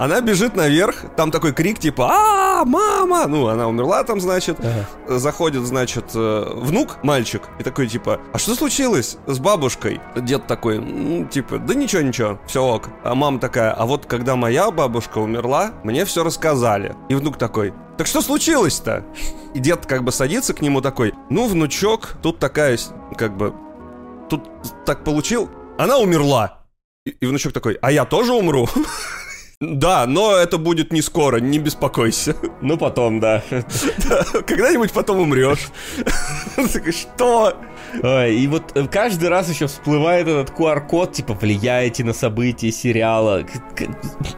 Она 0.02 0.20
бежит 0.20 0.56
наверх, 0.56 1.04
там 1.16 1.30
такой 1.30 1.52
крик 1.52 1.78
типа 1.78 2.10
а 2.10 2.64
мама! 2.64 3.28
Ну, 3.28 3.46
она 3.46 3.68
умерла 3.68 4.02
там, 4.02 4.20
значит. 4.20 4.58
Ага. 4.58 5.18
Заходит, 5.20 5.62
значит, 5.62 6.06
э, 6.16 6.52
внук, 6.56 6.98
мальчик, 7.04 7.42
и 7.60 7.62
такой 7.62 7.86
типа, 7.86 8.20
а 8.32 8.38
что 8.38 8.56
случилось 8.56 9.16
с 9.28 9.38
бабушкой? 9.38 10.00
Дед 10.16 10.48
такой, 10.48 10.80
ну, 10.80 11.24
типа, 11.26 11.58
да 11.58 11.74
ничего, 11.74 12.02
ничего, 12.02 12.40
все 12.48 12.64
ок. 12.64 12.88
А 13.04 13.14
мама 13.14 13.38
такая, 13.38 13.70
а 13.70 13.86
вот 13.86 14.06
когда 14.06 14.34
моя 14.34 14.72
бабушка 14.72 15.18
умерла, 15.18 15.70
мне 15.84 16.04
все 16.04 16.24
рассказали. 16.24 16.96
И 17.08 17.14
внук 17.14 17.38
такой, 17.38 17.72
так 17.96 18.08
что 18.08 18.22
случилось-то? 18.22 19.04
И 19.54 19.60
дед 19.60 19.86
как 19.86 20.02
бы 20.02 20.10
садится 20.10 20.52
к 20.52 20.62
нему 20.62 20.80
такой, 20.80 21.14
ну, 21.30 21.46
внучок, 21.46 22.14
тут 22.20 22.40
такая, 22.40 22.76
как 23.16 23.36
бы, 23.36 23.54
тут 24.28 24.50
так 24.84 25.04
получил, 25.04 25.48
она 25.78 25.98
умерла. 25.98 26.58
И, 27.06 27.10
и 27.10 27.26
внучок 27.26 27.52
такой, 27.52 27.78
а 27.80 27.92
я 27.92 28.04
тоже 28.04 28.32
умру? 28.32 28.68
Да, 29.62 30.06
но 30.08 30.32
это 30.32 30.58
будет 30.58 30.92
не 30.92 31.02
скоро, 31.02 31.36
не 31.36 31.60
беспокойся. 31.60 32.34
Ну, 32.60 32.76
потом, 32.76 33.20
да. 33.20 33.44
Когда-нибудь 34.46 34.90
потом 34.90 35.20
умрешь. 35.20 35.68
Что? 36.90 37.56
И 38.00 38.46
вот 38.48 38.72
э, 38.74 38.86
каждый 38.86 39.28
раз 39.28 39.48
еще 39.50 39.66
всплывает 39.66 40.26
этот 40.26 40.50
QR-код, 40.50 41.12
типа, 41.12 41.34
влияете 41.34 42.04
на 42.04 42.12
события 42.12 42.72
сериала. 42.72 43.44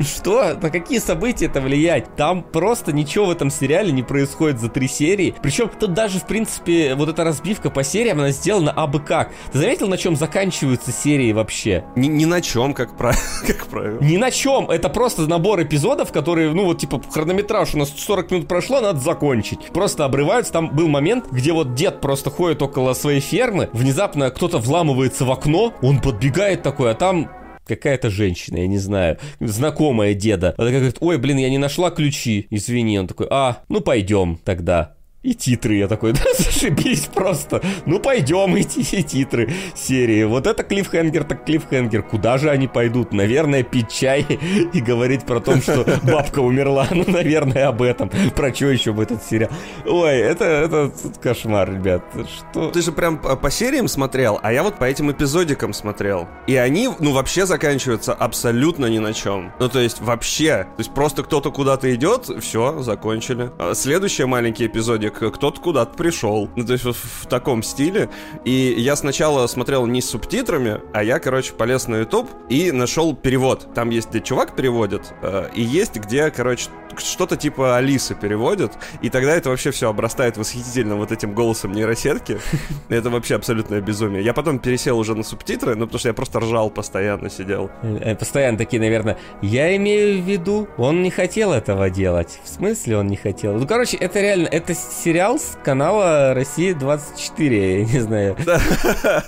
Что? 0.00 0.54
На 0.54 0.70
какие 0.70 0.98
события 0.98 1.46
это 1.46 1.60
влиять? 1.60 2.16
Там 2.16 2.42
просто 2.42 2.92
ничего 2.92 3.26
в 3.26 3.30
этом 3.30 3.50
сериале 3.50 3.92
не 3.92 4.02
происходит 4.02 4.60
за 4.60 4.68
три 4.68 4.88
серии. 4.88 5.34
Причем 5.42 5.70
тут 5.78 5.94
даже, 5.94 6.18
в 6.18 6.26
принципе, 6.26 6.94
вот 6.94 7.08
эта 7.08 7.24
разбивка 7.24 7.70
по 7.70 7.84
сериям, 7.84 8.18
она 8.18 8.30
сделана 8.30 8.72
абы 8.72 9.00
как. 9.00 9.32
Ты 9.52 9.58
заметил, 9.58 9.88
на 9.88 9.98
чем 9.98 10.16
заканчиваются 10.16 10.92
серии 10.92 11.32
вообще? 11.32 11.84
Ни, 11.96 12.08
ни 12.08 12.24
на 12.24 12.40
чем, 12.40 12.74
как, 12.74 12.96
как 13.46 13.66
правило. 13.66 14.00
Ни 14.00 14.16
на 14.16 14.30
чем. 14.30 14.70
Это 14.70 14.88
просто 14.88 15.22
набор 15.28 15.62
эпизодов, 15.62 16.12
которые, 16.12 16.52
ну 16.52 16.64
вот, 16.64 16.78
типа, 16.78 17.00
хронометраж 17.10 17.74
у 17.74 17.78
нас 17.78 17.90
40 17.90 18.30
минут 18.30 18.48
прошло, 18.48 18.80
надо 18.80 19.00
закончить. 19.00 19.60
Просто 19.72 20.04
обрываются. 20.04 20.52
Там 20.52 20.74
был 20.74 20.88
момент, 20.88 21.26
где 21.30 21.52
вот 21.52 21.74
дед 21.74 22.00
просто 22.00 22.30
ходит 22.30 22.62
около 22.62 22.94
своей 22.94 23.20
фермы, 23.20 23.43
фермы, 23.44 23.68
внезапно 23.74 24.30
кто-то 24.30 24.58
вламывается 24.58 25.26
в 25.26 25.30
окно, 25.30 25.74
он 25.82 26.00
подбегает 26.00 26.62
такой, 26.62 26.90
а 26.90 26.94
там 26.94 27.30
какая-то 27.66 28.08
женщина, 28.08 28.58
я 28.58 28.66
не 28.66 28.78
знаю, 28.78 29.18
знакомая 29.38 30.14
деда. 30.14 30.54
Она 30.56 30.70
говорит, 30.70 30.96
ой, 31.00 31.18
блин, 31.18 31.36
я 31.36 31.50
не 31.50 31.58
нашла 31.58 31.90
ключи, 31.90 32.46
извини. 32.48 32.98
Он 32.98 33.06
такой, 33.06 33.26
а, 33.30 33.58
ну 33.68 33.80
пойдем 33.80 34.38
тогда 34.44 34.94
и 35.24 35.34
титры. 35.34 35.76
Я 35.76 35.88
такой, 35.88 36.12
да 36.12 36.20
зашибись 36.38 37.08
просто. 37.12 37.62
Ну, 37.86 37.98
пойдем, 37.98 38.56
идти 38.60 38.82
и 38.98 39.02
титры 39.02 39.52
серии. 39.74 40.24
Вот 40.24 40.46
это 40.46 40.62
клиффхенгер, 40.62 41.24
так 41.24 41.44
клиффхенгер. 41.44 42.02
Куда 42.02 42.38
же 42.38 42.50
они 42.50 42.68
пойдут? 42.68 43.12
Наверное, 43.12 43.62
пить 43.62 43.90
чай 43.90 44.24
и 44.72 44.80
говорить 44.80 45.24
про 45.24 45.40
то, 45.40 45.56
что 45.56 45.84
бабка 46.02 46.40
умерла. 46.40 46.86
Ну, 46.90 47.04
наверное, 47.06 47.68
об 47.68 47.82
этом. 47.82 48.10
Про 48.36 48.54
что 48.54 48.66
еще 48.66 48.92
бы 48.92 49.02
этот 49.02 49.24
сериал? 49.24 49.50
Ой, 49.86 50.16
это, 50.18 50.44
это 50.44 50.92
кошмар, 51.22 51.72
ребят. 51.72 52.04
Что? 52.12 52.70
Ты 52.70 52.82
же 52.82 52.92
прям 52.92 53.18
по 53.18 53.50
сериям 53.50 53.88
смотрел, 53.88 54.38
а 54.42 54.52
я 54.52 54.62
вот 54.62 54.78
по 54.78 54.84
этим 54.84 55.10
эпизодикам 55.10 55.72
смотрел. 55.72 56.28
И 56.46 56.54
они, 56.56 56.90
ну, 57.00 57.12
вообще 57.12 57.46
заканчиваются 57.46 58.12
абсолютно 58.12 58.86
ни 58.86 58.98
на 58.98 59.14
чем. 59.14 59.52
Ну, 59.58 59.68
то 59.70 59.80
есть, 59.80 60.02
вообще. 60.02 60.66
То 60.76 60.80
есть, 60.80 60.92
просто 60.92 61.22
кто-то 61.22 61.50
куда-то 61.50 61.92
идет, 61.94 62.28
все, 62.42 62.82
закончили. 62.82 63.50
А 63.58 63.74
следующий 63.74 64.24
маленький 64.24 64.66
эпизодик 64.66 65.13
кто-то 65.18 65.60
куда-то 65.60 65.96
пришел. 65.96 66.48
Ну, 66.56 66.64
то 66.64 66.72
есть 66.72 66.84
вот 66.84 66.96
в 66.96 67.26
таком 67.26 67.62
стиле. 67.62 68.10
И 68.44 68.74
я 68.78 68.96
сначала 68.96 69.46
смотрел 69.46 69.86
не 69.86 70.00
с 70.00 70.10
субтитрами, 70.10 70.80
а 70.92 71.02
я, 71.02 71.18
короче, 71.18 71.52
полез 71.52 71.88
на 71.88 71.96
YouTube 71.96 72.30
и 72.48 72.72
нашел 72.72 73.14
перевод. 73.14 73.68
Там 73.74 73.90
есть, 73.90 74.10
где 74.10 74.20
чувак 74.20 74.54
переводит, 74.56 75.14
э, 75.22 75.48
и 75.54 75.62
есть, 75.62 75.96
где, 75.96 76.30
короче, 76.30 76.68
что-то 77.00 77.36
типа 77.36 77.76
Алисы 77.76 78.14
переводят, 78.14 78.72
и 79.02 79.10
тогда 79.10 79.34
это 79.34 79.50
вообще 79.50 79.70
все 79.70 79.88
обрастает 79.88 80.36
восхитительным 80.36 80.98
вот 80.98 81.12
этим 81.12 81.34
голосом 81.34 81.72
нейросетки. 81.72 82.38
Это 82.88 83.10
вообще 83.10 83.36
абсолютное 83.36 83.80
безумие. 83.80 84.22
Я 84.22 84.34
потом 84.34 84.58
пересел 84.58 84.98
уже 84.98 85.14
на 85.14 85.22
субтитры, 85.22 85.74
ну 85.74 85.86
потому 85.86 85.98
что 85.98 86.08
я 86.08 86.14
просто 86.14 86.40
ржал 86.40 86.70
постоянно, 86.70 87.30
сидел. 87.30 87.70
Э, 87.82 88.14
постоянно 88.14 88.58
такие, 88.58 88.80
наверное, 88.80 89.18
я 89.42 89.74
имею 89.76 90.22
в 90.22 90.26
виду, 90.26 90.68
он 90.76 91.02
не 91.02 91.10
хотел 91.10 91.52
этого 91.52 91.90
делать. 91.90 92.40
В 92.44 92.48
смысле 92.48 92.98
он 92.98 93.06
не 93.08 93.16
хотел? 93.16 93.54
Ну, 93.54 93.66
короче, 93.66 93.96
это 93.96 94.20
реально, 94.20 94.48
это 94.48 94.74
сериал 94.74 95.38
с 95.38 95.56
канала 95.64 96.34
Россия 96.34 96.74
24, 96.74 97.80
я 97.80 97.84
не 97.84 98.00
знаю. 98.00 98.36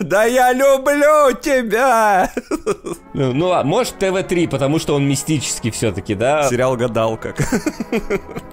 Да 0.00 0.24
я 0.24 0.52
люблю 0.52 1.36
тебя! 1.40 2.30
Ну, 3.14 3.32
ну 3.32 3.48
ладно, 3.48 3.70
может 3.70 3.98
ТВ-3, 3.98 4.48
потому 4.48 4.78
что 4.78 4.94
он 4.94 5.08
мистический 5.08 5.70
все-таки, 5.70 6.14
да? 6.14 6.48
Сериал 6.48 6.76
«Гадалка». 6.76 7.34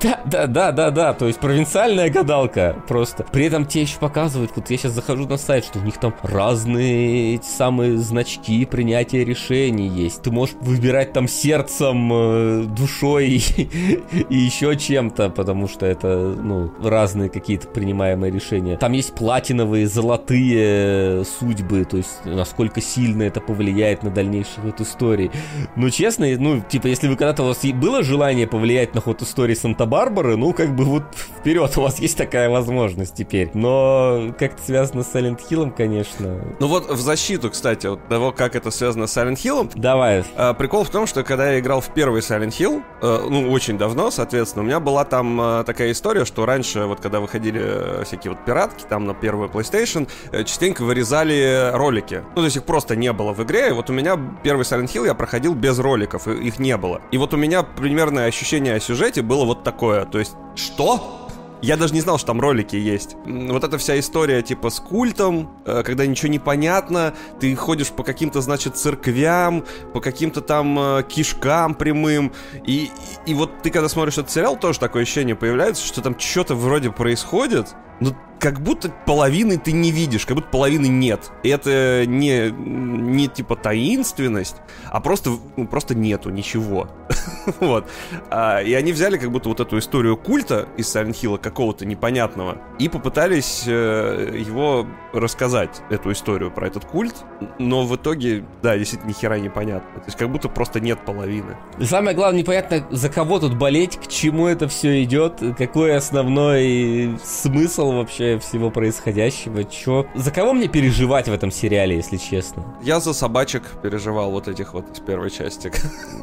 Да, 0.01 0.19
да, 0.25 0.47
да, 0.47 0.71
да, 0.71 0.91
да, 0.91 1.13
то 1.13 1.27
есть 1.27 1.39
провинциальная 1.39 2.09
гадалка 2.09 2.75
просто. 2.87 3.23
При 3.31 3.45
этом 3.45 3.65
тебе 3.65 3.83
еще 3.83 3.97
показывают, 3.99 4.51
вот 4.55 4.69
я 4.69 4.77
сейчас 4.77 4.91
захожу 4.91 5.25
на 5.27 5.37
сайт, 5.37 5.63
что 5.63 5.79
у 5.79 5.81
них 5.81 5.97
там 5.97 6.13
разные 6.21 7.35
эти 7.35 7.45
самые 7.45 7.97
значки 7.97 8.65
принятия 8.65 9.23
решений 9.23 9.87
есть. 9.87 10.21
Ты 10.21 10.31
можешь 10.31 10.55
выбирать 10.59 11.13
там 11.13 11.27
сердцем, 11.27 12.11
э, 12.11 12.63
душой 12.65 13.27
и 14.29 14.35
еще 14.35 14.75
чем-то, 14.75 15.29
потому 15.29 15.67
что 15.67 15.85
это, 15.85 16.17
ну, 16.17 16.71
разные 16.81 17.29
какие-то 17.29 17.67
принимаемые 17.67 18.31
решения. 18.31 18.77
Там 18.77 18.91
есть 18.91 19.15
платиновые, 19.15 19.87
золотые 19.87 21.23
судьбы, 21.25 21.85
то 21.85 21.97
есть 21.97 22.25
насколько 22.25 22.81
сильно 22.81 23.23
это 23.23 23.39
повлияет 23.39 24.03
на 24.03 24.09
дальнейший 24.09 24.63
ход 24.63 24.81
истории. 24.81 25.31
Ну, 25.75 25.89
честно, 25.89 26.27
ну, 26.37 26.61
типа, 26.61 26.87
если 26.87 27.07
вы 27.07 27.15
когда-то 27.15 27.43
у 27.43 27.47
вас 27.47 27.63
было 27.73 28.03
желание 28.03 28.47
повлиять 28.47 28.92
на 28.93 29.01
ход 29.01 29.21
истории 29.21 29.55
Санта-Барбары, 29.55 30.37
ну, 30.37 30.53
как 30.53 30.75
бы 30.75 30.85
вот 30.85 31.03
вперед, 31.15 31.71
у 31.77 31.81
вас 31.81 31.99
есть 31.99 32.17
такая 32.17 32.49
возможность 32.49 33.15
теперь. 33.15 33.49
Но 33.53 34.33
как-то 34.37 34.63
связано 34.63 35.03
с 35.03 35.13
Silent 35.13 35.39
Hill, 35.49 35.71
конечно. 35.75 36.39
Ну 36.59 36.67
вот 36.67 36.89
в 36.89 36.99
защиту, 36.99 37.49
кстати, 37.49 37.87
вот 37.87 38.07
того, 38.07 38.31
как 38.31 38.55
это 38.55 38.71
связано 38.71 39.07
с 39.07 39.17
Silent 39.17 39.35
Hill. 39.35 39.71
Давай. 39.75 40.23
А, 40.35 40.53
прикол 40.53 40.83
в 40.83 40.89
том, 40.89 41.07
что 41.07 41.23
когда 41.23 41.51
я 41.51 41.59
играл 41.59 41.81
в 41.81 41.89
первый 41.93 42.21
Silent 42.21 42.49
Hill, 42.49 42.83
э, 43.01 43.27
ну, 43.29 43.51
очень 43.51 43.77
давно, 43.77 44.11
соответственно, 44.11 44.63
у 44.63 44.65
меня 44.65 44.79
была 44.79 45.05
там 45.05 45.39
э, 45.41 45.63
такая 45.65 45.91
история, 45.91 46.25
что 46.25 46.45
раньше, 46.45 46.85
вот 46.85 46.99
когда 46.99 47.19
выходили 47.19 47.61
э, 47.63 48.03
всякие 48.05 48.33
вот 48.33 48.45
пиратки, 48.45 48.85
там 48.87 49.05
на 49.05 49.13
первую 49.13 49.49
PlayStation, 49.49 50.07
э, 50.31 50.43
частенько 50.43 50.83
вырезали 50.83 51.71
ролики. 51.73 52.23
Ну, 52.35 52.41
то 52.41 52.45
есть 52.45 52.57
их 52.57 52.63
просто 52.63 52.95
не 52.95 53.11
было 53.11 53.33
в 53.33 53.43
игре, 53.43 53.69
и 53.69 53.71
вот 53.71 53.89
у 53.89 53.93
меня 53.93 54.19
первый 54.43 54.63
Silent 54.63 54.91
Hill 54.93 55.05
я 55.05 55.13
проходил 55.13 55.53
без 55.55 55.79
роликов, 55.79 56.27
их 56.27 56.59
не 56.59 56.77
было. 56.77 57.01
И 57.11 57.17
вот 57.17 57.33
у 57.33 57.37
меня 57.37 57.63
примерное 57.63 58.27
ощущение 58.27 58.75
сюжете 58.83 59.21
было 59.21 59.45
вот 59.45 59.63
такое, 59.63 60.05
то 60.05 60.19
есть, 60.19 60.35
что? 60.55 61.19
Я 61.63 61.77
даже 61.77 61.93
не 61.93 62.01
знал, 62.01 62.17
что 62.17 62.27
там 62.27 62.41
ролики 62.41 62.75
есть. 62.75 63.15
Вот 63.25 63.63
эта 63.63 63.77
вся 63.77 63.97
история 63.97 64.41
типа 64.41 64.69
с 64.69 64.81
культом, 64.81 65.49
э, 65.65 65.83
когда 65.83 66.05
ничего 66.05 66.27
не 66.27 66.37
понятно, 66.37 67.13
ты 67.39 67.55
ходишь 67.55 67.89
по 67.89 68.03
каким-то, 68.03 68.41
значит, 68.41 68.75
церквям, 68.75 69.63
по 69.93 70.01
каким-то 70.01 70.41
там 70.41 70.77
э, 70.77 71.03
кишкам 71.03 71.73
прямым, 71.73 72.33
и, 72.65 72.91
и, 73.25 73.31
и 73.31 73.33
вот 73.33 73.61
ты 73.61 73.69
когда 73.69 73.87
смотришь 73.87 74.17
этот 74.17 74.29
сериал, 74.29 74.57
тоже 74.59 74.77
такое 74.77 75.03
ощущение 75.03 75.37
появляется, 75.37 75.85
что 75.85 76.01
там 76.01 76.19
что-то 76.19 76.53
вроде 76.53 76.91
происходит, 76.91 77.73
но 77.99 78.15
как 78.43 78.59
будто 78.59 78.91
половины 79.05 79.57
ты 79.57 79.71
не 79.71 79.91
видишь, 79.91 80.25
как 80.25 80.35
будто 80.35 80.49
половины 80.49 80.87
нет. 80.87 81.31
И 81.43 81.49
это 81.49 82.03
не, 82.05 82.51
не 82.51 83.29
типа 83.29 83.55
таинственность, 83.55 84.57
а 84.91 84.99
просто, 84.99 85.29
ну, 85.55 85.65
просто 85.65 85.95
нету 85.95 86.29
ничего. 86.29 86.89
вот. 87.61 87.89
А, 88.29 88.59
и 88.61 88.73
они 88.73 88.91
взяли 88.91 89.17
как 89.17 89.31
будто 89.31 89.47
вот 89.47 89.61
эту 89.61 89.77
историю 89.77 90.17
культа 90.17 90.67
из 90.75 90.93
Silent 90.93 91.13
Hill 91.13 91.37
какого-то 91.37 91.85
непонятного 91.85 92.57
и 92.79 92.89
попытались 92.89 93.63
э, 93.65 94.35
его 94.37 94.87
рассказать, 95.13 95.81
эту 95.89 96.11
историю 96.11 96.51
про 96.51 96.67
этот 96.67 96.83
культ, 96.83 97.15
но 97.59 97.85
в 97.85 97.95
итоге, 97.95 98.43
да, 98.61 98.77
действительно 98.77 99.09
ни 99.09 99.13
хера 99.13 99.39
непонятно. 99.39 100.01
То 100.01 100.07
есть 100.07 100.17
как 100.17 100.29
будто 100.29 100.49
просто 100.49 100.81
нет 100.81 100.99
половины. 101.05 101.55
Самое 101.79 102.13
главное, 102.13 102.41
непонятно, 102.41 102.85
за 102.91 103.07
кого 103.07 103.39
тут 103.39 103.55
болеть, 103.55 103.95
к 103.95 104.07
чему 104.07 104.47
это 104.47 104.67
все 104.67 105.01
идет, 105.03 105.41
какой 105.57 105.95
основной 105.95 107.17
смысл 107.23 107.82
вообще 107.91 108.39
всего 108.39 108.71
происходящего. 108.71 109.63
Чё? 109.63 110.05
За 110.15 110.31
кого 110.31 110.53
мне 110.53 110.67
переживать 110.67 111.27
в 111.27 111.33
этом 111.33 111.51
сериале, 111.51 111.95
если 111.95 112.17
честно? 112.17 112.63
Я 112.81 112.99
за 112.99 113.13
собачек 113.13 113.63
переживал 113.81 114.31
вот 114.31 114.47
этих 114.47 114.73
вот 114.73 114.89
из 114.91 114.99
первой 114.99 115.29
части. 115.29 115.71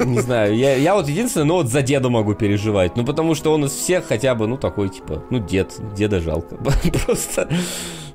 Не 0.05 0.21
знаю, 0.21 0.57
я, 0.57 0.77
я 0.77 0.95
вот 0.95 1.09
единственное, 1.09 1.47
ну 1.47 1.55
вот 1.55 1.69
за 1.69 1.83
деда 1.83 2.09
могу 2.09 2.35
переживать. 2.35 2.97
Ну 2.97 3.05
потому 3.05 3.35
что 3.35 3.53
он 3.53 3.65
из 3.65 3.73
всех 3.73 4.07
хотя 4.07 4.35
бы, 4.35 4.47
ну 4.47 4.57
такой 4.57 4.89
типа, 4.89 5.23
ну 5.31 5.39
дед, 5.39 5.75
деда 5.95 6.21
жалко. 6.21 6.57
Просто 7.07 7.49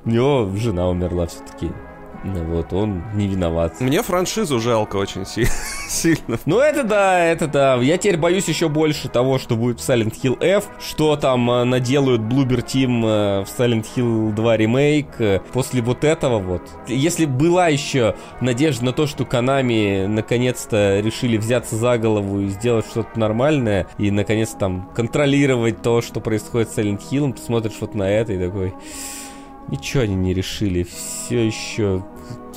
у 0.04 0.10
него 0.10 0.50
жена 0.56 0.88
умерла 0.88 1.26
все-таки. 1.26 1.70
Ну 2.24 2.44
вот, 2.44 2.72
он 2.72 3.02
не 3.14 3.26
виноват. 3.28 3.80
Мне 3.80 4.02
франшизу 4.02 4.60
жалко 4.60 4.96
очень 4.96 5.26
си- 5.26 5.46
сильно. 5.88 6.38
Ну 6.46 6.58
это 6.58 6.82
да, 6.82 7.24
это 7.24 7.46
да. 7.46 7.76
Я 7.76 7.98
теперь 7.98 8.16
боюсь 8.16 8.48
еще 8.48 8.68
больше 8.68 9.08
того, 9.08 9.38
что 9.38 9.56
будет 9.56 9.80
в 9.80 9.88
Silent 9.88 10.14
Hill 10.22 10.42
F, 10.42 10.68
что 10.80 11.16
там 11.16 11.50
э, 11.50 11.64
наделают 11.64 12.22
Bloober 12.22 12.64
Team 12.64 13.02
э, 13.04 13.44
в 13.44 13.48
Silent 13.48 13.86
Hill 13.96 14.32
2 14.32 14.56
ремейк. 14.56 15.06
Э, 15.20 15.40
после 15.52 15.82
вот 15.82 16.04
этого 16.04 16.38
вот. 16.38 16.62
Если 16.86 17.24
была 17.26 17.68
еще 17.68 18.14
надежда 18.40 18.86
на 18.86 18.92
то, 18.92 19.06
что 19.06 19.24
Konami 19.24 20.06
наконец-то 20.06 21.00
решили 21.00 21.36
взяться 21.36 21.76
за 21.76 21.98
голову 21.98 22.40
и 22.40 22.48
сделать 22.48 22.86
что-то 22.86 23.18
нормальное, 23.18 23.86
и 23.98 24.10
наконец 24.10 24.50
там 24.50 24.90
контролировать 24.94 25.82
то, 25.82 26.02
что 26.02 26.20
происходит 26.20 26.70
с 26.70 26.78
Silent 26.78 27.00
Hill, 27.10 27.32
ты 27.34 27.42
смотришь 27.42 27.76
вот 27.80 27.94
на 27.94 28.10
это 28.10 28.32
и 28.32 28.38
такой... 28.38 28.74
Ничего 29.68 30.04
они 30.04 30.14
не 30.14 30.32
решили, 30.32 30.84
все 30.84 31.46
еще 31.46 32.04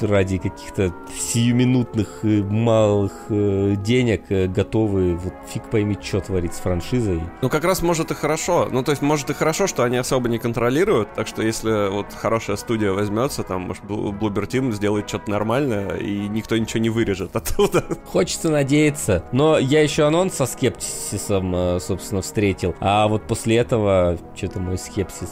ради 0.01 0.37
каких-то 0.37 0.93
сиюминутных 1.13 2.23
малых 2.23 3.11
э, 3.29 3.75
денег 3.77 4.23
э, 4.29 4.47
готовы 4.47 5.15
вот 5.15 5.33
фиг 5.47 5.63
пойми, 5.69 5.97
что 6.01 6.21
творить 6.21 6.53
с 6.53 6.59
франшизой. 6.59 7.21
Ну, 7.41 7.49
как 7.49 7.63
раз 7.63 7.81
может 7.81 8.11
и 8.11 8.13
хорошо. 8.13 8.67
Ну, 8.71 8.83
то 8.83 8.91
есть, 8.91 9.01
может 9.01 9.29
и 9.29 9.33
хорошо, 9.33 9.67
что 9.67 9.83
они 9.83 9.97
особо 9.97 10.29
не 10.29 10.37
контролируют, 10.37 11.13
так 11.13 11.27
что 11.27 11.41
если 11.41 11.89
вот 11.89 12.13
хорошая 12.13 12.55
студия 12.55 12.91
возьмется, 12.91 13.43
там, 13.43 13.63
может, 13.63 13.83
Bloober 13.83 14.47
Team 14.47 14.71
сделает 14.71 15.07
что-то 15.07 15.29
нормальное, 15.31 15.97
и 15.97 16.27
никто 16.27 16.57
ничего 16.57 16.79
не 16.79 16.89
вырежет 16.89 17.35
оттуда. 17.35 17.83
Хочется 18.05 18.49
надеяться. 18.49 19.23
Но 19.31 19.57
я 19.57 19.81
еще 19.81 20.03
анонс 20.03 20.35
со 20.35 20.45
скептисом, 20.45 21.53
э, 21.55 21.79
собственно, 21.79 22.21
встретил. 22.21 22.75
А 22.79 23.07
вот 23.07 23.23
после 23.23 23.57
этого 23.57 24.17
что-то 24.35 24.59
мой 24.59 24.77
скепсис 24.77 25.29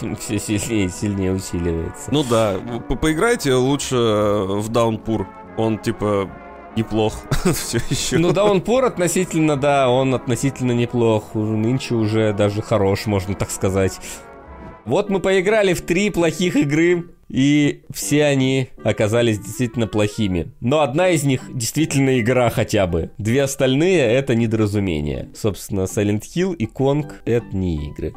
все 0.18 0.38
сильнее 0.38 0.86
и 0.86 0.88
сильнее 0.88 1.32
усиливается. 1.32 2.12
Ну 2.12 2.24
да, 2.24 2.54
поиграйте 3.00 3.54
лучше 3.60 3.96
в 3.96 4.68
Даунпур. 4.68 5.28
Он 5.56 5.78
типа 5.78 6.30
неплох 6.76 7.22
все 7.54 7.78
еще. 7.90 8.18
Ну, 8.18 8.32
Даунпур 8.32 8.84
относительно, 8.84 9.56
да, 9.56 9.88
он 9.88 10.14
относительно 10.14 10.72
неплох. 10.72 11.34
Нынче 11.34 11.94
уже 11.94 12.32
даже 12.32 12.62
хорош, 12.62 13.06
можно 13.06 13.34
так 13.34 13.50
сказать. 13.50 13.98
Вот 14.84 15.10
мы 15.10 15.20
поиграли 15.20 15.74
в 15.74 15.82
три 15.82 16.10
плохих 16.10 16.56
игры, 16.56 17.04
и 17.28 17.82
все 17.92 18.24
они 18.24 18.70
оказались 18.82 19.38
действительно 19.38 19.86
плохими. 19.86 20.52
Но 20.60 20.80
одна 20.80 21.10
из 21.10 21.22
них 21.22 21.42
действительно 21.54 22.18
игра 22.18 22.50
хотя 22.50 22.86
бы. 22.86 23.10
Две 23.18 23.42
остальные 23.42 24.00
это 24.00 24.34
недоразумение. 24.34 25.28
Собственно, 25.34 25.82
Silent 25.82 26.22
Hill 26.22 26.56
и 26.56 26.66
Kong 26.66 27.06
это 27.24 27.46
не 27.54 27.88
игры. 27.90 28.14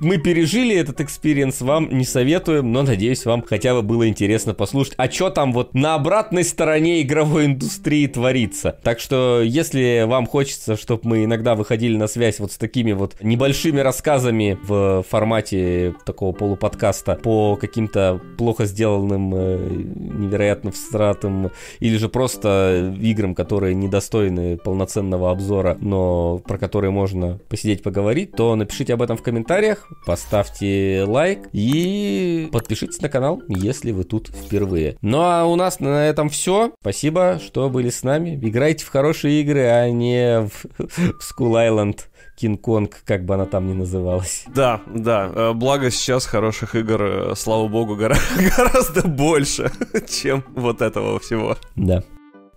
Мы 0.00 0.16
пережили 0.16 0.74
этот 0.74 1.02
experience, 1.02 1.60
вам 1.60 1.90
не 1.90 2.06
советуем, 2.06 2.72
но 2.72 2.82
надеюсь, 2.82 3.26
вам 3.26 3.42
хотя 3.42 3.74
бы 3.74 3.82
было 3.82 4.08
интересно 4.08 4.54
послушать, 4.54 4.94
а 4.96 5.10
что 5.10 5.28
там 5.28 5.52
вот 5.52 5.74
на 5.74 5.94
обратной 5.94 6.42
стороне 6.42 7.02
игровой 7.02 7.44
индустрии 7.44 8.06
творится. 8.06 8.78
Так 8.82 8.98
что, 8.98 9.42
если 9.42 10.06
вам 10.06 10.24
хочется, 10.26 10.78
чтобы 10.78 11.02
мы 11.04 11.24
иногда 11.24 11.54
выходили 11.54 11.98
на 11.98 12.06
связь 12.06 12.40
вот 12.40 12.52
с 12.52 12.56
такими 12.56 12.92
вот 12.92 13.14
небольшими 13.20 13.80
рассказами 13.80 14.58
в 14.62 15.04
формате 15.06 15.94
такого 16.06 16.32
полуподкаста 16.32 17.16
по 17.16 17.56
каким-то 17.56 18.22
плохо 18.38 18.64
сделанным, 18.64 19.34
э, 19.34 19.58
невероятно 19.68 20.70
всратым 20.70 21.50
или 21.78 21.98
же 21.98 22.08
просто 22.08 22.96
играм, 22.98 23.34
которые 23.34 23.74
недостойны 23.74 24.56
полноценного 24.56 25.30
обзора, 25.30 25.76
но 25.78 26.38
про 26.38 26.56
которые 26.56 26.90
можно 26.90 27.38
посидеть 27.50 27.82
поговорить, 27.82 28.32
то 28.32 28.56
напишите 28.56 28.94
об 28.94 29.02
этом 29.02 29.18
в 29.18 29.22
комментариях. 29.22 29.89
Поставьте 30.06 31.04
лайк 31.06 31.48
и 31.52 32.48
подпишитесь 32.52 33.00
на 33.00 33.08
канал, 33.08 33.42
если 33.48 33.92
вы 33.92 34.04
тут 34.04 34.28
впервые. 34.28 34.96
Ну 35.02 35.20
а 35.20 35.44
у 35.44 35.56
нас 35.56 35.80
на 35.80 36.06
этом 36.06 36.28
все. 36.28 36.72
Спасибо, 36.80 37.40
что 37.42 37.68
были 37.68 37.90
с 37.90 38.02
нами. 38.02 38.38
Играйте 38.42 38.84
в 38.84 38.88
хорошие 38.88 39.40
игры, 39.42 39.62
а 39.66 39.90
не 39.90 40.48
в, 40.48 40.64
в 40.78 41.20
School 41.20 41.68
Island. 41.68 42.00
Кинг-Конг, 42.40 43.02
как 43.04 43.26
бы 43.26 43.34
она 43.34 43.44
там 43.44 43.68
ни 43.68 43.74
называлась. 43.74 44.44
Да, 44.54 44.80
да. 44.86 45.30
Э, 45.34 45.52
благо 45.52 45.90
сейчас 45.90 46.24
хороших 46.24 46.74
игр, 46.74 47.02
э, 47.02 47.34
слава 47.36 47.68
богу, 47.68 47.96
гора- 47.96 48.16
гораздо 48.56 49.06
больше, 49.06 49.70
чем 50.08 50.42
вот 50.54 50.80
этого 50.80 51.18
всего. 51.20 51.58
Да. 51.76 52.02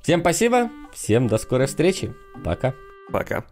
Всем 0.02 0.22
спасибо, 0.22 0.70
всем 0.94 1.28
до 1.28 1.38
скорой 1.38 1.68
встречи. 1.68 2.14
Пока. 2.46 2.74
Пока. 3.12 3.44